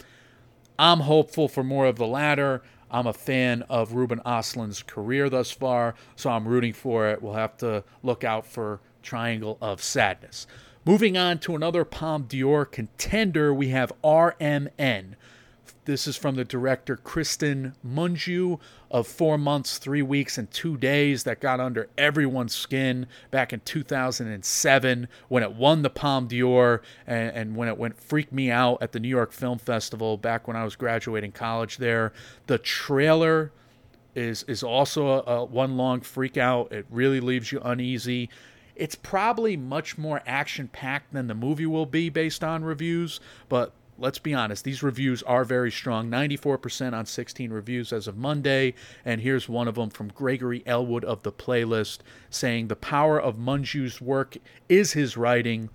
I'm 0.79 1.01
hopeful 1.01 1.49
for 1.49 1.65
more 1.65 1.87
of 1.87 1.97
the 1.97 2.07
latter. 2.07 2.63
I'm 2.91 3.07
a 3.07 3.13
fan 3.13 3.63
of 3.69 3.93
Ruben 3.93 4.21
Ostlund's 4.25 4.83
career 4.83 5.31
thus 5.31 5.51
far, 5.51 5.95
so 6.17 6.31
I'm 6.31 6.47
rooting 6.47 6.73
for 6.73 7.09
it. 7.09 7.23
We'll 7.23 7.35
have 7.35 7.57
to 7.59 7.85
look 8.03 8.25
out 8.25 8.47
for 8.47 8.81
Triangle 9.03 9.59
of 9.61 9.83
Sadness. 9.83 10.47
Moving 10.85 11.17
on 11.17 11.39
to 11.41 11.55
another 11.55 11.85
Palme 11.85 12.25
d'Or 12.25 12.65
contender, 12.65 13.53
we 13.53 13.69
have 13.69 13.93
RMN. 14.03 15.15
This 15.91 16.07
is 16.07 16.17
from 16.17 16.37
the 16.37 16.45
director 16.45 16.97
Cristian 16.97 17.73
Mungiu 17.85 18.61
of 18.93 19.09
Four 19.09 19.37
Months, 19.37 19.77
Three 19.77 20.03
Weeks, 20.03 20.39
and 20.39 20.49
Two 20.49 20.77
Days 20.77 21.25
that 21.25 21.41
got 21.41 21.59
under 21.59 21.89
everyone's 21.99 22.55
skin 22.55 23.09
back 23.33 23.53
in 23.53 23.59
2007 23.65 25.09
when 25.27 25.43
it 25.43 25.53
won 25.53 25.83
the 25.83 25.91
Palme 25.91 26.29
d'Or 26.29 26.81
and, 27.09 27.35
and 27.35 27.57
when 27.57 27.67
it 27.67 27.77
went 27.77 27.99
freak 27.99 28.33
me 28.33 28.53
out 28.53 28.81
at 28.81 28.93
the 28.93 29.01
New 29.01 29.09
York 29.09 29.33
Film 29.33 29.59
Festival 29.59 30.17
back 30.17 30.47
when 30.47 30.57
I 30.57 30.63
was 30.63 30.77
graduating 30.77 31.33
college 31.33 31.79
there. 31.79 32.13
The 32.47 32.59
trailer 32.59 33.51
is 34.15 34.45
is 34.45 34.63
also 34.63 35.09
a, 35.09 35.23
a 35.23 35.45
one 35.45 35.77
long 35.77 36.03
freak 36.03 36.37
out. 36.37 36.71
It 36.71 36.87
really 36.89 37.19
leaves 37.19 37.51
you 37.51 37.61
uneasy. 37.65 38.31
It's 38.77 38.95
probably 38.95 39.57
much 39.57 39.99
more 39.99 40.23
action 40.25 40.69
packed 40.69 41.13
than 41.13 41.27
the 41.27 41.35
movie 41.35 41.67
will 41.67 41.85
be 41.85 42.11
based 42.11 42.45
on 42.45 42.63
reviews, 42.63 43.19
but 43.49 43.73
let's 44.01 44.19
be 44.19 44.35
honest, 44.35 44.65
these 44.65 44.83
reviews 44.83 45.23
are 45.25 45.45
very 45.45 45.71
strong 45.71 46.11
94% 46.11 46.95
on 46.95 47.07
16 47.07 47.53
reviews 47.53 47.93
as 47.93 48.09
of 48.09 48.17
Monday. 48.17 48.75
And 49.05 49.21
here's 49.21 49.49
one 49.49 49.69
of 49.69 49.75
them 49.75 49.91
from 49.91 50.09
Gregory 50.09 50.63
Ellwood 50.67 51.05
of 51.05 51.23
the 51.23 51.33
playlist 51.33 51.99
saying 52.31 52.69
the 52.69 52.77
power 52.77 53.21
of 53.21 53.37
Mungiu's 53.37 54.01
work 54.01 54.37
is 54.69 54.95
his 54.95 55.17
writing. 55.17 55.69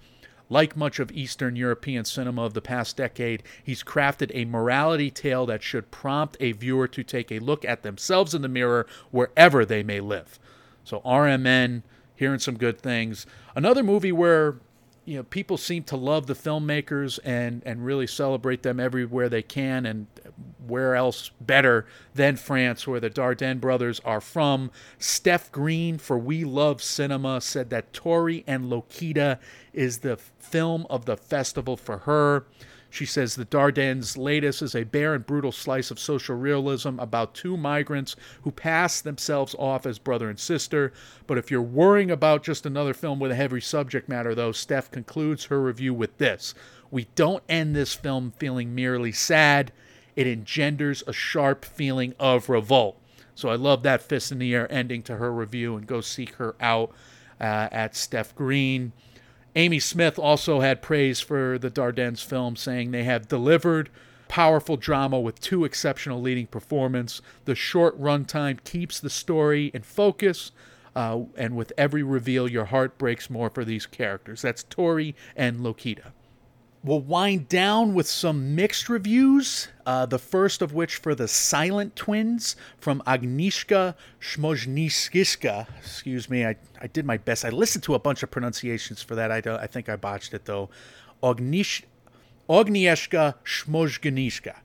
Like 0.49 0.77
much 0.77 0.99
of 0.99 1.11
Eastern 1.11 1.55
European 1.55 2.05
cinema 2.05 2.43
of 2.43 2.53
the 2.53 2.61
past 2.61 2.97
decade, 2.97 3.41
he's 3.63 3.83
crafted 3.83 4.29
a 4.33 4.45
morality 4.45 5.09
tale 5.09 5.45
that 5.47 5.63
should 5.63 5.89
prompt 5.89 6.37
a 6.39 6.51
viewer 6.51 6.87
to 6.87 7.03
take 7.03 7.31
a 7.31 7.39
look 7.39 7.65
at 7.65 7.81
themselves 7.81 8.35
in 8.35 8.41
the 8.43 8.47
mirror 8.47 8.85
wherever 9.09 9.65
they 9.65 9.81
may 9.81 9.99
live. 9.99 10.39
So, 10.83 10.99
RMN, 10.99 11.81
hearing 12.15 12.39
some 12.39 12.57
good 12.57 12.79
things. 12.79 13.25
Another 13.55 13.81
movie 13.81 14.11
where 14.11 14.57
you 15.05 15.17
know 15.17 15.23
people 15.23 15.57
seem 15.57 15.83
to 15.83 15.95
love 15.95 16.27
the 16.27 16.33
filmmakers 16.33 17.19
and 17.23 17.61
and 17.65 17.85
really 17.85 18.07
celebrate 18.07 18.63
them 18.63 18.79
everywhere 18.79 19.29
they 19.29 19.41
can 19.41 19.85
and 19.85 20.07
where 20.65 20.95
else 20.95 21.31
better 21.39 21.85
than 22.15 22.35
France 22.35 22.87
where 22.87 22.99
the 22.99 23.09
Dardenne 23.09 23.61
brothers 23.61 24.01
are 24.03 24.21
from. 24.21 24.71
Steph 24.97 25.51
Green 25.51 25.97
for 25.97 26.17
We 26.17 26.43
Love 26.43 26.81
Cinema 26.81 27.39
said 27.39 27.69
that 27.69 27.93
Tori 27.93 28.43
and 28.47 28.65
Lokita 28.65 29.39
is 29.73 29.99
the 29.99 30.17
film 30.17 30.87
of 30.89 31.05
the 31.05 31.15
festival 31.15 31.77
for 31.77 31.99
her 31.99 32.45
she 32.89 33.05
says 33.05 33.35
the 33.35 33.45
Dardennes' 33.45 34.17
latest 34.17 34.61
is 34.61 34.75
a 34.75 34.83
bare 34.83 35.13
and 35.13 35.25
brutal 35.25 35.51
slice 35.51 35.91
of 35.91 35.99
social 35.99 36.35
realism 36.35 36.99
about 36.99 37.33
two 37.33 37.57
migrants 37.57 38.15
who 38.43 38.51
pass 38.51 39.01
themselves 39.01 39.55
off 39.59 39.85
as 39.85 39.99
brother 39.99 40.29
and 40.29 40.39
sister. 40.39 40.93
But 41.27 41.37
if 41.37 41.51
you're 41.51 41.61
worrying 41.61 42.11
about 42.11 42.43
just 42.43 42.65
another 42.65 42.93
film 42.93 43.19
with 43.19 43.31
a 43.31 43.35
heavy 43.35 43.61
subject 43.61 44.07
matter, 44.07 44.33
though, 44.33 44.51
Steph 44.51 44.91
concludes 44.91 45.45
her 45.45 45.61
review 45.61 45.93
with 45.93 46.17
this 46.17 46.53
We 46.89 47.07
don't 47.15 47.43
end 47.49 47.75
this 47.75 47.93
film 47.93 48.33
feeling 48.37 48.73
merely 48.73 49.11
sad, 49.11 49.71
it 50.15 50.27
engenders 50.27 51.03
a 51.05 51.13
sharp 51.13 51.65
feeling 51.65 52.13
of 52.19 52.49
revolt. 52.49 52.97
So 53.35 53.49
I 53.49 53.55
love 53.55 53.83
that 53.83 54.01
fist 54.01 54.31
in 54.31 54.39
the 54.39 54.55
air 54.55 54.71
ending 54.71 55.03
to 55.03 55.17
her 55.17 55.31
review 55.31 55.75
and 55.75 55.85
go 55.85 55.99
seek 55.99 56.35
her 56.35 56.55
out 56.61 56.91
uh, 57.39 57.67
at 57.71 57.95
Steph 57.95 58.33
Green. 58.33 58.93
Amy 59.55 59.79
Smith 59.79 60.19
also 60.19 60.59
had 60.59 60.81
praise 60.81 61.21
for 61.21 61.57
the 61.57 61.71
Dardennes 61.71 62.23
film, 62.23 62.55
saying 62.55 62.91
they 62.91 63.05
have 63.05 63.29
delivered 63.29 63.89
powerful 64.27 64.75
drama 64.75 65.19
with 65.19 65.39
two 65.39 65.63
exceptional 65.63 66.21
leading 66.21 66.47
performances. 66.47 67.21
The 67.45 67.55
short 67.55 67.99
runtime 67.99 68.63
keeps 68.63 68.99
the 68.99 69.09
story 69.09 69.71
in 69.73 69.83
focus, 69.83 70.51
uh, 70.93 71.21
and 71.37 71.55
with 71.55 71.71
every 71.77 72.03
reveal, 72.03 72.49
your 72.49 72.65
heart 72.65 72.97
breaks 72.97 73.29
more 73.29 73.49
for 73.49 73.63
these 73.63 73.85
characters. 73.85 74.41
That's 74.41 74.63
Tori 74.63 75.15
and 75.37 75.59
Lokita. 75.59 76.11
We'll 76.85 77.01
wind 77.01 77.49
down 77.49 77.95
with 77.95 78.05
some 78.05 78.53
mixed 78.53 78.89
reviews. 78.89 79.69
Uh, 79.87 80.05
the 80.05 80.19
first 80.19 80.61
of 80.61 80.75
which 80.75 80.97
for 80.97 81.15
the 81.15 81.27
Silent 81.27 81.95
Twins 81.95 82.55
from 82.77 83.01
Agnieszka 83.07 83.95
Smojniskiska. 84.21 85.65
Excuse 85.79 86.29
me, 86.29 86.45
I, 86.45 86.55
I 86.79 86.85
did 86.85 87.03
my 87.03 87.17
best. 87.17 87.43
I 87.43 87.49
listened 87.49 87.83
to 87.85 87.95
a 87.95 87.99
bunch 87.99 88.21
of 88.21 88.29
pronunciations 88.29 89.01
for 89.01 89.15
that. 89.15 89.31
I, 89.31 89.41
I 89.55 89.65
think 89.65 89.89
I 89.89 89.95
botched 89.95 90.35
it 90.35 90.45
though. 90.45 90.69
Agnieszka 91.23 91.85
Smojniska. 92.47 94.55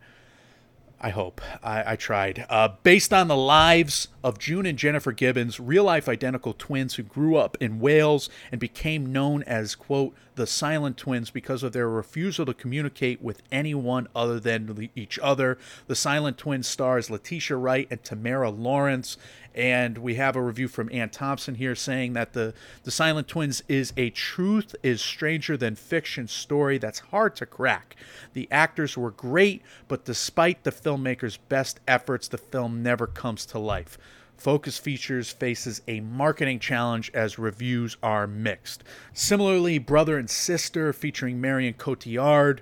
I 1.01 1.09
hope. 1.09 1.41
I, 1.63 1.93
I 1.93 1.97
tried. 1.97 2.45
Uh, 2.51 2.69
based 2.83 3.15
on 3.15 3.29
the 3.29 3.37
lives 3.37 4.09
of 4.23 4.39
June 4.39 4.67
and 4.67 4.79
Jennifer 4.79 5.13
Gibbons, 5.13 5.59
real 5.59 5.85
life 5.85 6.09
identical 6.09 6.53
twins 6.53 6.95
who 6.95 7.03
grew 7.03 7.37
up 7.37 7.57
in 7.61 7.81
Wales 7.81 8.29
and 8.53 8.61
became 8.61 9.13
known 9.13 9.43
as, 9.45 9.75
quote, 9.75 10.15
the 10.35 10.47
silent 10.47 10.97
twins 10.97 11.31
because 11.31 11.63
of 11.63 11.73
their 11.73 11.89
refusal 11.89 12.47
to 12.47 12.55
communicate 12.55 13.21
with 13.21 13.43
anyone 13.53 14.09
other 14.15 14.41
than 14.41 14.89
each 14.95 15.19
other. 15.19 15.59
The 15.87 15.95
silent 15.95 16.39
twins 16.39 16.67
stars 16.67 17.11
Letitia 17.11 17.57
Wright 17.57 17.87
and 17.91 18.03
Tamara 18.03 18.51
Lawrence. 18.51 19.17
And 19.55 19.99
we 19.99 20.15
have 20.15 20.37
a 20.37 20.43
review 20.43 20.69
from 20.69 20.89
Anne 20.93 21.11
Thompson 21.11 21.57
here 21.57 21.75
saying 21.75 22.13
that 22.13 22.35
the, 22.35 22.55
the 22.85 22.93
Silent 22.93 23.27
Twins 23.27 23.65
is 23.69 23.93
a 23.97 24.11
truth 24.11 24.77
is 24.83 25.03
stranger 25.03 25.57
than 25.57 25.75
fiction 25.75 26.29
story 26.29 26.79
that's 26.79 27.01
hard 27.01 27.35
to 27.37 27.47
crack. 27.47 27.97
The 28.33 28.47
actors 28.53 28.97
were 28.97 29.11
great, 29.11 29.63
but 29.89 30.05
despite 30.05 30.63
the 30.63 30.71
filmmakers' 30.71 31.39
best 31.49 31.81
efforts, 31.89 32.29
the 32.29 32.39
film 32.39 32.83
never 32.85 33.09
comes 33.09 33.45
to 33.47 33.59
life. 33.59 33.99
Focus 34.41 34.79
Features 34.79 35.31
faces 35.31 35.83
a 35.87 36.01
marketing 36.01 36.61
challenge 36.61 37.11
as 37.13 37.39
reviews 37.39 37.99
are 38.03 38.27
mixed. 38.27 38.83
Similarly, 39.13 39.79
Brother 39.79 40.17
and 40.17 40.31
Sister, 40.31 40.95
featuring 40.95 41.43
Marion 41.43 41.75
Cotillard, 41.75 42.61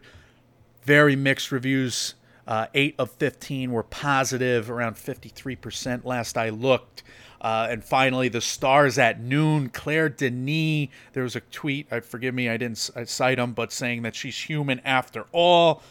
very 0.83 1.14
mixed 1.14 1.53
reviews. 1.53 2.14
Uh, 2.49 2.66
8 2.74 2.97
of 2.99 3.12
15 3.12 3.70
were 3.70 3.85
positive, 3.85 4.68
around 4.68 4.97
53% 4.97 6.05
last 6.05 6.37
I 6.37 6.49
looked. 6.49 7.05
Uh, 7.41 7.68
and 7.70 7.85
finally, 7.85 8.29
the 8.29 8.41
stars 8.41 8.99
at 8.99 9.20
noon. 9.20 9.68
Claire 9.68 10.09
Denis. 10.09 10.89
There 11.12 11.22
was 11.22 11.37
a 11.37 11.41
tweet. 11.41 11.87
I 11.93 12.01
forgive 12.01 12.35
me, 12.35 12.49
I 12.49 12.57
didn't 12.57 12.79
c- 12.79 13.05
cite 13.05 13.39
him, 13.39 13.53
but 13.53 13.70
saying 13.70 14.03
that 14.03 14.16
she's 14.16 14.37
human 14.37 14.81
after 14.81 15.26
all. 15.31 15.83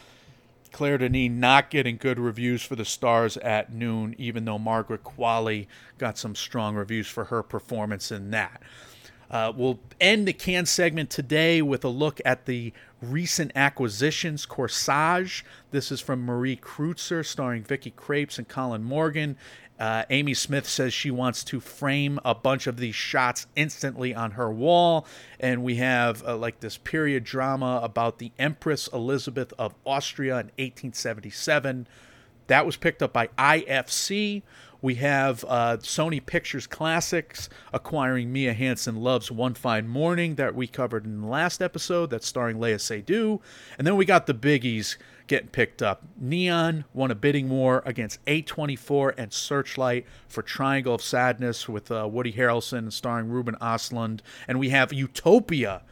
Claire 0.72 0.98
Denis 0.98 1.30
not 1.30 1.70
getting 1.70 1.96
good 1.96 2.18
reviews 2.18 2.62
for 2.62 2.76
the 2.76 2.84
stars 2.84 3.36
at 3.38 3.72
noon, 3.72 4.14
even 4.18 4.44
though 4.44 4.58
Margaret 4.58 5.04
Qualley 5.04 5.66
got 5.98 6.18
some 6.18 6.34
strong 6.34 6.74
reviews 6.74 7.06
for 7.06 7.24
her 7.24 7.42
performance 7.42 8.10
in 8.10 8.30
that. 8.30 8.62
Uh, 9.30 9.52
we'll 9.54 9.78
end 10.00 10.26
the 10.26 10.32
Cannes 10.32 10.70
segment 10.70 11.10
today 11.10 11.60
with 11.60 11.84
a 11.84 11.88
look 11.88 12.20
at 12.24 12.46
the 12.46 12.72
recent 13.02 13.52
acquisitions, 13.54 14.46
Corsage. 14.46 15.42
This 15.70 15.92
is 15.92 16.00
from 16.00 16.24
Marie 16.24 16.56
Kreutzer, 16.56 17.24
starring 17.24 17.62
Vicky 17.62 17.90
Krieps 17.90 18.38
and 18.38 18.48
Colin 18.48 18.82
Morgan. 18.82 19.36
Uh, 19.78 20.04
Amy 20.10 20.34
Smith 20.34 20.68
says 20.68 20.92
she 20.92 21.10
wants 21.10 21.44
to 21.44 21.60
frame 21.60 22.18
a 22.24 22.34
bunch 22.34 22.66
of 22.66 22.78
these 22.78 22.94
shots 22.94 23.46
instantly 23.54 24.14
on 24.14 24.32
her 24.32 24.50
wall. 24.50 25.06
And 25.38 25.62
we 25.62 25.76
have 25.76 26.22
uh, 26.26 26.36
like 26.36 26.60
this 26.60 26.76
period 26.76 27.24
drama 27.24 27.80
about 27.82 28.18
the 28.18 28.32
Empress 28.38 28.88
Elizabeth 28.92 29.52
of 29.58 29.74
Austria 29.84 30.34
in 30.34 30.46
1877. 30.56 31.86
That 32.48 32.66
was 32.66 32.76
picked 32.76 33.02
up 33.02 33.12
by 33.12 33.28
IFC. 33.38 34.42
We 34.80 34.94
have 34.96 35.44
uh, 35.48 35.78
Sony 35.78 36.24
Pictures 36.24 36.66
Classics 36.66 37.48
acquiring 37.72 38.32
Mia 38.32 38.54
Hansen 38.54 38.96
Love's 38.96 39.30
One 39.30 39.54
Fine 39.54 39.88
Morning 39.88 40.36
that 40.36 40.54
we 40.54 40.68
covered 40.68 41.04
in 41.04 41.20
the 41.20 41.26
last 41.26 41.60
episode. 41.60 42.10
That's 42.10 42.26
starring 42.26 42.58
Léa 42.58 42.76
Seydoux. 42.76 43.40
And 43.76 43.86
then 43.86 43.96
we 43.96 44.04
got 44.04 44.26
the 44.26 44.34
biggies 44.34 44.96
getting 45.28 45.48
picked 45.48 45.82
up. 45.82 46.02
Neon 46.18 46.84
won 46.92 47.10
a 47.10 47.14
bidding 47.14 47.48
war 47.48 47.82
against 47.86 48.24
A24 48.24 49.14
and 49.16 49.32
Searchlight 49.32 50.06
for 50.26 50.42
Triangle 50.42 50.94
of 50.94 51.02
Sadness 51.02 51.68
with 51.68 51.90
uh, 51.90 52.08
Woody 52.10 52.32
Harrelson 52.32 52.92
starring 52.92 53.28
Ruben 53.28 53.54
Ostlund. 53.60 54.20
And 54.48 54.58
we 54.58 54.70
have 54.70 54.92
Utopia 54.92 55.82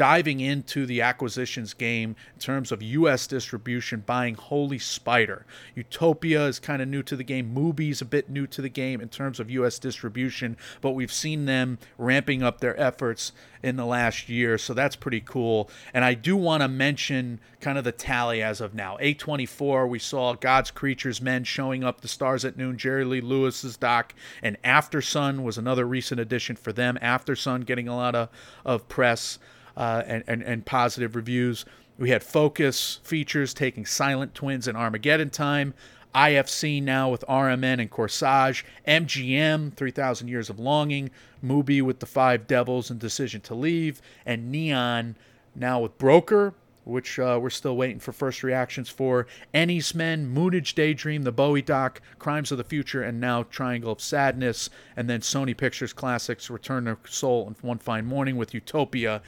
diving 0.00 0.40
into 0.40 0.86
the 0.86 1.02
acquisitions 1.02 1.74
game 1.74 2.16
in 2.32 2.40
terms 2.40 2.72
of 2.72 2.80
U.S. 2.80 3.26
distribution, 3.26 4.02
buying 4.06 4.34
Holy 4.34 4.78
Spider. 4.78 5.44
Utopia 5.74 6.46
is 6.46 6.58
kind 6.58 6.80
of 6.80 6.88
new 6.88 7.02
to 7.02 7.16
the 7.16 7.22
game. 7.22 7.52
Mubi's 7.54 8.00
a 8.00 8.06
bit 8.06 8.30
new 8.30 8.46
to 8.46 8.62
the 8.62 8.70
game 8.70 9.02
in 9.02 9.10
terms 9.10 9.38
of 9.38 9.50
U.S. 9.50 9.78
distribution, 9.78 10.56
but 10.80 10.92
we've 10.92 11.12
seen 11.12 11.44
them 11.44 11.78
ramping 11.98 12.42
up 12.42 12.60
their 12.60 12.80
efforts 12.80 13.32
in 13.62 13.76
the 13.76 13.84
last 13.84 14.30
year, 14.30 14.56
so 14.56 14.72
that's 14.72 14.96
pretty 14.96 15.20
cool. 15.20 15.68
And 15.92 16.02
I 16.02 16.14
do 16.14 16.34
want 16.34 16.62
to 16.62 16.68
mention 16.68 17.38
kind 17.60 17.76
of 17.76 17.84
the 17.84 17.92
tally 17.92 18.42
as 18.42 18.62
of 18.62 18.72
now. 18.72 18.96
A24, 19.02 19.86
we 19.86 19.98
saw 19.98 20.32
God's 20.32 20.70
Creatures 20.70 21.20
Men 21.20 21.44
showing 21.44 21.84
up, 21.84 22.00
the 22.00 22.08
stars 22.08 22.46
at 22.46 22.56
noon, 22.56 22.78
Jerry 22.78 23.04
Lee 23.04 23.20
Lewis's 23.20 23.76
doc, 23.76 24.14
and 24.42 24.56
After 24.64 25.02
Sun 25.02 25.42
was 25.42 25.58
another 25.58 25.84
recent 25.84 26.22
addition 26.22 26.56
for 26.56 26.72
them. 26.72 26.96
After 27.02 27.36
Sun 27.36 27.62
getting 27.62 27.86
a 27.86 27.94
lot 27.94 28.14
of, 28.14 28.30
of 28.64 28.88
press 28.88 29.38
uh, 29.80 30.02
and, 30.06 30.22
and, 30.26 30.42
and 30.42 30.66
positive 30.66 31.16
reviews. 31.16 31.64
We 31.98 32.10
had 32.10 32.22
Focus 32.22 33.00
features 33.02 33.54
taking 33.54 33.86
Silent 33.86 34.34
Twins 34.34 34.68
and 34.68 34.76
Armageddon 34.76 35.30
Time. 35.30 35.72
IFC 36.14 36.82
now 36.82 37.08
with 37.08 37.24
RMN 37.26 37.80
and 37.80 37.90
Corsage. 37.90 38.62
MGM, 38.86 39.74
3000 39.74 40.28
Years 40.28 40.50
of 40.50 40.58
Longing. 40.58 41.10
Mubi 41.42 41.80
with 41.80 42.00
The 42.00 42.06
Five 42.06 42.46
Devils 42.46 42.90
and 42.90 43.00
Decision 43.00 43.40
to 43.42 43.54
Leave. 43.54 44.02
And 44.26 44.52
Neon 44.52 45.16
now 45.54 45.80
with 45.80 45.96
Broker, 45.96 46.52
which 46.84 47.18
uh, 47.18 47.38
we're 47.40 47.48
still 47.48 47.76
waiting 47.76 48.00
for 48.00 48.12
first 48.12 48.42
reactions 48.42 48.90
for. 48.90 49.26
Ennie's 49.54 49.94
Men, 49.94 50.34
Moonage 50.34 50.74
Daydream, 50.74 51.22
The 51.22 51.32
Bowie 51.32 51.62
Doc, 51.62 52.02
Crimes 52.18 52.52
of 52.52 52.58
the 52.58 52.64
Future, 52.64 53.02
and 53.02 53.18
now 53.18 53.44
Triangle 53.44 53.92
of 53.92 54.02
Sadness. 54.02 54.68
And 54.94 55.08
then 55.08 55.20
Sony 55.20 55.56
Pictures 55.56 55.94
Classics, 55.94 56.50
Return 56.50 56.86
of 56.86 56.98
Seoul 57.08 57.46
and 57.46 57.56
One 57.62 57.78
Fine 57.78 58.04
Morning 58.04 58.36
with 58.36 58.52
Utopia, 58.52 59.22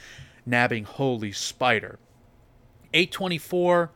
nabbing 0.45 0.85
Holy 0.85 1.31
Spider. 1.31 1.99
A24, 2.93 3.89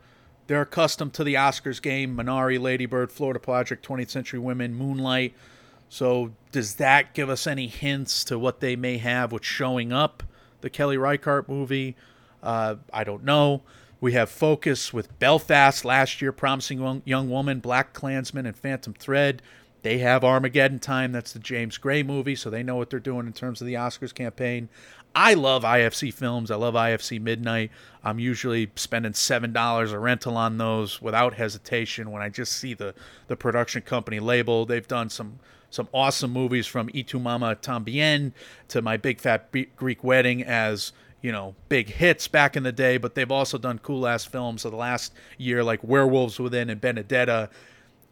they're 0.47 0.61
accustomed 0.61 1.13
to 1.13 1.23
the 1.23 1.35
Oscars 1.35 1.81
game. 1.81 2.15
Minari, 2.15 2.59
Ladybird, 2.59 3.11
Florida 3.11 3.39
Project, 3.39 3.87
20th 3.87 4.09
Century 4.09 4.39
Women, 4.39 4.73
Moonlight. 4.73 5.33
So 5.89 6.31
does 6.51 6.75
that 6.75 7.13
give 7.13 7.29
us 7.29 7.47
any 7.47 7.67
hints 7.67 8.23
to 8.25 8.39
what 8.39 8.59
they 8.59 8.75
may 8.75 8.97
have 8.97 9.31
with 9.31 9.45
showing 9.45 9.93
up? 9.93 10.23
The 10.61 10.69
Kelly 10.69 10.97
Reichardt 10.97 11.47
movie? 11.47 11.95
Uh, 12.41 12.75
I 12.91 13.03
don't 13.03 13.23
know. 13.23 13.61
We 13.99 14.13
have 14.13 14.29
Focus 14.29 14.93
with 14.93 15.17
Belfast 15.19 15.83
last 15.83 16.21
year, 16.21 16.31
Promising 16.31 17.01
Young, 17.05 17.29
Woman, 17.29 17.59
Black 17.59 17.93
Klansman, 17.93 18.45
and 18.45 18.55
Phantom 18.55 18.93
Thread. 18.93 19.41
They 19.81 19.99
have 19.99 20.23
Armageddon 20.23 20.79
Time. 20.79 21.11
That's 21.11 21.33
the 21.33 21.39
James 21.39 21.77
Gray 21.77 22.03
movie, 22.03 22.35
so 22.35 22.49
they 22.49 22.63
know 22.63 22.75
what 22.75 22.89
they're 22.89 22.99
doing 22.99 23.25
in 23.25 23.33
terms 23.33 23.61
of 23.61 23.67
the 23.67 23.75
Oscars 23.75 24.13
campaign. 24.13 24.69
I 25.15 25.33
love 25.33 25.63
IFC 25.63 26.13
films. 26.13 26.51
I 26.51 26.55
love 26.55 26.75
IFC 26.75 27.19
Midnight. 27.19 27.71
I'm 28.03 28.19
usually 28.19 28.71
spending 28.75 29.13
seven 29.13 29.51
dollars 29.51 29.91
a 29.91 29.99
rental 29.99 30.37
on 30.37 30.57
those 30.57 31.01
without 31.01 31.33
hesitation 31.33 32.11
when 32.11 32.21
I 32.21 32.29
just 32.29 32.53
see 32.53 32.73
the 32.73 32.93
the 33.27 33.35
production 33.35 33.81
company 33.81 34.19
label. 34.19 34.65
They've 34.65 34.87
done 34.87 35.09
some 35.09 35.39
some 35.69 35.89
awesome 35.93 36.31
movies 36.31 36.67
from 36.67 36.89
Y 36.93 37.01
Tu 37.01 37.19
Mama 37.19 37.55
Tambien 37.55 38.31
to 38.69 38.81
My 38.81 38.97
Big 38.97 39.19
Fat 39.19 39.51
Greek 39.75 40.03
Wedding 40.03 40.43
as 40.43 40.93
you 41.21 41.31
know 41.31 41.55
big 41.67 41.89
hits 41.89 42.27
back 42.27 42.55
in 42.55 42.63
the 42.63 42.71
day, 42.71 42.97
but 42.97 43.15
they've 43.15 43.31
also 43.31 43.57
done 43.57 43.79
cool 43.79 44.07
ass 44.07 44.23
films 44.23 44.63
of 44.65 44.71
the 44.71 44.77
last 44.77 45.13
year 45.37 45.63
like 45.63 45.83
Werewolves 45.83 46.39
Within 46.39 46.69
and 46.69 46.79
Benedetta. 46.79 47.49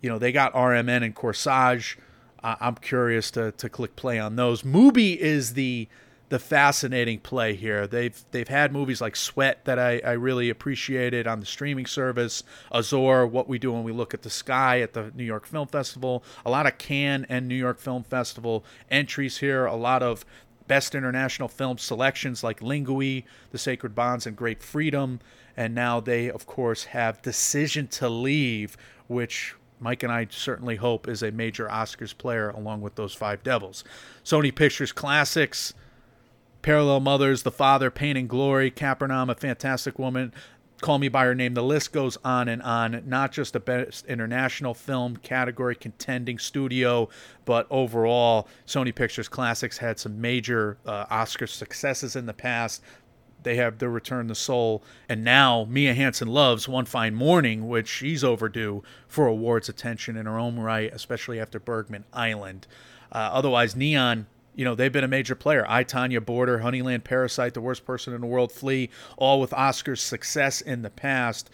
You 0.01 0.09
know 0.09 0.19
they 0.19 0.31
got 0.31 0.53
RMN 0.53 1.03
and 1.03 1.15
Corsage. 1.15 1.97
I'm 2.43 2.75
curious 2.75 3.31
to 3.31 3.51
to 3.53 3.69
click 3.69 3.95
play 3.95 4.19
on 4.19 4.35
those. 4.35 4.63
Mubi 4.63 5.15
is 5.17 5.53
the 5.53 5.87
the 6.36 6.39
fascinating 6.39 7.17
play 7.17 7.55
here. 7.55 7.88
They've 7.88 8.21
they've 8.31 8.49
had 8.49 8.73
movies 8.73 8.99
like 8.99 9.15
Sweat 9.15 9.63
that 9.63 9.79
I, 9.79 10.01
I 10.03 10.11
really 10.11 10.49
appreciated 10.49 11.27
on 11.27 11.39
the 11.39 11.45
streaming 11.45 11.86
service, 11.86 12.43
Azor, 12.73 13.25
What 13.25 13.47
We 13.47 13.57
Do 13.57 13.71
When 13.71 13.86
We 13.86 13.93
Look 13.93 14.13
at 14.13 14.23
the 14.23 14.29
Sky 14.29 14.81
at 14.81 14.91
the 14.91 15.13
New 15.15 15.23
York 15.23 15.45
Film 15.45 15.65
Festival, 15.65 16.25
a 16.45 16.49
lot 16.49 16.67
of 16.67 16.77
Cannes 16.77 17.25
and 17.29 17.47
New 17.47 17.55
York 17.55 17.79
Film 17.79 18.03
Festival 18.03 18.65
entries 18.91 19.38
here, 19.38 19.65
a 19.65 19.77
lot 19.77 20.03
of 20.03 20.25
best 20.67 20.93
international 20.93 21.47
film 21.47 21.77
selections 21.77 22.43
like 22.43 22.59
Lingui, 22.59 23.23
The 23.51 23.57
Sacred 23.57 23.95
Bonds, 23.95 24.27
and 24.27 24.36
Great 24.36 24.61
Freedom, 24.61 25.21
and 25.55 25.73
now 25.73 26.01
they 26.01 26.29
of 26.29 26.45
course 26.45 26.83
have 26.83 27.21
Decision 27.21 27.88
to 27.88 28.09
Leave, 28.09 28.75
which 29.07 29.55
Mike 29.79 30.03
and 30.03 30.11
I 30.11 30.27
certainly 30.29 30.75
hope 30.75 31.07
is 31.07 31.23
a 31.23 31.31
major 31.31 31.69
Oscars 31.69 32.17
player 32.17 32.49
along 32.49 32.81
with 32.81 32.95
those 32.95 33.13
five 33.13 33.41
devils. 33.41 33.86
Sony 34.25 34.53
Pictures 34.53 34.91
Classics. 34.91 35.73
Parallel 36.66 37.01
Mothers, 37.01 37.43
The 37.43 37.51
Father, 37.51 37.91
Pain 37.91 38.18
and 38.18 38.28
Glory, 38.28 38.72
Capernaum, 38.72 39.30
A 39.30 39.36
Fantastic 39.36 39.99
Woman, 39.99 40.34
Call 40.82 40.97
Me 40.97 41.09
By 41.09 41.26
Her 41.26 41.36
Name. 41.36 41.53
The 41.53 41.61
list 41.61 41.93
goes 41.93 42.18
on 42.26 42.47
and 42.47 42.59
on. 42.63 43.03
Not 43.05 43.32
just 43.32 43.55
a 43.55 43.59
best 43.59 44.03
international 44.07 44.74
film 44.74 45.18
category 45.18 45.76
contending 45.76 46.39
studio, 46.39 47.07
but 47.45 47.68
overall, 47.70 48.47
Sony 48.66 48.95
Pictures 48.95 49.28
Classics 49.28 49.78
had 49.78 49.99
some 49.99 50.20
major 50.20 50.80
uh, 50.88 51.05
Oscar 51.11 51.45
successes 51.45 52.16
in 52.16 52.26
the 52.26 52.34
past. 52.34 52.82
They 53.43 53.57
have 53.57 53.78
their 53.78 53.91
Return 53.91 54.26
the 54.26 54.34
Seoul, 54.34 54.84
and 55.07 55.24
now 55.24 55.68
Mia 55.70 55.93
Hansen 55.93 56.30
loves 56.30 56.68
One 56.68 56.86
Fine 56.86 57.13
Morning, 57.13 57.68
which 57.68 57.88
she's 57.88 58.24
overdue 58.24 58.82
for 59.07 59.28
awards 59.28 59.70
attention 59.70 60.18
in 60.18 60.26
her 60.26 60.39
own 60.39 60.57
right, 60.57 60.91
especially 60.91 61.39
after 61.39 61.59
Bergman 61.59 62.05
Island. 62.11 62.66
Uh, 63.11 63.30
otherwise, 63.32 63.76
Neon 63.76 64.26
you 64.56 64.64
know, 64.66 64.74
they've 64.76 64.91
been 64.91 65.03
a 65.03 65.08
major 65.08 65.36
player. 65.36 65.66
I, 65.68 65.84
Tonya 65.84 66.26
Border, 66.26 66.60
Honeyland 66.60 67.03
Parasite, 67.03 67.53
The 67.53 67.62
Worst 67.62 67.86
Person 67.86 68.14
in 68.14 68.22
the 68.22 68.28
World, 68.28 68.51
Flee, 68.51 68.89
all 69.18 69.39
with 69.41 69.51
Oscars 69.51 69.99
success 69.99 70.62
in 70.62 70.82
the 70.82 70.89
past. 70.89 71.49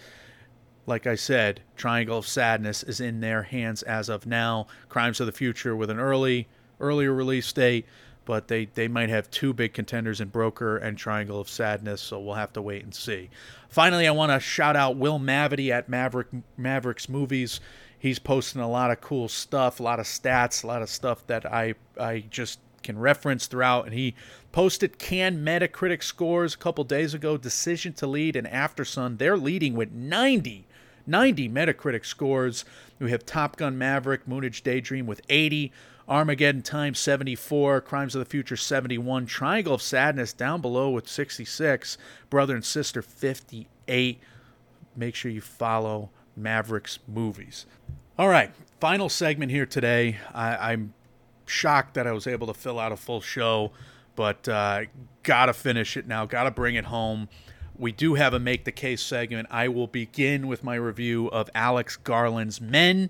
like 0.85 1.07
I 1.07 1.15
said, 1.15 1.61
Triangle 1.75 2.17
of 2.17 2.27
Sadness 2.27 2.83
is 2.83 2.99
in 2.99 3.21
their 3.21 3.43
hands 3.43 3.83
as 3.83 4.09
of 4.09 4.25
now. 4.25 4.67
Crimes 4.89 5.19
of 5.19 5.25
the 5.25 5.31
Future 5.31 5.75
with 5.75 5.89
an 5.89 5.99
early 5.99 6.47
earlier 6.79 7.13
release 7.13 7.51
date, 7.53 7.85
but 8.25 8.47
they 8.47 8.65
they 8.65 8.87
might 8.87 9.09
have 9.09 9.29
two 9.29 9.53
big 9.53 9.73
contenders 9.73 10.19
in 10.21 10.29
Broker 10.29 10.77
and 10.77 10.97
Triangle 10.97 11.39
of 11.39 11.49
Sadness, 11.49 12.01
so 12.01 12.19
we'll 12.19 12.35
have 12.35 12.53
to 12.53 12.61
wait 12.61 12.83
and 12.83 12.93
see. 12.93 13.29
Finally, 13.69 14.07
I 14.07 14.11
want 14.11 14.31
to 14.31 14.39
shout 14.39 14.75
out 14.75 14.97
Will 14.97 15.19
Mavity 15.19 15.71
at 15.71 15.87
Maverick 15.89 16.27
Mavericks 16.57 17.07
Movies. 17.07 17.59
He's 17.97 18.19
posting 18.19 18.61
a 18.61 18.69
lot 18.69 18.89
of 18.89 18.99
cool 18.99 19.27
stuff, 19.29 19.79
a 19.79 19.83
lot 19.83 19.99
of 19.99 20.07
stats, 20.07 20.63
a 20.63 20.67
lot 20.67 20.81
of 20.81 20.89
stuff 20.89 21.25
that 21.27 21.45
I 21.45 21.75
I 21.99 22.23
just 22.29 22.59
Cannes 22.83 22.99
reference 22.99 23.47
throughout. 23.47 23.85
And 23.85 23.93
he 23.93 24.15
posted 24.51 24.99
can 24.99 25.43
Metacritic 25.43 26.03
scores 26.03 26.55
a 26.55 26.57
couple 26.57 26.83
days 26.83 27.13
ago. 27.13 27.37
Decision 27.37 27.93
to 27.93 28.07
lead 28.07 28.35
and 28.35 28.47
After 28.47 28.85
Sun, 28.85 29.17
they're 29.17 29.37
leading 29.37 29.75
with 29.75 29.91
90. 29.91 30.65
90 31.07 31.49
Metacritic 31.49 32.05
scores. 32.05 32.65
We 32.99 33.11
have 33.11 33.25
Top 33.25 33.57
Gun 33.57 33.77
Maverick, 33.77 34.27
Moonage 34.27 34.63
Daydream 34.63 35.07
with 35.07 35.21
80, 35.29 35.71
Armageddon 36.07 36.61
Time 36.61 36.93
74, 36.93 37.81
Crimes 37.81 38.15
of 38.15 38.19
the 38.19 38.25
Future 38.25 38.57
71, 38.57 39.25
Triangle 39.25 39.73
of 39.73 39.81
Sadness 39.81 40.33
down 40.33 40.61
below 40.61 40.89
with 40.89 41.07
66, 41.07 41.97
Brother 42.29 42.55
and 42.55 42.65
Sister 42.65 43.01
58. 43.01 44.19
Make 44.95 45.15
sure 45.15 45.31
you 45.31 45.41
follow 45.41 46.09
Mavericks 46.35 46.99
Movies. 47.07 47.65
All 48.17 48.27
right, 48.27 48.51
final 48.79 49.09
segment 49.09 49.51
here 49.51 49.65
today. 49.65 50.17
I, 50.33 50.73
I'm 50.73 50.93
shocked 51.51 51.93
that 51.93 52.07
I 52.07 52.11
was 52.11 52.25
able 52.25 52.47
to 52.47 52.53
fill 52.53 52.79
out 52.79 52.91
a 52.91 52.97
full 52.97 53.21
show, 53.21 53.71
but 54.15 54.47
uh, 54.47 54.83
gotta 55.23 55.53
finish 55.53 55.97
it 55.97 56.07
now. 56.07 56.25
Gotta 56.25 56.51
bring 56.51 56.75
it 56.75 56.85
home. 56.85 57.29
We 57.77 57.91
do 57.91 58.15
have 58.15 58.33
a 58.33 58.39
make 58.39 58.65
the 58.65 58.71
case 58.71 59.01
segment. 59.01 59.47
I 59.51 59.67
will 59.67 59.87
begin 59.87 60.47
with 60.47 60.63
my 60.63 60.75
review 60.75 61.27
of 61.27 61.49
Alex 61.55 61.97
Garland's 61.97 62.61
Men. 62.61 63.09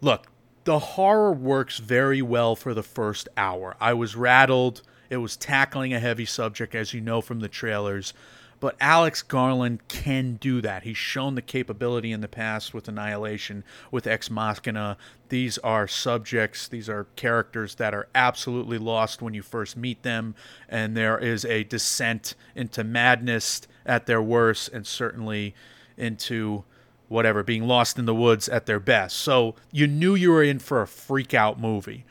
Look, 0.00 0.26
the 0.64 0.78
horror 0.78 1.32
works 1.32 1.78
very 1.78 2.20
well 2.20 2.54
for 2.54 2.74
the 2.74 2.82
first 2.82 3.28
hour. 3.36 3.76
I 3.80 3.94
was 3.94 4.14
rattled. 4.14 4.82
It 5.08 5.16
was 5.16 5.36
tackling 5.36 5.94
a 5.94 6.00
heavy 6.00 6.26
subject, 6.26 6.74
as 6.74 6.92
you 6.92 7.00
know 7.00 7.22
from 7.22 7.40
the 7.40 7.48
trailers. 7.48 8.12
But 8.60 8.76
Alex 8.80 9.22
Garland 9.22 9.86
can 9.86 10.34
do 10.34 10.60
that. 10.62 10.82
He's 10.82 10.96
shown 10.96 11.36
the 11.36 11.42
capability 11.42 12.10
in 12.10 12.20
the 12.20 12.28
past 12.28 12.74
with 12.74 12.88
Annihilation, 12.88 13.62
with 13.90 14.06
Ex 14.06 14.30
Machina. 14.30 14.96
These 15.28 15.58
are 15.58 15.86
subjects, 15.86 16.66
these 16.66 16.88
are 16.88 17.04
characters 17.14 17.76
that 17.76 17.94
are 17.94 18.08
absolutely 18.14 18.78
lost 18.78 19.22
when 19.22 19.34
you 19.34 19.42
first 19.42 19.76
meet 19.76 20.02
them, 20.02 20.34
and 20.68 20.96
there 20.96 21.18
is 21.18 21.44
a 21.44 21.64
descent 21.64 22.34
into 22.56 22.82
madness 22.82 23.62
at 23.86 24.06
their 24.06 24.22
worst, 24.22 24.70
and 24.72 24.86
certainly 24.86 25.54
into 25.96 26.64
whatever, 27.08 27.42
being 27.42 27.66
lost 27.66 27.98
in 27.98 28.06
the 28.06 28.14
woods 28.14 28.48
at 28.48 28.66
their 28.66 28.80
best. 28.80 29.16
So 29.16 29.54
you 29.70 29.86
knew 29.86 30.14
you 30.14 30.30
were 30.30 30.42
in 30.42 30.58
for 30.58 30.82
a 30.82 30.86
freak 30.86 31.32
out 31.32 31.60
movie. 31.60 32.04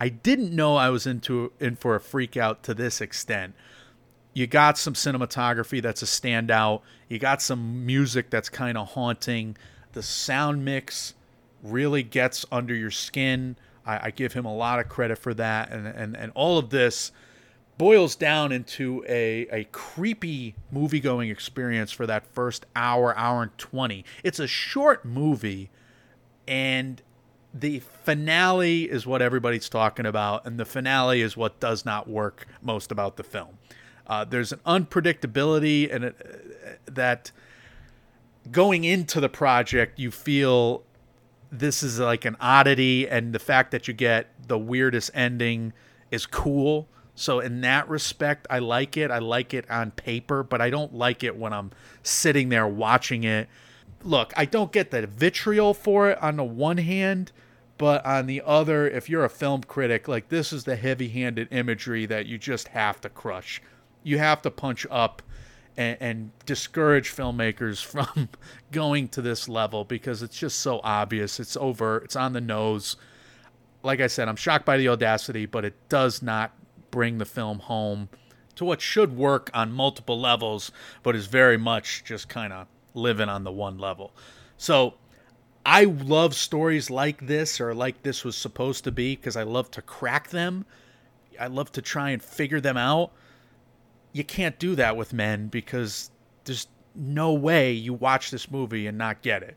I 0.00 0.08
didn't 0.08 0.54
know 0.54 0.76
I 0.76 0.88
was 0.88 1.06
into 1.06 1.52
in 1.60 1.76
for 1.76 1.94
a 1.94 2.00
freak 2.00 2.36
out 2.36 2.62
to 2.64 2.74
this 2.74 3.00
extent 3.00 3.54
you 4.32 4.46
got 4.46 4.78
some 4.78 4.94
cinematography 4.94 5.82
that's 5.82 6.02
a 6.02 6.06
standout. 6.06 6.82
You 7.08 7.18
got 7.18 7.42
some 7.42 7.84
music 7.84 8.30
that's 8.30 8.48
kind 8.48 8.78
of 8.78 8.88
haunting. 8.88 9.56
The 9.92 10.02
sound 10.02 10.64
mix 10.64 11.14
really 11.62 12.02
gets 12.02 12.46
under 12.52 12.74
your 12.74 12.90
skin. 12.90 13.56
I, 13.84 14.06
I, 14.06 14.10
give 14.10 14.32
him 14.32 14.44
a 14.44 14.54
lot 14.54 14.78
of 14.78 14.88
credit 14.88 15.18
for 15.18 15.34
that. 15.34 15.70
And, 15.70 15.86
and, 15.86 16.16
and 16.16 16.32
all 16.34 16.58
of 16.58 16.70
this 16.70 17.12
boils 17.76 18.14
down 18.14 18.52
into 18.52 19.04
a, 19.08 19.46
a 19.50 19.64
creepy 19.72 20.54
movie 20.70 21.00
going 21.00 21.30
experience 21.30 21.90
for 21.90 22.06
that 22.06 22.26
first 22.26 22.66
hour, 22.76 23.16
hour 23.16 23.42
and 23.42 23.56
20. 23.58 24.04
It's 24.22 24.38
a 24.38 24.46
short 24.46 25.04
movie, 25.04 25.70
and 26.46 27.02
the 27.52 27.80
finale 27.80 28.84
is 28.84 29.06
what 29.06 29.22
everybody's 29.22 29.68
talking 29.68 30.06
about. 30.06 30.46
And 30.46 30.60
the 30.60 30.64
finale 30.64 31.22
is 31.22 31.36
what 31.36 31.58
does 31.58 31.84
not 31.84 32.08
work 32.08 32.46
most 32.62 32.92
about 32.92 33.16
the 33.16 33.24
film. 33.24 33.58
Uh, 34.10 34.24
there's 34.24 34.50
an 34.50 34.58
unpredictability 34.66 35.94
and 35.94 36.06
it, 36.06 36.80
that 36.86 37.30
going 38.50 38.82
into 38.82 39.20
the 39.20 39.28
project, 39.28 40.00
you 40.00 40.10
feel 40.10 40.82
this 41.52 41.84
is 41.84 42.00
like 42.00 42.24
an 42.24 42.36
oddity, 42.40 43.08
and 43.08 43.32
the 43.32 43.38
fact 43.38 43.70
that 43.70 43.86
you 43.86 43.94
get 43.94 44.26
the 44.48 44.58
weirdest 44.58 45.12
ending 45.14 45.72
is 46.10 46.26
cool. 46.26 46.88
So 47.14 47.38
in 47.38 47.60
that 47.60 47.88
respect, 47.88 48.48
I 48.50 48.58
like 48.58 48.96
it. 48.96 49.12
I 49.12 49.18
like 49.18 49.54
it 49.54 49.70
on 49.70 49.92
paper, 49.92 50.42
but 50.42 50.60
I 50.60 50.70
don't 50.70 50.92
like 50.92 51.22
it 51.22 51.36
when 51.36 51.52
I'm 51.52 51.70
sitting 52.02 52.48
there 52.48 52.66
watching 52.66 53.22
it. 53.22 53.48
Look, 54.02 54.32
I 54.36 54.44
don't 54.44 54.72
get 54.72 54.90
the 54.90 55.06
vitriol 55.06 55.72
for 55.72 56.10
it 56.10 56.20
on 56.20 56.36
the 56.36 56.44
one 56.44 56.78
hand, 56.78 57.30
but 57.78 58.04
on 58.04 58.26
the 58.26 58.42
other, 58.44 58.88
if 58.88 59.08
you're 59.08 59.24
a 59.24 59.30
film 59.30 59.62
critic, 59.62 60.08
like 60.08 60.30
this 60.30 60.52
is 60.52 60.64
the 60.64 60.74
heavy-handed 60.74 61.46
imagery 61.52 62.06
that 62.06 62.26
you 62.26 62.38
just 62.38 62.68
have 62.68 63.00
to 63.02 63.08
crush 63.08 63.62
you 64.02 64.18
have 64.18 64.42
to 64.42 64.50
punch 64.50 64.86
up 64.90 65.22
and, 65.76 65.96
and, 66.00 66.30
discourage 66.46 67.14
filmmakers 67.14 67.84
from 67.84 68.28
going 68.72 69.08
to 69.08 69.22
this 69.22 69.48
level 69.48 69.84
because 69.84 70.22
it's 70.22 70.36
just 70.36 70.60
so 70.60 70.80
obvious. 70.82 71.40
It's 71.40 71.56
over. 71.56 71.98
It's 71.98 72.16
on 72.16 72.32
the 72.32 72.40
nose. 72.40 72.96
Like 73.82 74.00
I 74.00 74.08
said, 74.08 74.28
I'm 74.28 74.36
shocked 74.36 74.66
by 74.66 74.76
the 74.76 74.88
audacity, 74.88 75.46
but 75.46 75.64
it 75.64 75.74
does 75.88 76.22
not 76.22 76.52
bring 76.90 77.18
the 77.18 77.24
film 77.24 77.60
home 77.60 78.08
to 78.56 78.64
what 78.64 78.80
should 78.80 79.16
work 79.16 79.50
on 79.54 79.72
multiple 79.72 80.20
levels, 80.20 80.70
but 81.02 81.16
is 81.16 81.26
very 81.26 81.56
much 81.56 82.04
just 82.04 82.28
kind 82.28 82.52
of 82.52 82.66
living 82.94 83.28
on 83.28 83.44
the 83.44 83.52
one 83.52 83.78
level. 83.78 84.12
So 84.58 84.94
I 85.64 85.84
love 85.84 86.34
stories 86.34 86.90
like 86.90 87.26
this 87.26 87.60
or 87.60 87.74
like 87.74 88.02
this 88.02 88.24
was 88.24 88.36
supposed 88.36 88.84
to 88.84 88.92
be 88.92 89.16
because 89.16 89.36
I 89.36 89.44
love 89.44 89.70
to 89.72 89.82
crack 89.82 90.28
them. 90.28 90.66
I 91.38 91.46
love 91.46 91.72
to 91.72 91.82
try 91.82 92.10
and 92.10 92.22
figure 92.22 92.60
them 92.60 92.76
out 92.76 93.12
you 94.12 94.24
can't 94.24 94.58
do 94.58 94.74
that 94.76 94.96
with 94.96 95.12
men 95.12 95.48
because 95.48 96.10
there's 96.44 96.66
no 96.94 97.32
way 97.32 97.72
you 97.72 97.94
watch 97.94 98.30
this 98.30 98.50
movie 98.50 98.86
and 98.86 98.98
not 98.98 99.22
get 99.22 99.42
it. 99.42 99.56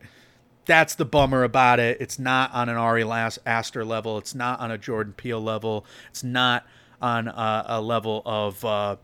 That's 0.66 0.96
the 0.96 1.06
bummer 1.06 1.44
about 1.44 1.80
it. 1.80 1.98
It's 2.00 2.18
not 2.18 2.54
on 2.54 2.70
an 2.70 2.78
Ari 2.78 3.04
Aster 3.04 3.84
level. 3.84 4.18
It's 4.18 4.34
not 4.34 4.60
on 4.60 4.72
a 4.72 4.78
Jordan 4.78 5.14
Peele 5.14 5.42
level. 5.42 5.86
It's 6.10 6.24
not 6.24 6.66
on 7.02 7.28
a, 7.28 7.66
a 7.68 7.82
level 7.82 8.22
of 8.26 8.64
uh, 8.64 8.96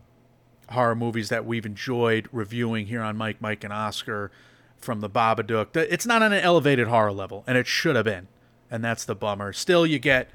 horror 0.70 0.94
movies 0.94 1.28
that 1.28 1.44
we've 1.44 1.66
enjoyed 1.66 2.28
reviewing 2.32 2.86
here 2.86 3.02
on 3.02 3.16
Mike, 3.16 3.40
Mike, 3.40 3.62
and 3.62 3.72
Oscar 3.72 4.30
from 4.78 5.00
the 5.00 5.10
Babadook. 5.10 5.76
It's 5.76 6.06
not 6.06 6.22
on 6.22 6.32
an 6.32 6.40
elevated 6.40 6.88
horror 6.88 7.12
level, 7.12 7.44
and 7.46 7.58
it 7.58 7.66
should 7.66 7.96
have 7.96 8.06
been. 8.06 8.28
And 8.70 8.82
that's 8.82 9.04
the 9.04 9.14
bummer. 9.14 9.52
Still, 9.52 9.84
you 9.84 9.98
get 9.98 10.30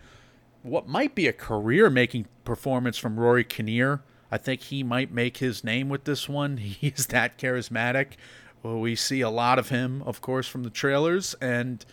what 0.62 0.88
might 0.88 1.16
be 1.16 1.28
a 1.28 1.34
career 1.34 1.90
making 1.90 2.28
performance 2.44 2.98
from 2.98 3.20
Rory 3.20 3.44
Kinnear 3.44 4.02
I 4.32 4.38
think 4.38 4.62
he 4.62 4.84
might 4.84 5.12
make 5.12 5.38
his 5.38 5.64
name 5.64 5.90
with 5.90 6.04
this 6.06 6.28
one. 6.28 6.58
He's 6.58 7.08
that 7.08 7.38
charismatic. 7.38 8.14
Well, 8.64 8.80
we 8.80 8.96
see 8.96 9.22
a 9.22 9.30
lot 9.30 9.60
of 9.60 9.70
him, 9.70 10.02
of 10.04 10.22
course, 10.22 10.48
from 10.48 10.64
the 10.64 10.72
trailers, 10.72 11.36
and 11.36 11.86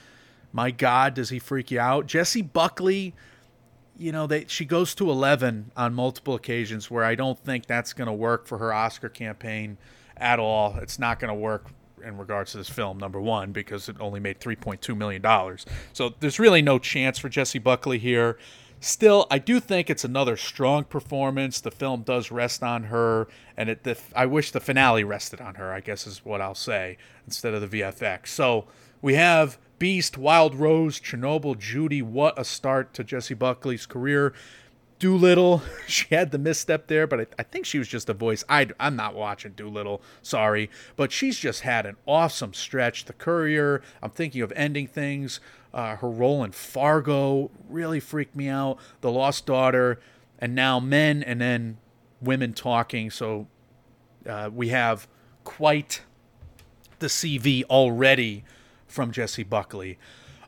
my 0.53 0.70
God, 0.70 1.14
does 1.14 1.28
he 1.28 1.39
freak 1.39 1.70
you 1.70 1.78
out? 1.80 2.07
Jessie 2.07 2.43
Buckley, 2.43 3.14
you 3.99 4.11
know, 4.11 4.26
they 4.26 4.47
she 4.49 4.64
goes 4.64 4.95
to 4.95 5.11
eleven 5.11 5.70
on 5.76 5.93
multiple 5.93 6.35
occasions 6.35 6.91
where 6.91 7.05
I 7.05 7.14
don't 7.14 7.39
think 7.39 7.66
that's 7.66 7.93
going 7.93 8.07
to 8.07 8.12
work 8.12 8.47
for 8.47 8.59
her 8.59 8.72
Oscar 8.72 9.09
campaign 9.11 9.76
at 10.16 10.39
all. 10.39 10.76
It's 10.80 10.99
not 10.99 11.20
going 11.20 11.28
to 11.28 11.35
work 11.39 11.66
in 12.03 12.18
regards 12.18 12.53
to 12.53 12.59
this 12.59 12.68
film, 12.68 12.99
number 12.99 13.20
one, 13.20 13.53
because 13.53 13.89
it 13.89 13.97
only 14.01 14.20
made 14.20 14.41
three 14.41 14.57
point 14.57 14.80
two 14.80 14.95
million 14.95 15.22
dollars. 15.22 15.66
So 15.93 16.14
there's 16.20 16.39
really 16.39 16.62
no 16.62 16.78
chance 16.78 17.18
for 17.18 17.28
Jessie 17.28 17.59
Buckley 17.59 17.99
here. 17.99 18.39
Still, 18.85 19.28
I 19.30 19.39
do 19.39 19.61
think 19.61 19.89
it's 19.89 20.03
another 20.03 20.37
strong 20.37 20.83
performance. 20.83 21.61
The 21.61 21.70
film 21.70 22.03
does 22.03 22.33
rest 22.33 22.64
on 22.64 22.85
her, 22.85 23.28
and 23.57 23.68
it. 23.70 23.85
The, 23.85 23.97
I 24.16 24.26
wish 24.26 24.51
the 24.51 24.59
finale 24.59 25.05
rested 25.05 25.41
on 25.41 25.55
her. 25.55 25.72
I 25.72 25.78
guess 25.78 26.05
is 26.05 26.24
what 26.24 26.41
I'll 26.41 26.57
say 26.57 26.99
instead 27.24 27.55
of 27.55 27.61
the 27.61 27.80
VFX. 27.80 28.26
So 28.26 28.66
we 29.01 29.14
have 29.14 29.57
Beast, 29.78 30.18
Wild 30.18 30.57
Rose, 30.57 30.99
Chernobyl, 30.99 31.57
Judy. 31.57 32.03
What 32.03 32.37
a 32.37 32.45
start 32.45 32.93
to 32.95 33.05
Jessie 33.05 33.35
Buckley's 33.35 33.87
career. 33.87 34.35
Dolittle, 34.99 35.62
she 35.87 36.12
had 36.12 36.33
the 36.33 36.39
misstep 36.39 36.89
there, 36.89 37.07
but 37.07 37.20
I, 37.20 37.26
I 37.39 37.43
think 37.45 37.66
she 37.66 37.78
was 37.78 37.87
just 37.87 38.09
a 38.09 38.14
voice. 38.14 38.43
I, 38.49 38.68
I'm 38.80 38.97
not 38.97 39.14
watching 39.14 39.53
Dolittle, 39.53 40.03
sorry, 40.22 40.70
but 40.97 41.12
she's 41.12 41.39
just 41.39 41.61
had 41.61 41.87
an 41.87 41.97
awesome 42.05 42.53
stretch. 42.53 43.05
The 43.05 43.12
Courier, 43.12 43.80
I'm 44.03 44.11
thinking 44.11 44.43
of 44.43 44.53
ending 44.57 44.89
things. 44.89 45.39
Uh, 45.73 45.97
her 45.97 46.11
role 46.11 46.45
in 46.45 46.53
Fargo 46.53 47.51
really 47.68 48.01
freaked 48.01 48.37
me 48.37 48.49
out. 48.49 48.79
The 49.01 49.11
Lost 49.11 49.47
Daughter, 49.47 50.01
and 50.39 50.55
now 50.55 50.79
Men, 50.81 51.23
and 51.23 51.41
then 51.41 51.79
women 52.20 52.53
talking. 52.53 53.11
So 53.11 53.47
uh, 54.29 54.51
we 54.53 54.68
have 54.68 55.09
quite 55.45 56.03
the 56.99 57.07
CV 57.09 57.64
already 57.64 58.45
from 58.87 59.12
Jessie 59.12 59.43
Buckley. 59.43 59.99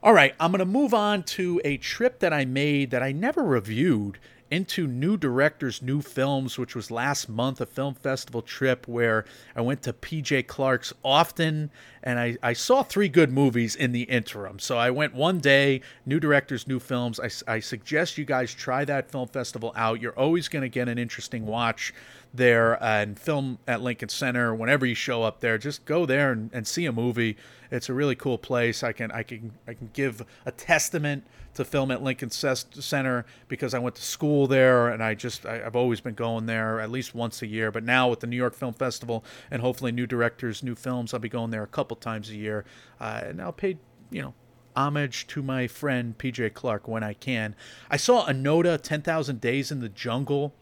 All 0.03 0.13
right, 0.13 0.35
I'm 0.39 0.53
going 0.53 0.59
to 0.59 0.67
move 0.67 0.93
on 0.93 1.23
to 1.23 1.61
a 1.65 1.79
trip 1.79 2.19
that 2.19 2.33
I 2.33 2.45
made 2.45 2.91
that 2.91 3.03
I 3.03 3.13
never 3.13 3.43
reviewed 3.43 4.19
into 4.55 4.87
New 4.87 5.17
Directors, 5.17 5.83
New 5.83 6.01
Films, 6.01 6.57
which 6.57 6.77
was 6.77 6.89
last 6.89 7.29
month, 7.29 7.61
a 7.61 7.67
film 7.67 7.95
festival 7.95 8.41
trip 8.41 8.87
where 8.87 9.25
I 9.57 9.61
went 9.61 9.83
to 9.83 9.93
PJ 9.93 10.47
Clark's 10.47 10.93
often 11.03 11.71
and 12.05 12.21
I, 12.21 12.37
I 12.43 12.53
saw 12.53 12.83
three 12.83 13.09
good 13.09 13.33
movies 13.33 13.75
in 13.75 13.93
the 13.93 14.03
interim. 14.03 14.59
So 14.61 14.79
I 14.79 14.91
went 14.91 15.15
one 15.15 15.41
day, 15.41 15.81
New 16.07 16.21
Directors, 16.21 16.69
New 16.69 16.79
Films. 16.79 17.19
I, 17.19 17.31
I 17.53 17.61
suggest 17.61 18.17
you 18.17 18.25
guys 18.25 18.55
try 18.55 18.85
that 18.85 19.11
film 19.11 19.27
festival 19.27 19.73
out. 19.75 20.01
You're 20.01 20.19
always 20.19 20.49
going 20.49 20.63
to 20.63 20.69
get 20.69 20.89
an 20.89 20.99
interesting 20.99 21.47
watch 21.47 21.93
there 22.35 22.83
and 22.83 23.19
film 23.19 23.59
at 23.67 23.81
Lincoln 23.81 24.09
Center 24.09 24.55
whenever 24.55 24.85
you 24.85 24.95
show 24.95 25.23
up 25.23 25.41
there. 25.41 25.57
Just 25.57 25.85
go 25.85 26.05
there 26.05 26.33
and, 26.33 26.51
and 26.53 26.67
see 26.67 26.85
a 26.85 26.93
movie. 26.93 27.37
It's 27.71 27.89
a 27.89 27.95
really 27.95 28.17
cool 28.17 28.39
place. 28.39 28.83
I 28.83 28.93
can 28.93 29.11
I 29.13 29.23
can 29.23 29.53
I 29.67 29.75
can 29.75 29.91
give 29.93 30.23
a 30.45 30.51
testament 30.51 31.25
to 31.55 31.65
film 31.65 31.93
at 31.93 32.03
Lincoln 32.03 32.31
Center 32.31 33.25
because 33.47 33.75
I 33.75 33.79
went 33.79 33.95
to 33.95 34.03
school 34.03 34.49
there 34.49 34.89
and 34.89 35.03
I 35.03 35.15
just 35.15 35.47
I, 35.47 35.65
I've 35.65 35.77
always 35.77 36.01
been 36.01 36.15
going 36.15 36.47
there 36.47 36.81
at 36.81 36.91
least 36.91 37.15
once 37.15 37.41
a 37.43 37.47
year. 37.47 37.71
But 37.71 37.85
now 37.85 38.09
with 38.09 38.21
the 38.21 38.27
New 38.27 38.37
York 38.37 38.55
Film 38.55 38.75
Festival 38.75 39.25
and 39.51 39.63
hopefully 39.63 39.93
new 39.93 40.07
directors, 40.07 40.63
new 40.63 40.75
films, 40.75 41.15
I'll 41.15 41.21
be 41.21 41.29
going 41.29 41.51
there 41.51 41.63
a 41.63 41.69
couple 41.69 41.97
times 41.97 42.31
a 42.31 42.37
year. 42.37 42.65
Uh, 43.01 43.23
and 43.25 43.41
I'll 43.41 43.53
pay 43.53 43.79
you 44.11 44.23
know 44.23 44.35
homage 44.77 45.27
to 45.29 45.43
my 45.43 45.67
friend 45.67 46.19
PJ 46.19 46.53
Clark 46.55 46.89
when 46.89 47.03
I 47.03 47.15
can. 47.15 47.55
I 47.91 47.97
saw 47.97 48.27
Onoda 48.27 48.81
10,000 48.81 49.41
Days 49.41 49.71
in 49.71 49.81
the 49.81 49.89
Jungle 49.89 50.53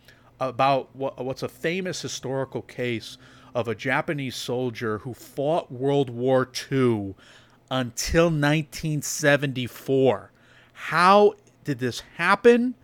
about 0.48 0.94
what, 0.94 1.24
what's 1.24 1.42
a 1.42 1.48
famous 1.48 2.02
historical 2.02 2.62
case 2.62 3.18
of 3.54 3.68
a 3.68 3.74
Japanese 3.74 4.36
soldier 4.36 4.98
who 4.98 5.14
fought 5.14 5.70
World 5.70 6.10
War 6.10 6.48
II 6.70 7.14
until 7.70 8.24
1974. 8.24 10.32
How 10.72 11.34
did 11.64 11.78
this 11.78 12.00
happen? 12.16 12.74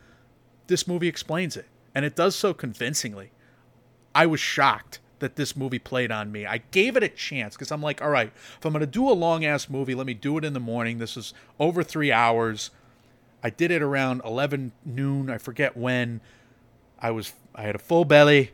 This 0.67 0.87
movie 0.87 1.09
explains 1.09 1.57
it, 1.57 1.67
and 1.95 2.05
it 2.05 2.15
does 2.15 2.37
so 2.37 2.55
convincingly. 2.55 3.31
I 4.15 4.27
was 4.27 4.41
shocked 4.41 5.01
that 5.19 5.37
this 5.37 5.57
movie 5.57 5.79
played 5.79 6.13
on 6.13 6.31
me. 6.31 6.47
I 6.47 6.59
gave 6.71 6.97
it 6.97 7.03
a 7.03 7.09
chance 7.09 7.55
because 7.55 7.73
I'm 7.73 7.83
like, 7.83 8.01
all 8.01 8.11
right, 8.11 8.33
if 8.59 8.65
I'm 8.65 8.73
going 8.73 8.81
to 8.81 8.87
do 8.87 9.09
a 9.09 9.13
long 9.13 9.45
ass 9.45 9.69
movie, 9.69 9.95
let 9.95 10.07
me 10.07 10.15
do 10.15 10.39
it 10.39 10.45
in 10.45 10.53
the 10.53 10.61
morning. 10.61 10.99
This 10.99 11.17
is 11.17 11.35
over 11.59 11.83
three 11.83 12.13
hours. 12.13 12.71
I 13.43 13.51
did 13.51 13.71
it 13.71 13.83
around 13.83 14.23
11 14.25 14.73
noon. 14.85 15.31
I 15.31 15.39
forget 15.39 15.77
when. 15.77 16.21
I 17.01 17.11
was 17.11 17.33
I 17.59 17.63
had 17.63 17.75
a 17.75 17.81
full 17.81 18.05
belly. 18.05 18.53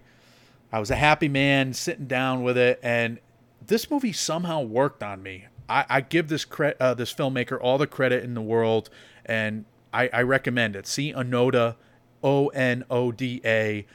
I 0.73 0.81
was 0.81 0.91
a 0.91 0.97
happy 0.97 1.29
man 1.29 1.75
sitting 1.75 2.07
down 2.07 2.43
with 2.43 2.57
it, 2.57 2.81
and 2.83 3.21
this 3.65 3.91
movie 3.91 4.15
somehow 4.15 4.63
worked 4.63 5.03
on 5.03 5.23
me. 5.23 5.45
I, 5.69 5.85
I 5.91 6.01
give 6.01 6.29
this 6.29 6.47
cre- 6.47 6.71
uh, 6.81 6.95
this 6.95 7.13
filmmaker 7.13 7.59
all 7.61 7.77
the 7.77 7.87
credit 7.87 8.25
in 8.25 8.33
the 8.33 8.41
world, 8.41 8.89
and 9.27 9.67
I, 9.93 10.09
I 10.11 10.23
recommend 10.23 10.75
it. 10.75 10.87
See 10.87 11.13
Onoda, 11.13 11.77
O 12.23 12.49
N 12.49 12.85
O 12.91 13.13
D 13.13 13.43
A, 13.45 13.87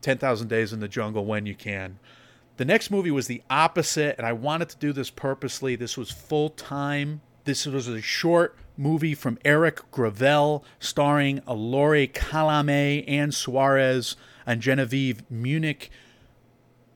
Ten 0.00 0.16
Thousand 0.16 0.48
Days 0.48 0.72
in 0.72 0.80
the 0.80 0.88
Jungle 0.88 1.26
when 1.26 1.44
you 1.44 1.54
can. 1.54 1.98
The 2.56 2.64
next 2.64 2.90
movie 2.90 3.10
was 3.10 3.26
the 3.26 3.42
opposite, 3.50 4.16
and 4.16 4.26
I 4.26 4.32
wanted 4.32 4.70
to 4.70 4.76
do 4.78 4.94
this 4.94 5.10
purposely. 5.10 5.76
This 5.76 5.98
was 5.98 6.10
full 6.10 6.48
time. 6.48 7.20
This 7.44 7.66
was 7.66 7.86
a 7.86 8.00
short 8.00 8.56
movie 8.78 9.14
from 9.14 9.38
Eric 9.44 9.90
Gravel, 9.90 10.64
starring 10.80 11.42
Laure 11.46 12.06
Calamy, 12.06 13.04
and 13.06 13.34
Suarez, 13.34 14.16
and 14.46 14.60
Genevieve 14.60 15.28
Munich. 15.30 15.90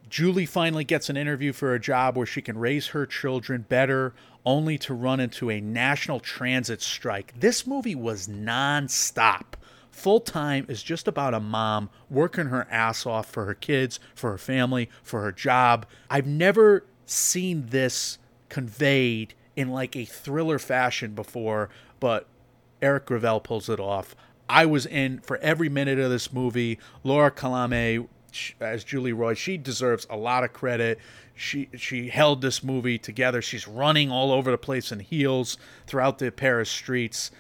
Julie 0.09 0.47
finally 0.47 0.85
gets 0.85 1.11
an 1.11 1.17
interview 1.17 1.53
for 1.53 1.75
a 1.75 1.81
job 1.81 2.17
where 2.17 2.27
she 2.27 2.41
can 2.41 2.59
raise 2.59 2.89
her 2.89 3.05
children 3.05 3.67
better, 3.69 4.15
only 4.47 4.79
to 4.79 4.95
run 4.95 5.21
into 5.21 5.51
a 5.51 5.61
national 5.61 6.21
transit 6.21 6.81
strike. 6.81 7.35
This 7.39 7.67
movie 7.67 7.95
was 7.95 8.27
nonstop. 8.27 9.55
Full 9.91 10.21
time 10.21 10.65
is 10.69 10.83
just 10.83 11.09
about 11.09 11.35
a 11.35 11.41
mom 11.41 11.91
working 12.09 12.47
her 12.47 12.67
ass 12.71 13.05
off 13.05 13.29
for 13.29 13.45
her 13.45 13.55
kids, 13.55 13.99
for 14.15 14.31
her 14.31 14.39
family, 14.39 14.89
for 15.03 15.23
her 15.23 15.33
job. 15.33 15.87
I've 16.09 16.27
never 16.27 16.85
seen 17.05 17.67
this 17.67 18.19
conveyed 18.49 19.35
in 19.57 19.71
like 19.71 19.97
a 19.97 20.05
thriller 20.05 20.59
fashion 20.59 21.15
before, 21.15 21.69
but 22.01 22.27
Eric 22.81 23.07
Gravel 23.07 23.41
pulls 23.41 23.69
it 23.69 23.81
off. 23.81 24.15
I 24.49 24.67
was 24.67 24.87
in 24.87 25.21
for 25.21 25.37
every 25.39 25.69
minute 25.69 25.99
of 25.99 26.11
this 26.11 26.33
movie. 26.33 26.79
Laure 27.05 27.31
Calamy 27.31 28.07
as 28.61 28.85
Julie 28.85 29.13
Roy, 29.13 29.35
she 29.35 29.57
deserves 29.57 30.07
a 30.11 30.17
lot 30.17 30.45
of 30.45 30.53
credit. 30.53 30.99
She 31.35 31.69
she 31.77 32.09
held 32.09 32.43
this 32.43 32.63
movie 32.63 32.99
together. 32.99 33.41
She's 33.41 33.69
running 33.69 34.11
all 34.11 34.33
over 34.33 34.51
the 34.51 34.59
place 34.59 34.93
in 34.93 35.01
heels 35.01 35.57
throughout 35.87 36.19
the 36.19 36.31
Paris 36.31 36.71
streets. 36.71 37.31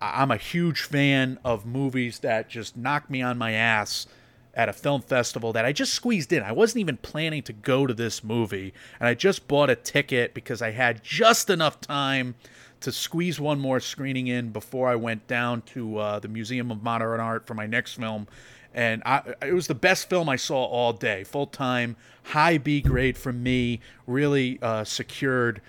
I'm 0.00 0.30
a 0.30 0.36
huge 0.36 0.82
fan 0.82 1.38
of 1.44 1.66
movies 1.66 2.20
that 2.20 2.48
just 2.48 2.76
knock 2.76 3.10
me 3.10 3.20
on 3.20 3.36
my 3.36 3.52
ass 3.52 4.06
at 4.54 4.68
a 4.68 4.72
film 4.72 5.02
festival 5.02 5.52
that 5.52 5.64
I 5.64 5.72
just 5.72 5.92
squeezed 5.92 6.32
in. 6.32 6.42
I 6.42 6.52
wasn't 6.52 6.80
even 6.80 6.96
planning 6.96 7.42
to 7.44 7.52
go 7.52 7.86
to 7.86 7.94
this 7.94 8.24
movie, 8.24 8.72
and 8.98 9.08
I 9.08 9.14
just 9.14 9.46
bought 9.46 9.70
a 9.70 9.76
ticket 9.76 10.34
because 10.34 10.62
I 10.62 10.70
had 10.70 11.04
just 11.04 11.50
enough 11.50 11.80
time 11.80 12.34
to 12.80 12.92
squeeze 12.92 13.38
one 13.38 13.58
more 13.58 13.80
screening 13.80 14.26
in 14.26 14.50
before 14.50 14.88
I 14.88 14.96
went 14.96 15.26
down 15.26 15.62
to 15.62 15.98
uh, 15.98 16.18
the 16.18 16.28
Museum 16.28 16.70
of 16.70 16.82
Modern 16.82 17.20
Art 17.20 17.46
for 17.46 17.54
my 17.54 17.66
next 17.66 17.94
film. 17.94 18.26
And 18.72 19.02
I, 19.04 19.34
it 19.42 19.52
was 19.52 19.66
the 19.66 19.74
best 19.74 20.08
film 20.08 20.28
I 20.28 20.36
saw 20.36 20.64
all 20.64 20.92
day, 20.92 21.24
full 21.24 21.46
time, 21.46 21.96
high 22.22 22.58
B 22.58 22.80
grade 22.80 23.18
from 23.18 23.42
me. 23.42 23.80
Really 24.06 24.58
uh, 24.62 24.84
secured 24.84 25.60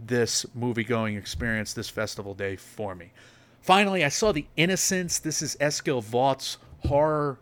this 0.00 0.46
movie 0.54 0.84
going 0.84 1.16
experience, 1.16 1.72
this 1.74 1.88
festival 1.90 2.34
day 2.34 2.56
for 2.56 2.94
me. 2.94 3.12
Finally, 3.60 4.04
I 4.04 4.08
saw 4.08 4.32
The 4.32 4.46
Innocents. 4.56 5.18
This 5.18 5.42
is 5.42 5.56
Eskil 5.60 6.02
Vogt's 6.02 6.58
horror 6.86 7.38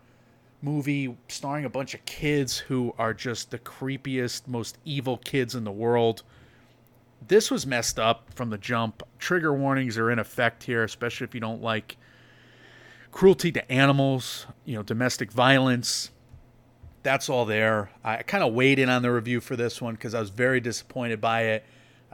movie 0.62 1.14
starring 1.28 1.64
a 1.64 1.68
bunch 1.68 1.94
of 1.94 2.04
kids 2.06 2.56
who 2.56 2.94
are 2.98 3.12
just 3.12 3.50
the 3.50 3.58
creepiest, 3.58 4.48
most 4.48 4.78
evil 4.84 5.18
kids 5.18 5.54
in 5.54 5.64
the 5.64 5.72
world. 5.72 6.22
This 7.26 7.50
was 7.50 7.66
messed 7.66 7.98
up 7.98 8.32
from 8.34 8.50
the 8.50 8.58
jump. 8.58 9.02
Trigger 9.18 9.54
warnings 9.54 9.96
are 9.98 10.10
in 10.10 10.18
effect 10.18 10.64
here, 10.64 10.84
especially 10.84 11.24
if 11.24 11.34
you 11.34 11.40
don't 11.40 11.62
like 11.62 11.96
cruelty 13.12 13.52
to 13.52 13.72
animals, 13.72 14.46
you 14.64 14.74
know, 14.74 14.82
domestic 14.82 15.30
violence. 15.30 16.10
That's 17.02 17.28
all 17.28 17.44
there. 17.44 17.90
I 18.02 18.22
kind 18.22 18.42
of 18.42 18.52
weighed 18.52 18.78
in 18.78 18.88
on 18.88 19.02
the 19.02 19.12
review 19.12 19.40
for 19.40 19.56
this 19.56 19.80
one 19.80 19.94
because 19.94 20.14
I 20.14 20.20
was 20.20 20.30
very 20.30 20.60
disappointed 20.60 21.20
by 21.20 21.42
it. 21.42 21.64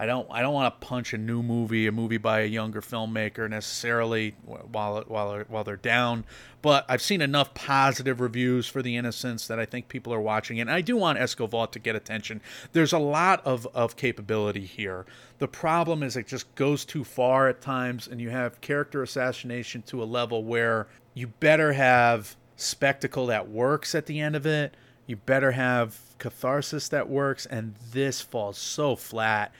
I 0.01 0.07
don't 0.07 0.27
I 0.31 0.41
don't 0.41 0.55
want 0.55 0.81
to 0.81 0.87
punch 0.87 1.13
a 1.13 1.19
new 1.19 1.43
movie, 1.43 1.87
a 1.87 1.93
movie 1.93 2.17
by 2.17 2.41
a 2.41 2.47
younger 2.47 2.81
filmmaker 2.81 3.51
necessarily 3.51 4.35
while 4.47 5.05
while 5.07 5.45
while 5.47 5.63
they're 5.63 5.77
down, 5.77 6.25
but 6.63 6.87
I've 6.89 7.03
seen 7.03 7.21
enough 7.21 7.53
positive 7.53 8.19
reviews 8.19 8.67
for 8.67 8.81
The 8.81 8.97
Innocents 8.97 9.47
that 9.49 9.61
I 9.61 9.67
think 9.67 9.89
people 9.89 10.15
are 10.15 10.21
watching 10.21 10.57
it. 10.57 10.63
And 10.63 10.71
I 10.71 10.81
do 10.81 10.97
want 10.97 11.19
Escobar 11.19 11.67
to 11.67 11.79
get 11.79 11.97
attention. 11.97 12.41
There's 12.73 12.95
a 12.95 12.99
lot 12.99 13.45
of 13.45 13.67
of 13.75 13.97
capability 13.97 14.65
here. 14.65 15.05
The 15.39 15.49
problem 15.49 16.03
is 16.03 16.17
it 16.17 16.27
just 16.27 16.55
goes 16.55 16.87
too 16.87 17.05
far 17.05 17.49
at 17.49 17.61
times 17.61 18.09
and 18.09 18.23
you 18.23 18.31
have 18.31 18.63
character 18.63 19.03
assassination 19.03 19.83
to 19.83 20.03
a 20.03 20.05
level 20.05 20.43
where 20.43 20.87
you 21.13 21.27
better 21.27 21.75
have 21.75 22.37
spectacle 22.57 23.27
that 23.27 23.51
works 23.51 23.95
at 23.95 24.07
the 24.07 24.19
end 24.19 24.35
of 24.35 24.47
it. 24.47 24.75
You 25.07 25.17
better 25.17 25.53
have 25.53 25.99
catharsis 26.17 26.89
that 26.89 27.11
works 27.11 27.45
and 27.45 27.75
this 27.93 28.23
falls 28.23 28.57
so 28.57 28.97
flat 28.97 29.53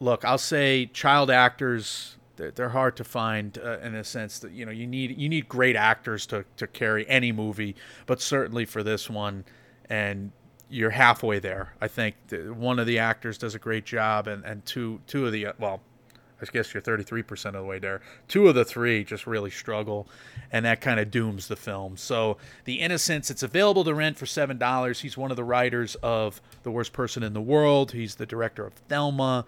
look, 0.00 0.24
I'll 0.24 0.38
say 0.38 0.86
child 0.86 1.30
actors 1.30 2.16
they're, 2.36 2.68
hard 2.68 2.96
to 2.96 3.04
find 3.04 3.58
uh, 3.58 3.78
in 3.78 3.94
a 3.94 4.04
sense 4.04 4.38
that 4.40 4.52
you 4.52 4.66
know 4.66 4.72
you 4.72 4.86
need 4.86 5.18
you 5.18 5.28
need 5.28 5.48
great 5.48 5.76
actors 5.76 6.26
to 6.26 6.44
to 6.58 6.66
carry 6.66 7.08
any 7.08 7.32
movie, 7.32 7.74
but 8.06 8.20
certainly 8.20 8.64
for 8.64 8.82
this 8.82 9.08
one, 9.08 9.44
and 9.88 10.32
you're 10.68 10.90
halfway 10.90 11.38
there. 11.38 11.74
I 11.80 11.88
think 11.88 12.16
one 12.30 12.78
of 12.78 12.86
the 12.86 12.98
actors 12.98 13.38
does 13.38 13.54
a 13.54 13.58
great 13.58 13.86
job, 13.86 14.26
and 14.26 14.44
and 14.44 14.64
two 14.66 15.00
two 15.06 15.26
of 15.26 15.32
the 15.32 15.48
well. 15.58 15.80
I 16.38 16.44
guess 16.52 16.74
you're 16.74 16.82
33% 16.82 17.46
of 17.46 17.52
the 17.54 17.64
way 17.64 17.78
there. 17.78 18.02
Two 18.28 18.46
of 18.46 18.54
the 18.54 18.64
three 18.66 19.04
just 19.04 19.26
really 19.26 19.50
struggle, 19.50 20.06
and 20.52 20.66
that 20.66 20.82
kind 20.82 21.00
of 21.00 21.10
dooms 21.10 21.48
the 21.48 21.56
film. 21.56 21.96
So, 21.96 22.36
The 22.64 22.74
Innocents, 22.74 23.30
it's 23.30 23.42
available 23.42 23.84
to 23.84 23.94
rent 23.94 24.18
for 24.18 24.26
$7. 24.26 25.00
He's 25.00 25.16
one 25.16 25.30
of 25.30 25.38
the 25.38 25.44
writers 25.44 25.94
of 26.02 26.42
The 26.62 26.70
Worst 26.70 26.92
Person 26.92 27.22
in 27.22 27.32
the 27.32 27.40
World. 27.40 27.92
He's 27.92 28.16
the 28.16 28.26
director 28.26 28.66
of 28.66 28.74
Thelma 28.74 29.46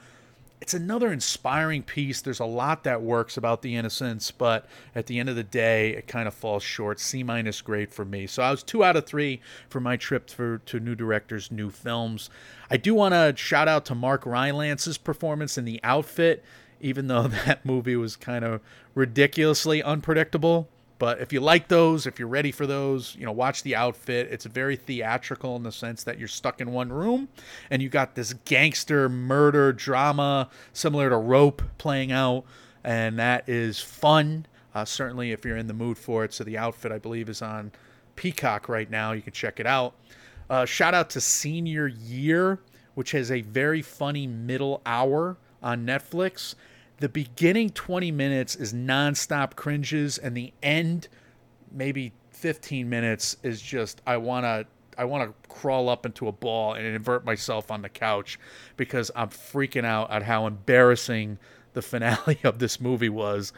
it's 0.60 0.74
another 0.74 1.12
inspiring 1.12 1.82
piece. 1.82 2.20
There's 2.20 2.40
a 2.40 2.44
lot 2.44 2.84
that 2.84 3.02
works 3.02 3.36
about 3.36 3.62
the 3.62 3.76
innocents, 3.76 4.30
but 4.30 4.66
at 4.94 5.06
the 5.06 5.18
end 5.18 5.28
of 5.28 5.36
the 5.36 5.44
day, 5.44 5.90
it 5.90 6.08
kind 6.08 6.26
of 6.26 6.34
falls 6.34 6.62
short. 6.62 6.98
C 7.00 7.22
minus 7.22 7.60
grade 7.60 7.92
for 7.92 8.04
me. 8.04 8.26
So 8.26 8.42
I 8.42 8.50
was 8.50 8.62
two 8.62 8.82
out 8.82 8.96
of 8.96 9.06
three 9.06 9.40
for 9.68 9.80
my 9.80 9.96
trip 9.96 10.26
to 10.26 10.80
new 10.80 10.94
directors, 10.94 11.50
new 11.50 11.70
films. 11.70 12.28
I 12.70 12.76
do 12.76 12.94
want 12.94 13.14
to 13.14 13.34
shout 13.36 13.68
out 13.68 13.84
to 13.86 13.94
Mark 13.94 14.24
Rylance's 14.24 14.98
performance 14.98 15.56
in 15.56 15.64
the 15.64 15.80
outfit, 15.84 16.44
even 16.80 17.06
though 17.06 17.28
that 17.46 17.64
movie 17.64 17.96
was 17.96 18.16
kind 18.16 18.44
of 18.44 18.60
ridiculously 18.94 19.82
unpredictable. 19.82 20.68
But 20.98 21.20
if 21.20 21.32
you 21.32 21.40
like 21.40 21.68
those, 21.68 22.06
if 22.06 22.18
you're 22.18 22.28
ready 22.28 22.50
for 22.50 22.66
those, 22.66 23.14
you 23.16 23.24
know, 23.24 23.32
watch 23.32 23.62
the 23.62 23.76
outfit. 23.76 24.28
It's 24.30 24.44
very 24.46 24.76
theatrical 24.76 25.54
in 25.56 25.62
the 25.62 25.70
sense 25.70 26.02
that 26.04 26.18
you're 26.18 26.28
stuck 26.28 26.60
in 26.60 26.72
one 26.72 26.92
room 26.92 27.28
and 27.70 27.80
you 27.80 27.88
got 27.88 28.14
this 28.14 28.32
gangster 28.44 29.08
murder 29.08 29.72
drama 29.72 30.48
similar 30.72 31.08
to 31.08 31.16
Rope 31.16 31.62
playing 31.78 32.10
out, 32.10 32.44
and 32.82 33.18
that 33.18 33.48
is 33.48 33.78
fun. 33.80 34.46
Uh, 34.74 34.84
certainly, 34.84 35.32
if 35.32 35.44
you're 35.44 35.56
in 35.56 35.66
the 35.66 35.74
mood 35.74 35.98
for 35.98 36.24
it. 36.24 36.32
So 36.32 36.44
the 36.44 36.58
outfit, 36.58 36.92
I 36.92 36.98
believe, 36.98 37.28
is 37.28 37.42
on 37.42 37.72
Peacock 38.16 38.68
right 38.68 38.90
now. 38.90 39.12
You 39.12 39.22
can 39.22 39.32
check 39.32 39.60
it 39.60 39.66
out. 39.66 39.94
Uh, 40.50 40.64
shout 40.64 40.94
out 40.94 41.10
to 41.10 41.20
Senior 41.20 41.86
Year, 41.86 42.58
which 42.94 43.12
has 43.12 43.30
a 43.30 43.42
very 43.42 43.82
funny 43.82 44.26
middle 44.26 44.82
hour 44.84 45.36
on 45.62 45.86
Netflix. 45.86 46.54
The 46.98 47.08
beginning 47.08 47.70
20 47.70 48.10
minutes 48.10 48.56
is 48.56 48.72
nonstop 48.72 49.54
cringes, 49.56 50.18
and 50.18 50.36
the 50.36 50.52
end, 50.62 51.08
maybe 51.70 52.12
15 52.30 52.88
minutes, 52.88 53.36
is 53.42 53.62
just 53.62 54.02
I 54.06 54.16
wanna 54.16 54.66
I 54.96 55.04
wanna 55.04 55.32
crawl 55.48 55.88
up 55.88 56.04
into 56.04 56.26
a 56.26 56.32
ball 56.32 56.74
and 56.74 56.84
invert 56.84 57.24
myself 57.24 57.70
on 57.70 57.82
the 57.82 57.88
couch 57.88 58.38
because 58.76 59.10
I'm 59.14 59.28
freaking 59.28 59.84
out 59.84 60.10
at 60.10 60.24
how 60.24 60.46
embarrassing 60.46 61.38
the 61.72 61.82
finale 61.82 62.38
of 62.44 62.58
this 62.58 62.80
movie 62.80 63.08
was 63.08 63.52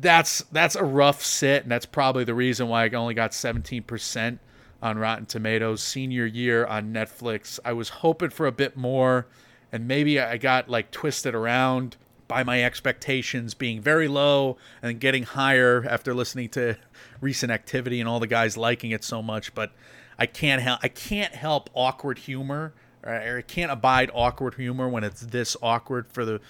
that's 0.00 0.42
that's 0.52 0.76
a 0.76 0.84
rough 0.84 1.22
sit, 1.24 1.62
and 1.62 1.70
that's 1.70 1.86
probably 1.86 2.24
the 2.24 2.34
reason 2.34 2.68
why 2.68 2.84
I 2.84 2.88
only 2.90 3.14
got 3.14 3.32
17% 3.32 4.38
on 4.82 4.98
Rotten 4.98 5.26
Tomatoes. 5.26 5.82
Senior 5.82 6.26
year 6.26 6.64
on 6.66 6.92
Netflix, 6.92 7.58
I 7.64 7.72
was 7.72 7.88
hoping 7.88 8.30
for 8.30 8.46
a 8.46 8.52
bit 8.52 8.76
more, 8.76 9.26
and 9.72 9.88
maybe 9.88 10.20
I 10.20 10.36
got 10.36 10.68
like 10.68 10.90
twisted 10.90 11.34
around 11.34 11.96
by 12.30 12.44
my 12.44 12.62
expectations 12.62 13.54
being 13.54 13.80
very 13.80 14.06
low 14.06 14.56
and 14.80 15.00
getting 15.00 15.24
higher 15.24 15.84
after 15.88 16.14
listening 16.14 16.48
to 16.48 16.76
recent 17.20 17.50
activity 17.50 17.98
and 17.98 18.08
all 18.08 18.20
the 18.20 18.28
guys 18.28 18.56
liking 18.56 18.92
it 18.92 19.02
so 19.02 19.20
much. 19.20 19.52
But 19.52 19.72
I 20.16 20.26
can't 20.26 20.62
help 20.62 20.78
I 20.80 20.88
can't 20.88 21.34
help 21.34 21.68
awkward 21.74 22.18
humor, 22.18 22.72
or 23.02 23.38
I 23.38 23.42
can't 23.42 23.72
abide 23.72 24.12
awkward 24.14 24.54
humor 24.54 24.88
when 24.88 25.02
it's 25.02 25.20
this 25.20 25.56
awkward 25.60 26.06
for 26.06 26.24
the 26.24 26.40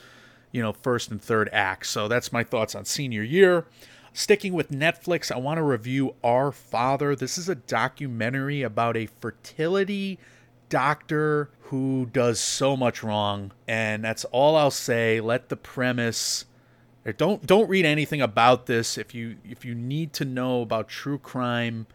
you 0.52 0.60
know, 0.60 0.72
first 0.72 1.10
and 1.10 1.22
third 1.22 1.48
acts. 1.50 1.88
So 1.88 2.08
that's 2.08 2.30
my 2.32 2.44
thoughts 2.44 2.74
on 2.74 2.84
senior 2.84 3.22
year. 3.22 3.64
Sticking 4.12 4.52
with 4.52 4.70
Netflix, 4.70 5.30
I 5.30 5.38
want 5.38 5.58
to 5.58 5.62
review 5.62 6.14
Our 6.22 6.50
Father. 6.50 7.14
This 7.14 7.38
is 7.38 7.48
a 7.48 7.54
documentary 7.54 8.62
about 8.62 8.96
a 8.96 9.06
fertility 9.06 10.18
doctor 10.70 11.50
who 11.64 12.08
does 12.12 12.40
so 12.40 12.76
much 12.76 13.02
wrong, 13.02 13.52
and 13.68 14.02
that's 14.02 14.24
all 14.26 14.56
I'll 14.56 14.70
say. 14.70 15.20
Let 15.20 15.50
the 15.50 15.56
premise 15.56 16.46
don't 17.18 17.46
don't 17.46 17.68
read 17.68 17.84
anything 17.84 18.22
about 18.22 18.66
this 18.66 18.96
if 18.96 19.14
you 19.14 19.36
if 19.44 19.64
you 19.64 19.74
need 19.74 20.12
to 20.14 20.24
know 20.24 20.62
about 20.62 20.88
true 20.88 21.18
crime 21.18 21.86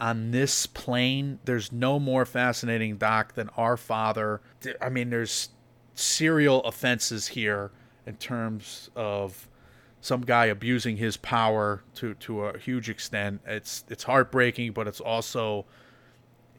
on 0.00 0.32
this 0.32 0.66
plane 0.66 1.38
there's 1.44 1.70
no 1.70 2.00
more 2.00 2.26
fascinating 2.26 2.96
doc 2.96 3.34
than 3.34 3.48
our 3.56 3.76
father 3.76 4.40
i 4.82 4.88
mean 4.88 5.10
there's 5.10 5.50
serial 5.94 6.60
offenses 6.64 7.28
here 7.28 7.70
in 8.04 8.16
terms 8.16 8.90
of 8.96 9.48
some 10.06 10.20
guy 10.20 10.46
abusing 10.46 10.96
his 10.96 11.16
power 11.16 11.82
to 11.96 12.14
to 12.14 12.44
a 12.44 12.58
huge 12.58 12.88
extent. 12.88 13.40
It's 13.44 13.84
it's 13.88 14.04
heartbreaking, 14.04 14.72
but 14.72 14.86
it's 14.86 15.00
also 15.00 15.66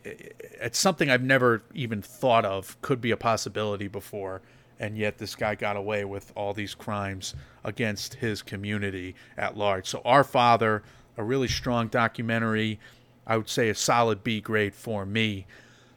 it's 0.04 0.80
something 0.80 1.10
I've 1.10 1.24
never 1.24 1.64
even 1.74 2.02
thought 2.02 2.46
of 2.46 2.80
could 2.82 3.02
be 3.02 3.12
a 3.12 3.18
possibility 3.18 3.88
before. 3.88 4.42
And 4.80 4.98
yet, 4.98 5.18
this 5.18 5.36
guy 5.36 5.56
got 5.56 5.76
away 5.76 6.06
with 6.06 6.32
all 6.36 6.54
these 6.54 6.76
crimes 6.76 7.34
against 7.64 8.16
his 8.16 8.44
community 8.44 9.16
at 9.36 9.58
large. 9.58 9.88
So, 9.88 10.02
Our 10.06 10.24
Father, 10.24 10.84
a 11.18 11.24
really 11.24 11.48
strong 11.48 11.88
documentary. 11.88 12.80
I 13.26 13.38
would 13.38 13.50
say 13.50 13.70
a 13.70 13.76
solid 13.76 14.24
B 14.24 14.40
grade 14.40 14.76
for 14.76 15.06
me. 15.06 15.48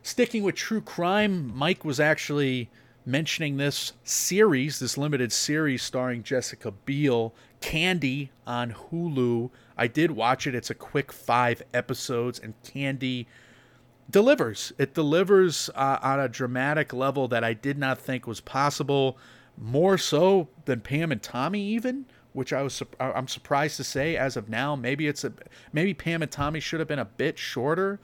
Sticking 0.02 0.42
with 0.42 0.54
true 0.54 0.80
crime, 0.80 1.54
Mike 1.54 1.84
was 1.84 2.00
actually 2.00 2.70
mentioning 3.04 3.56
this 3.56 3.92
series, 4.02 4.78
this 4.78 4.96
limited 4.96 5.32
series 5.32 5.82
starring 5.82 6.22
Jessica 6.22 6.70
Biel, 6.70 7.34
Candy 7.60 8.30
on 8.46 8.72
Hulu. 8.72 9.50
I 9.76 9.86
did 9.86 10.12
watch 10.12 10.46
it. 10.46 10.54
It's 10.54 10.70
a 10.70 10.74
quick 10.74 11.12
five 11.12 11.62
episodes, 11.74 12.38
and 12.38 12.54
Candy 12.62 13.26
delivers. 14.10 14.72
It 14.78 14.94
delivers 14.94 15.70
uh, 15.74 15.98
on 16.02 16.20
a 16.20 16.28
dramatic 16.28 16.92
level 16.92 17.28
that 17.28 17.44
I 17.44 17.54
did 17.54 17.78
not 17.78 17.98
think 17.98 18.26
was 18.26 18.40
possible, 18.40 19.18
more 19.56 19.98
so 19.98 20.48
than 20.64 20.80
Pam 20.80 21.12
and 21.12 21.22
Tommy, 21.22 21.62
even. 21.62 22.06
Which 22.32 22.52
I 22.52 22.62
was 22.62 22.80
I'm 23.00 23.26
surprised 23.26 23.76
to 23.78 23.84
say 23.84 24.16
as 24.16 24.36
of 24.36 24.48
now. 24.48 24.76
Maybe 24.76 25.08
it's 25.08 25.24
a 25.24 25.32
maybe 25.72 25.94
Pam 25.94 26.22
and 26.22 26.30
Tommy 26.30 26.60
should 26.60 26.78
have 26.78 26.88
been 26.88 27.00
a 27.00 27.04
bit 27.04 27.40
shorter 27.40 27.98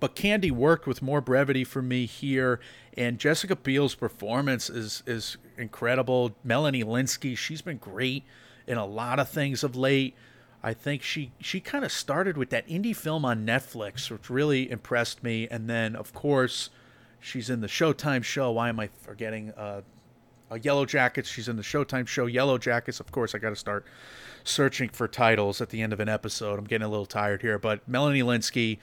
but 0.00 0.14
Candy 0.14 0.50
worked 0.50 0.86
with 0.86 1.02
more 1.02 1.20
brevity 1.20 1.62
for 1.62 1.82
me 1.82 2.06
here, 2.06 2.58
and 2.96 3.18
Jessica 3.18 3.54
Biel's 3.54 3.94
performance 3.94 4.70
is 4.70 5.02
is 5.06 5.36
incredible. 5.58 6.34
Melanie 6.42 6.82
Lynskey, 6.82 7.36
she's 7.36 7.62
been 7.62 7.76
great 7.76 8.24
in 8.66 8.78
a 8.78 8.86
lot 8.86 9.20
of 9.20 9.28
things 9.28 9.62
of 9.62 9.76
late. 9.76 10.16
I 10.62 10.74
think 10.74 11.02
she 11.02 11.32
she 11.40 11.60
kind 11.60 11.84
of 11.84 11.92
started 11.92 12.36
with 12.36 12.50
that 12.50 12.68
indie 12.68 12.94
film 12.94 13.24
on 13.24 13.46
Netflix, 13.46 14.10
which 14.10 14.28
really 14.28 14.70
impressed 14.70 15.22
me, 15.22 15.48
and 15.50 15.68
then 15.68 15.96
of 15.96 16.12
course 16.12 16.70
she's 17.18 17.48
in 17.48 17.60
the 17.60 17.66
Showtime 17.66 18.22
show. 18.22 18.50
Why 18.50 18.68
am 18.68 18.78
I 18.78 18.88
forgetting? 19.02 19.52
Uh, 19.56 19.82
Yellow 20.62 20.84
Jackets. 20.84 21.28
She's 21.28 21.48
in 21.48 21.56
the 21.56 21.62
Showtime 21.62 22.06
show 22.06 22.26
Yellow 22.26 22.58
Jackets. 22.58 23.00
Of 23.00 23.12
course, 23.12 23.34
I 23.34 23.38
got 23.38 23.50
to 23.50 23.56
start 23.56 23.86
searching 24.44 24.88
for 24.88 25.06
titles 25.06 25.60
at 25.60 25.70
the 25.70 25.82
end 25.82 25.92
of 25.92 26.00
an 26.00 26.08
episode. 26.08 26.58
I'm 26.58 26.64
getting 26.64 26.86
a 26.86 26.90
little 26.90 27.06
tired 27.06 27.42
here, 27.42 27.58
but 27.58 27.86
Melanie 27.88 28.22
Lynskey, 28.22 28.78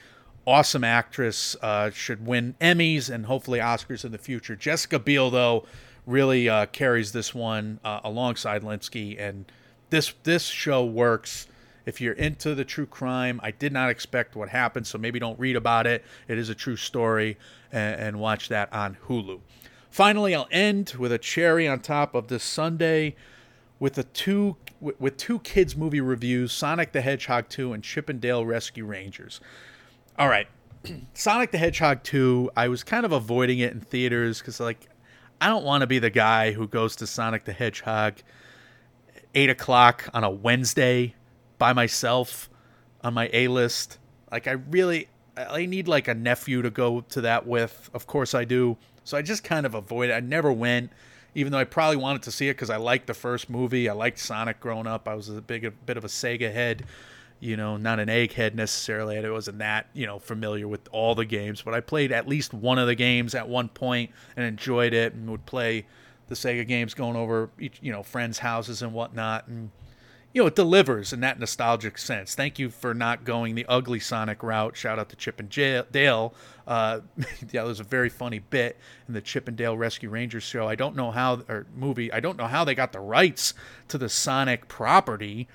awesome 0.46 0.84
actress, 0.84 1.56
uh, 1.60 1.90
should 1.90 2.26
win 2.26 2.54
Emmys 2.60 3.10
and 3.10 3.26
hopefully 3.26 3.58
Oscars 3.58 4.04
in 4.04 4.12
the 4.12 4.18
future. 4.18 4.56
Jessica 4.56 4.98
Biel, 4.98 5.30
though, 5.30 5.66
really 6.06 6.48
uh, 6.48 6.66
carries 6.66 7.12
this 7.12 7.34
one 7.34 7.80
uh, 7.84 8.00
alongside 8.02 8.62
Lynskey, 8.62 9.20
and 9.20 9.44
this 9.90 10.14
this 10.24 10.44
show 10.44 10.84
works. 10.84 11.46
If 11.88 12.02
you're 12.02 12.12
into 12.12 12.54
the 12.54 12.66
true 12.66 12.84
crime, 12.84 13.40
I 13.42 13.50
did 13.50 13.72
not 13.72 13.88
expect 13.88 14.36
what 14.36 14.50
happened, 14.50 14.86
so 14.86 14.98
maybe 14.98 15.18
don't 15.18 15.40
read 15.40 15.56
about 15.56 15.86
it. 15.86 16.04
It 16.28 16.36
is 16.36 16.50
a 16.50 16.54
true 16.54 16.76
story, 16.76 17.38
and, 17.72 17.98
and 17.98 18.20
watch 18.20 18.50
that 18.50 18.70
on 18.74 18.98
Hulu. 19.08 19.40
Finally, 19.88 20.34
I'll 20.34 20.48
end 20.50 20.96
with 20.98 21.12
a 21.12 21.16
cherry 21.16 21.66
on 21.66 21.80
top 21.80 22.14
of 22.14 22.28
this 22.28 22.44
Sunday 22.44 23.16
with 23.80 23.94
the 23.94 24.04
two 24.04 24.56
with, 24.82 25.16
two 25.16 25.38
kids 25.38 25.74
movie 25.76 26.02
reviews: 26.02 26.52
Sonic 26.52 26.92
the 26.92 27.00
Hedgehog 27.00 27.48
2 27.48 27.72
and 27.72 27.82
Chip 27.82 28.10
and 28.10 28.20
Dale 28.20 28.44
Rescue 28.44 28.84
Rangers. 28.84 29.40
All 30.18 30.28
right, 30.28 30.46
Sonic 31.14 31.52
the 31.52 31.58
Hedgehog 31.58 32.02
2. 32.02 32.50
I 32.54 32.68
was 32.68 32.84
kind 32.84 33.06
of 33.06 33.12
avoiding 33.12 33.60
it 33.60 33.72
in 33.72 33.80
theaters 33.80 34.40
because 34.40 34.60
like 34.60 34.90
I 35.40 35.48
don't 35.48 35.64
want 35.64 35.80
to 35.80 35.86
be 35.86 36.00
the 36.00 36.10
guy 36.10 36.52
who 36.52 36.68
goes 36.68 36.96
to 36.96 37.06
Sonic 37.06 37.46
the 37.46 37.54
Hedgehog 37.54 38.16
eight 39.34 39.48
o'clock 39.48 40.10
on 40.12 40.22
a 40.22 40.30
Wednesday 40.30 41.14
by 41.58 41.72
myself 41.72 42.48
on 43.02 43.14
my 43.14 43.28
A 43.32 43.48
list. 43.48 43.98
Like 44.30 44.46
I 44.46 44.52
really 44.52 45.08
I 45.36 45.66
need 45.66 45.86
like 45.88 46.08
a 46.08 46.14
nephew 46.14 46.62
to 46.62 46.70
go 46.70 47.02
to 47.02 47.20
that 47.22 47.46
with. 47.46 47.90
Of 47.94 48.06
course 48.06 48.34
I 48.34 48.44
do. 48.44 48.76
So 49.04 49.16
I 49.16 49.22
just 49.22 49.44
kind 49.44 49.66
of 49.66 49.74
avoid 49.74 50.10
it. 50.10 50.12
I 50.12 50.20
never 50.20 50.52
went, 50.52 50.90
even 51.34 51.52
though 51.52 51.58
I 51.58 51.64
probably 51.64 51.96
wanted 51.96 52.22
to 52.22 52.32
see 52.32 52.48
it 52.48 52.54
because 52.54 52.70
I 52.70 52.76
liked 52.76 53.06
the 53.06 53.14
first 53.14 53.48
movie. 53.48 53.88
I 53.88 53.92
liked 53.92 54.18
Sonic 54.18 54.60
growing 54.60 54.86
up. 54.86 55.08
I 55.08 55.14
was 55.14 55.28
a 55.28 55.40
big 55.40 55.64
a 55.64 55.70
bit 55.70 55.96
of 55.96 56.04
a 56.04 56.08
Sega 56.08 56.52
head, 56.52 56.84
you 57.40 57.56
know, 57.56 57.76
not 57.76 58.00
an 58.00 58.08
egghead 58.08 58.54
necessarily. 58.54 59.16
I 59.18 59.30
wasn't 59.30 59.58
that 59.58 59.86
you 59.94 60.06
know 60.06 60.18
familiar 60.18 60.68
with 60.68 60.88
all 60.92 61.14
the 61.14 61.24
games, 61.24 61.62
but 61.62 61.72
I 61.72 61.80
played 61.80 62.12
at 62.12 62.28
least 62.28 62.52
one 62.52 62.78
of 62.78 62.86
the 62.86 62.94
games 62.94 63.34
at 63.34 63.48
one 63.48 63.68
point 63.68 64.10
and 64.36 64.44
enjoyed 64.44 64.92
it, 64.92 65.14
and 65.14 65.30
would 65.30 65.46
play 65.46 65.86
the 66.26 66.34
Sega 66.34 66.66
games 66.66 66.92
going 66.94 67.16
over 67.16 67.48
each 67.58 67.78
you 67.80 67.92
know 67.92 68.02
friends' 68.02 68.38
houses 68.40 68.82
and 68.82 68.92
whatnot, 68.92 69.46
and 69.46 69.70
you 70.38 70.44
know, 70.44 70.46
it 70.46 70.54
delivers 70.54 71.12
in 71.12 71.18
that 71.18 71.40
nostalgic 71.40 71.98
sense. 71.98 72.36
Thank 72.36 72.60
you 72.60 72.70
for 72.70 72.94
not 72.94 73.24
going 73.24 73.56
the 73.56 73.66
ugly 73.68 73.98
Sonic 73.98 74.44
route. 74.44 74.76
Shout 74.76 74.96
out 74.96 75.08
to 75.08 75.16
Chip 75.16 75.40
and 75.40 75.48
Dale. 75.50 76.32
Uh, 76.64 77.00
yeah, 77.50 77.64
was 77.64 77.80
a 77.80 77.82
very 77.82 78.08
funny 78.08 78.38
bit 78.38 78.76
in 79.08 79.14
the 79.14 79.20
Chip 79.20 79.48
and 79.48 79.56
Dale 79.56 79.76
Rescue 79.76 80.08
Rangers 80.08 80.44
show. 80.44 80.68
I 80.68 80.76
don't 80.76 80.94
know 80.94 81.10
how, 81.10 81.42
or 81.48 81.66
movie, 81.74 82.12
I 82.12 82.20
don't 82.20 82.38
know 82.38 82.46
how 82.46 82.64
they 82.64 82.76
got 82.76 82.92
the 82.92 83.00
rights 83.00 83.52
to 83.88 83.98
the 83.98 84.08
Sonic 84.08 84.68
property. 84.68 85.48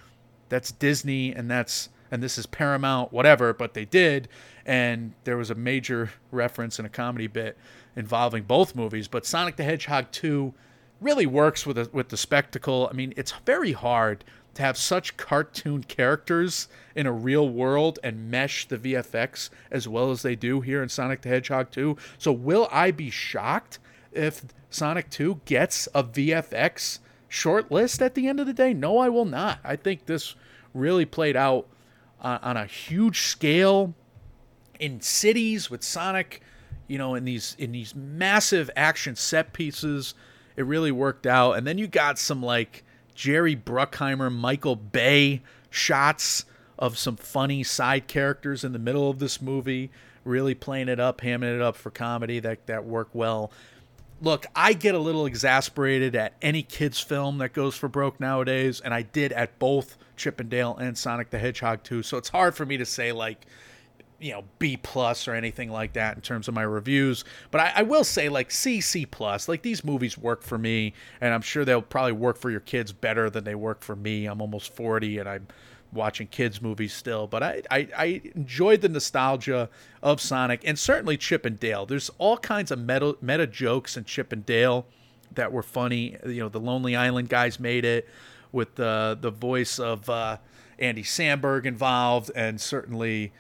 That's 0.50 0.74
Disney 0.74 1.34
and 1.34 1.50
that's, 1.50 1.88
and 2.12 2.22
this 2.22 2.38
is 2.38 2.46
Paramount, 2.46 3.14
whatever, 3.14 3.54
but 3.54 3.76
they 3.76 3.86
did. 3.86 4.28
And 4.66 5.14
there 5.24 5.38
was 5.38 5.50
a 5.50 5.56
major 5.56 6.12
reference 6.32 6.78
in 6.78 6.86
a 6.86 6.90
comedy 6.90 7.28
bit 7.28 7.58
involving 7.96 8.44
both 8.44 8.76
movies. 8.76 9.08
But 9.08 9.26
Sonic 9.26 9.56
the 9.56 9.64
Hedgehog 9.64 10.12
2 10.12 10.54
really 11.00 11.26
works 11.26 11.66
with, 11.66 11.78
a, 11.78 11.90
with 11.94 12.10
the 12.10 12.18
spectacle. 12.18 12.90
I 12.92 12.94
mean, 12.94 13.14
it's 13.16 13.32
very 13.46 13.72
hard 13.72 14.26
to 14.56 14.62
have 14.62 14.78
such 14.78 15.18
cartoon 15.18 15.84
characters 15.84 16.68
in 16.96 17.06
a 17.06 17.12
real 17.12 17.50
world 17.50 18.00
and 18.04 18.30
mesh 18.30 18.68
the 18.68 18.78
VFX 18.78 19.50
as 19.72 19.88
well 19.88 20.12
as 20.12 20.22
they 20.22 20.36
do 20.36 20.62
here 20.62 20.84
in 20.84 20.90
Sonic 20.90 21.22
the 21.22 21.30
Hedgehog 21.30 21.72
2. 21.72 21.98
So, 22.18 22.32
will 22.32 22.68
I 22.72 22.92
be 22.92 23.10
shocked 23.10 23.80
if 24.12 24.46
Sonic 24.70 25.10
2 25.10 25.42
gets 25.46 25.88
a 25.96 26.04
VFX 26.04 27.00
short 27.28 27.72
list 27.72 28.02
at 28.02 28.16
the 28.16 28.28
end 28.28 28.40
of 28.40 28.48
the 28.48 28.54
day? 28.54 28.74
No, 28.74 29.00
I 29.00 29.10
will 29.10 29.26
not. 29.26 29.60
I 29.64 29.76
think 29.76 30.06
this 30.06 30.36
really 30.74 31.06
played 31.06 31.36
out 31.36 31.68
uh, 32.22 32.40
on 32.42 32.58
a 32.58 32.66
huge 32.66 33.22
scale 33.22 33.94
in 34.80 35.02
cities 35.02 35.70
with 35.70 35.84
Sonic, 35.84 36.42
you 36.88 36.98
know, 36.98 37.16
in 37.16 37.26
these 37.26 37.56
in 37.58 37.72
these 37.72 37.96
massive 37.96 38.70
action 38.76 39.16
set 39.16 39.54
pieces. 39.54 40.14
It 40.56 40.66
really 40.66 40.92
worked 40.92 41.26
out. 41.26 41.54
And 41.54 41.66
then 41.66 41.78
you 41.80 41.88
got 41.88 42.20
some 42.20 42.44
like 42.44 42.84
Jerry 43.16 43.56
Bruckheimer, 43.56 44.34
Michael 44.34 44.76
Bay 44.76 45.42
shots 45.70 46.46
of 46.78 46.98
some 46.98 47.16
funny 47.16 47.64
side 47.64 48.08
characters 48.08 48.64
in 48.64 48.74
the 48.74 48.80
middle 48.80 49.10
of 49.10 49.20
this 49.20 49.42
movie, 49.42 49.92
really 50.26 50.56
playing 50.56 50.90
it 50.90 51.00
up, 51.00 51.22
hamming 51.22 51.56
it 51.56 51.62
up 51.62 51.76
for 51.76 51.92
comedy 51.92 52.40
that 52.40 52.66
that 52.68 52.86
work 52.86 53.10
well. 53.14 53.52
Look, 54.22 54.46
I 54.56 54.74
get 54.74 54.96
a 54.96 55.00
little 55.00 55.26
exasperated 55.26 56.16
at 56.16 56.34
any 56.42 56.64
kids 56.64 57.00
film 57.00 57.40
that 57.40 57.54
goes 57.54 57.76
for 57.76 57.90
broke 57.90 58.20
nowadays, 58.20 58.80
and 58.80 58.94
I 58.94 59.02
did 59.02 59.34
at 59.34 59.60
both 59.60 59.98
Chip 60.16 60.40
and 60.40 60.50
Dale 60.50 60.78
and 60.78 60.98
Sonic 60.98 61.30
the 61.30 61.40
Hedgehog 61.40 61.84
2. 61.84 62.04
So 62.04 62.18
it's 62.18 62.30
hard 62.30 62.56
for 62.56 62.66
me 62.66 62.78
to 62.78 62.86
say 62.86 63.12
like 63.12 63.46
you 64.24 64.32
know 64.32 64.46
B 64.58 64.78
plus 64.78 65.28
or 65.28 65.34
anything 65.34 65.70
like 65.70 65.94
that 65.94 66.16
in 66.16 66.22
terms 66.22 66.48
of 66.48 66.54
my 66.54 66.62
reviews. 66.62 67.26
But 67.52 67.62
I, 67.62 67.74
I 67.78 67.82
will 67.84 68.06
say 68.06 68.30
like 68.30 68.52
C 68.52 68.80
C 68.80 69.06
plus. 69.06 69.50
Like 69.50 69.62
these 69.62 69.84
movies 69.84 70.18
work 70.18 70.42
for 70.42 70.58
me, 70.58 70.94
and 71.20 71.34
I'm 71.34 71.42
sure 71.42 71.66
they'll 71.66 71.82
probably 71.82 72.14
work 72.14 72.38
for 72.38 72.50
your 72.50 72.62
kids 72.62 72.94
better 72.94 73.30
than 73.30 73.44
they 73.44 73.56
work 73.56 73.82
for 73.82 73.96
me. 73.96 74.26
I'm 74.26 74.42
almost 74.42 74.74
40 74.74 75.18
and 75.20 75.28
I'm 75.28 75.48
watching 75.92 76.28
kids 76.28 76.62
movies 76.62 76.94
still, 76.94 77.28
but 77.28 77.44
I, 77.44 77.62
I 77.70 77.88
I 77.98 78.22
enjoyed 78.34 78.80
the 78.82 78.90
nostalgia 78.90 79.70
of 80.02 80.22
Sonic 80.22 80.62
and 80.66 80.80
certainly 80.80 81.18
Chip 81.18 81.46
and 81.46 81.60
Dale. 81.60 81.86
There's 81.86 82.10
all 82.18 82.38
kinds 82.38 82.72
of 82.72 82.80
meta 82.80 83.18
meta 83.22 83.46
jokes 83.46 83.98
in 83.98 84.06
Chip 84.06 84.32
and 84.32 84.46
Dale 84.46 84.86
that 85.36 85.52
were 85.52 85.64
funny. 85.64 86.16
You 86.26 86.44
know, 86.44 86.50
the 86.50 86.62
Lonely 86.62 86.96
Island 86.96 87.28
guys 87.28 87.60
made 87.60 87.84
it 87.84 88.08
with 88.54 88.76
the 88.76 89.18
the 89.20 89.32
voice 89.32 89.80
of 89.80 90.10
uh, 90.10 90.38
Andy 90.80 91.04
Samberg 91.04 91.66
involved, 91.66 92.32
and 92.36 92.62
certainly 92.62 93.34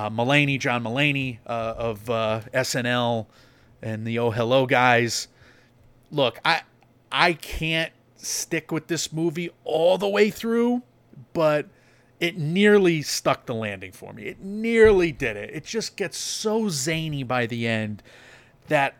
uh, 0.00 0.08
Mulaney, 0.08 0.58
John 0.58 0.82
Mulaney 0.82 1.38
uh, 1.46 1.74
of 1.76 2.08
uh, 2.08 2.40
SNL, 2.54 3.26
and 3.82 4.06
the 4.06 4.18
Oh 4.18 4.30
Hello 4.30 4.64
guys. 4.64 5.28
Look, 6.10 6.40
I 6.42 6.62
I 7.12 7.34
can't 7.34 7.92
stick 8.16 8.72
with 8.72 8.86
this 8.86 9.12
movie 9.12 9.50
all 9.64 9.98
the 9.98 10.08
way 10.08 10.30
through, 10.30 10.82
but 11.34 11.68
it 12.18 12.38
nearly 12.38 13.02
stuck 13.02 13.44
the 13.44 13.54
landing 13.54 13.92
for 13.92 14.14
me. 14.14 14.24
It 14.24 14.40
nearly 14.40 15.12
did 15.12 15.36
it. 15.36 15.50
It 15.52 15.64
just 15.64 15.96
gets 15.96 16.16
so 16.16 16.70
zany 16.70 17.22
by 17.22 17.44
the 17.44 17.66
end 17.66 18.02
that 18.68 18.94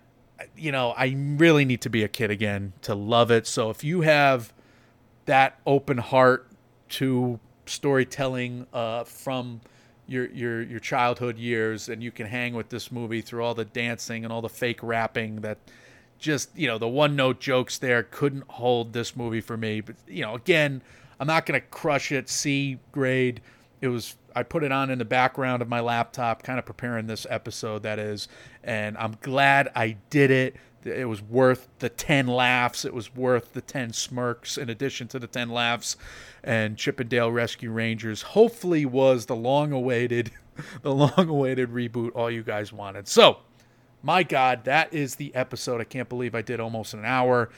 you 0.54 0.70
know 0.70 0.90
I 0.90 1.16
really 1.16 1.64
need 1.64 1.80
to 1.80 1.90
be 1.90 2.02
a 2.02 2.08
kid 2.08 2.30
again 2.30 2.74
to 2.82 2.94
love 2.94 3.30
it. 3.30 3.46
So 3.46 3.70
if 3.70 3.82
you 3.82 4.02
have 4.02 4.52
that 5.24 5.60
open 5.66 5.96
heart 5.96 6.46
to 6.90 7.40
storytelling 7.64 8.66
uh, 8.74 9.04
from 9.04 9.62
your 10.10 10.28
your 10.30 10.62
your 10.62 10.80
childhood 10.80 11.38
years, 11.38 11.88
and 11.88 12.02
you 12.02 12.10
can 12.10 12.26
hang 12.26 12.54
with 12.54 12.68
this 12.68 12.90
movie 12.90 13.20
through 13.20 13.44
all 13.44 13.54
the 13.54 13.64
dancing 13.64 14.24
and 14.24 14.32
all 14.32 14.42
the 14.42 14.48
fake 14.48 14.82
rapping 14.82 15.36
that 15.42 15.58
just 16.18 16.50
you 16.56 16.66
know 16.66 16.78
the 16.78 16.88
one 16.88 17.14
note 17.14 17.40
jokes 17.40 17.78
there 17.78 18.02
couldn't 18.02 18.44
hold 18.48 18.92
this 18.92 19.14
movie 19.14 19.40
for 19.40 19.56
me. 19.56 19.80
But 19.80 19.94
you 20.08 20.22
know, 20.22 20.34
again, 20.34 20.82
I'm 21.20 21.28
not 21.28 21.46
gonna 21.46 21.60
crush 21.60 22.10
it 22.10 22.28
C 22.28 22.78
grade. 22.90 23.40
It 23.80 23.88
was 23.88 24.16
I 24.34 24.42
put 24.42 24.64
it 24.64 24.72
on 24.72 24.90
in 24.90 24.98
the 24.98 25.04
background 25.04 25.62
of 25.62 25.68
my 25.68 25.80
laptop, 25.80 26.42
kind 26.42 26.58
of 26.58 26.66
preparing 26.66 27.06
this 27.06 27.26
episode. 27.30 27.84
That 27.84 27.98
is, 28.00 28.26
and 28.64 28.98
I'm 28.98 29.16
glad 29.22 29.70
I 29.76 29.96
did 30.10 30.30
it. 30.32 30.56
It 30.84 31.08
was 31.08 31.22
worth 31.22 31.68
the 31.78 31.88
10 31.88 32.26
laughs. 32.26 32.84
It 32.84 32.94
was 32.94 33.14
worth 33.14 33.52
the 33.52 33.60
10 33.60 33.92
smirks 33.92 34.56
in 34.56 34.70
addition 34.70 35.08
to 35.08 35.18
the 35.18 35.26
10 35.26 35.50
laughs. 35.50 35.96
And 36.42 36.76
Chip 36.76 37.00
and 37.00 37.10
Dale 37.10 37.30
Rescue 37.30 37.70
Rangers 37.70 38.22
hopefully 38.22 38.86
was 38.86 39.26
the 39.26 39.36
long 39.36 39.72
awaited 39.72 40.30
the 40.82 40.94
long 40.94 41.28
awaited 41.28 41.70
reboot 41.70 42.10
all 42.14 42.30
you 42.30 42.42
guys 42.42 42.72
wanted. 42.72 43.08
So, 43.08 43.38
my 44.02 44.22
God, 44.22 44.64
that 44.64 44.92
is 44.92 45.16
the 45.16 45.34
episode. 45.34 45.80
I 45.80 45.84
can't 45.84 46.08
believe 46.08 46.34
I 46.34 46.42
did 46.42 46.60
almost 46.60 46.94
an 46.94 47.04
hour. 47.04 47.50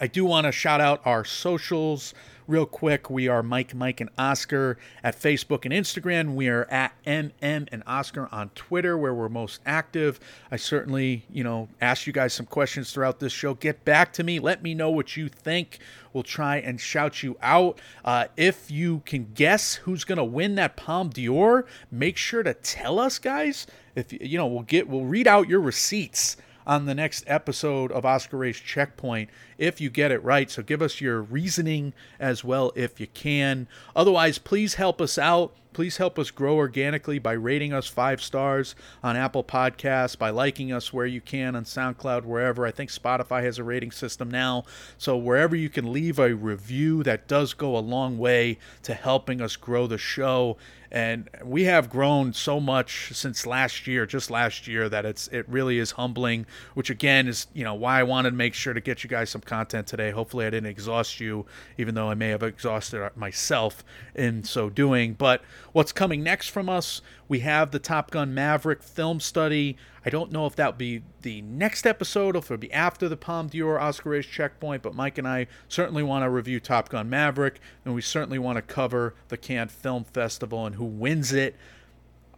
I 0.00 0.06
do 0.06 0.24
want 0.24 0.44
to 0.46 0.52
shout 0.52 0.80
out 0.80 1.00
our 1.04 1.24
socials 1.24 2.14
real 2.48 2.66
quick. 2.66 3.10
We 3.10 3.28
are 3.28 3.42
Mike, 3.42 3.74
Mike, 3.74 4.00
and 4.00 4.08
Oscar 4.18 4.78
at 5.04 5.20
Facebook 5.20 5.64
and 5.64 5.72
Instagram. 5.72 6.34
We 6.34 6.48
are 6.48 6.64
at 6.70 6.92
MM 7.04 7.68
and 7.70 7.82
Oscar 7.86 8.28
on 8.32 8.48
Twitter, 8.54 8.96
where 8.96 9.14
we're 9.14 9.28
most 9.28 9.60
active. 9.66 10.18
I 10.50 10.56
certainly, 10.56 11.24
you 11.30 11.44
know, 11.44 11.68
ask 11.80 12.06
you 12.06 12.12
guys 12.12 12.32
some 12.32 12.46
questions 12.46 12.90
throughout 12.90 13.20
this 13.20 13.32
show. 13.32 13.54
Get 13.54 13.84
back 13.84 14.14
to 14.14 14.24
me. 14.24 14.40
Let 14.40 14.62
me 14.62 14.74
know 14.74 14.90
what 14.90 15.16
you 15.16 15.28
think. 15.28 15.78
We'll 16.12 16.22
try 16.22 16.56
and 16.56 16.80
shout 16.80 17.22
you 17.22 17.36
out. 17.42 17.80
Uh, 18.02 18.26
if 18.36 18.70
you 18.70 19.02
can 19.04 19.30
guess 19.34 19.74
who's 19.74 20.04
going 20.04 20.18
to 20.18 20.24
win 20.24 20.54
that 20.54 20.76
Palme 20.76 21.10
d'Or, 21.10 21.66
make 21.90 22.16
sure 22.16 22.42
to 22.42 22.54
tell 22.54 22.98
us, 22.98 23.18
guys. 23.18 23.66
If 23.94 24.12
you 24.12 24.38
know, 24.38 24.46
we'll 24.46 24.62
get 24.62 24.88
we'll 24.88 25.04
read 25.04 25.28
out 25.28 25.48
your 25.48 25.60
receipts 25.60 26.38
on 26.66 26.84
the 26.84 26.94
next 26.94 27.24
episode 27.26 27.90
of 27.92 28.04
Oscar 28.04 28.36
Race 28.36 28.60
Checkpoint 28.60 29.30
if 29.58 29.80
you 29.80 29.90
get 29.90 30.12
it 30.12 30.22
right. 30.24 30.50
So 30.50 30.62
give 30.62 30.80
us 30.80 31.00
your 31.00 31.20
reasoning 31.20 31.92
as 32.18 32.44
well 32.44 32.72
if 32.74 33.00
you 33.00 33.08
can. 33.08 33.66
Otherwise, 33.94 34.38
please 34.38 34.74
help 34.74 35.00
us 35.00 35.18
out. 35.18 35.54
Please 35.74 35.98
help 35.98 36.18
us 36.18 36.32
grow 36.32 36.56
organically 36.56 37.20
by 37.20 37.32
rating 37.32 37.72
us 37.72 37.86
five 37.86 38.20
stars 38.20 38.74
on 39.02 39.16
Apple 39.16 39.44
Podcasts, 39.44 40.18
by 40.18 40.30
liking 40.30 40.72
us 40.72 40.92
where 40.92 41.06
you 41.06 41.20
can 41.20 41.54
on 41.54 41.64
SoundCloud, 41.64 42.24
wherever. 42.24 42.66
I 42.66 42.72
think 42.72 42.90
Spotify 42.90 43.44
has 43.44 43.58
a 43.58 43.64
rating 43.64 43.92
system 43.92 44.28
now. 44.28 44.64
So 44.96 45.16
wherever 45.16 45.54
you 45.54 45.68
can 45.68 45.92
leave 45.92 46.18
a 46.18 46.34
review, 46.34 47.04
that 47.04 47.28
does 47.28 47.54
go 47.54 47.76
a 47.76 47.78
long 47.78 48.18
way 48.18 48.58
to 48.82 48.94
helping 48.94 49.40
us 49.40 49.54
grow 49.54 49.86
the 49.86 49.98
show 49.98 50.56
and 50.90 51.28
we 51.44 51.64
have 51.64 51.90
grown 51.90 52.32
so 52.32 52.58
much 52.58 53.10
since 53.12 53.46
last 53.46 53.86
year 53.86 54.06
just 54.06 54.30
last 54.30 54.66
year 54.66 54.88
that 54.88 55.04
it's 55.04 55.28
it 55.28 55.46
really 55.48 55.78
is 55.78 55.92
humbling 55.92 56.46
which 56.74 56.88
again 56.88 57.28
is 57.28 57.46
you 57.52 57.64
know 57.64 57.74
why 57.74 58.00
i 58.00 58.02
wanted 58.02 58.30
to 58.30 58.36
make 58.36 58.54
sure 58.54 58.72
to 58.72 58.80
get 58.80 59.04
you 59.04 59.10
guys 59.10 59.28
some 59.28 59.40
content 59.48 59.86
today. 59.86 60.10
Hopefully 60.10 60.46
i 60.46 60.50
didn't 60.50 60.70
exhaust 60.70 61.18
you 61.18 61.46
even 61.76 61.94
though 61.94 62.10
i 62.10 62.14
may 62.14 62.28
have 62.28 62.42
exhausted 62.42 63.10
myself 63.16 63.84
in 64.14 64.44
so 64.44 64.70
doing. 64.70 65.14
But 65.14 65.42
what's 65.72 65.92
coming 65.92 66.22
next 66.22 66.48
from 66.48 66.68
us 66.68 67.00
we 67.26 67.40
have 67.40 67.70
the 67.70 67.78
top 67.78 68.10
gun 68.10 68.34
maverick 68.34 68.82
film 68.82 69.20
study. 69.20 69.76
I 70.04 70.10
don't 70.10 70.32
know 70.32 70.46
if 70.46 70.56
that'll 70.56 70.72
be 70.72 71.02
the 71.22 71.42
next 71.42 71.86
episode 71.86 72.36
or 72.36 72.38
if 72.38 72.44
it'll 72.46 72.56
be 72.56 72.72
after 72.72 73.08
the 73.08 73.16
Palme 73.16 73.48
d'or 73.48 73.80
oscar 73.80 74.10
race 74.10 74.26
checkpoint 74.26 74.82
but 74.82 74.94
mike 74.94 75.18
and 75.18 75.28
i 75.28 75.46
certainly 75.68 76.02
want 76.02 76.24
to 76.24 76.30
review 76.30 76.60
top 76.60 76.88
gun 76.88 77.10
maverick 77.10 77.60
and 77.84 77.94
we 77.94 78.00
certainly 78.00 78.38
want 78.38 78.56
to 78.56 78.62
cover 78.62 79.14
the 79.28 79.36
cannes 79.36 79.72
film 79.72 80.04
festival 80.04 80.66
and 80.66 80.76
who 80.76 80.84
wins 80.84 81.32
it. 81.32 81.56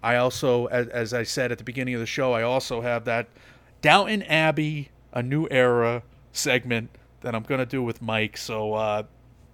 I 0.03 0.17
also, 0.17 0.67
as, 0.67 0.89
as, 0.89 1.13
I 1.13 1.25
said 1.25 1.53
at 1.53 1.59
the 1.59 1.65
beginning 1.65 1.95
of 1.95 2.01
the 2.01 2.07
show, 2.07 2.33
I 2.33 2.43
also 2.43 2.81
have 2.81 3.05
that 3.05 3.29
Downton 3.83 4.23
Abbey, 4.23 4.91
a 5.13 5.23
new 5.23 5.47
era 5.51 6.03
segment 6.33 6.91
that 7.23 7.35
I'm 7.35 7.43
going 7.43 7.61
to 7.61 7.67
do 7.67 7.83
with 7.83 8.01
Mike. 8.03 8.37
So 8.37 8.75
uh, 8.75 9.03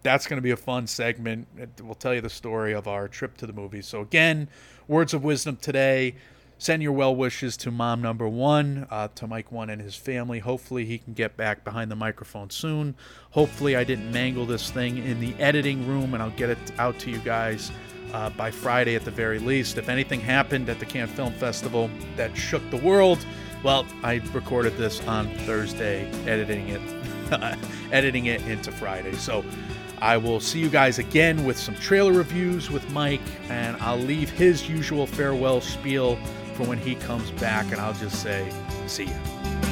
that's 0.03 0.27
going 0.27 0.39
to 0.39 0.43
be 0.43 0.53
a 0.53 0.57
fun 0.57 0.87
segment. 0.87 1.49
We'll 1.83 1.95
tell 1.95 2.15
you 2.15 2.21
the 2.21 2.31
story 2.31 2.73
of 2.73 2.87
our 2.87 3.09
trip 3.09 3.37
to 3.39 3.47
the 3.47 3.53
movies. 3.53 3.87
So, 3.87 4.01
again, 4.01 4.49
words 4.89 5.15
of 5.15 5.25
wisdom 5.25 5.57
today. 5.57 6.15
Send 6.59 6.83
your 6.83 6.93
well 6.93 7.15
wishes 7.15 7.55
to 7.59 7.71
mom 7.71 8.01
number 8.01 8.27
one, 8.27 8.87
uh, 8.91 9.09
to 9.17 9.27
Mike 9.27 9.53
one 9.53 9.69
and 9.69 9.83
his 9.83 9.95
family. 9.95 10.39
Hopefully, 10.39 10.87
he 10.87 10.97
can 10.97 11.13
get 11.13 11.37
back 11.37 11.65
behind 11.65 11.91
the 11.91 11.97
microphone 11.97 12.49
soon. 12.49 12.95
Hopefully, 13.33 13.77
I 13.77 13.85
didn't 13.85 14.11
mangle 14.11 14.47
this 14.47 14.71
thing 14.71 14.97
in 14.97 15.21
the 15.21 15.35
editing 15.35 15.87
room 15.87 16.15
and 16.15 16.23
I'll 16.23 16.31
get 16.31 16.49
it 16.49 16.59
out 16.79 16.99
to 17.01 17.11
you 17.11 17.19
guys 17.19 17.71
uh, 18.15 18.31
by 18.31 18.51
Friday 18.51 18.95
at 18.95 19.05
the 19.05 19.11
very 19.11 19.39
least. 19.39 19.77
If 19.77 19.91
anything 19.91 20.21
happened 20.21 20.71
at 20.71 20.79
the 20.79 20.87
Cannes 20.87 21.09
Film 21.09 21.35
Festival 21.35 21.91
that 22.17 22.35
shook 22.35 22.63
the 22.71 22.79
world, 22.79 23.19
well, 23.63 23.85
I 24.03 24.23
recorded 24.33 24.79
this 24.79 25.07
on 25.07 25.29
Thursday, 25.41 26.11
editing 26.27 26.69
it, 26.69 26.81
editing 27.93 28.27
it 28.27 28.43
into 28.43 28.73
Friday. 28.73 29.13
So 29.15 29.45
I 29.99 30.17
will 30.17 30.41
see 30.41 30.59
you 30.59 30.69
guys 30.69 30.99
again 30.99 31.45
with 31.45 31.59
some 31.59 31.75
trailer 31.77 32.13
reviews 32.13 32.71
with 32.71 32.89
Mike, 32.91 33.23
and 33.49 33.77
I'll 33.79 33.99
leave 33.99 34.31
his 34.31 34.69
usual 34.69 35.07
farewell 35.07 35.61
spiel 35.61 36.17
for 36.55 36.65
when 36.65 36.79
he 36.79 36.95
comes 36.97 37.31
back, 37.33 37.67
and 37.73 37.81
I'll 37.81 37.95
just 37.95 38.23
say, 38.23 38.51
see 38.87 39.05
ya. 39.05 39.66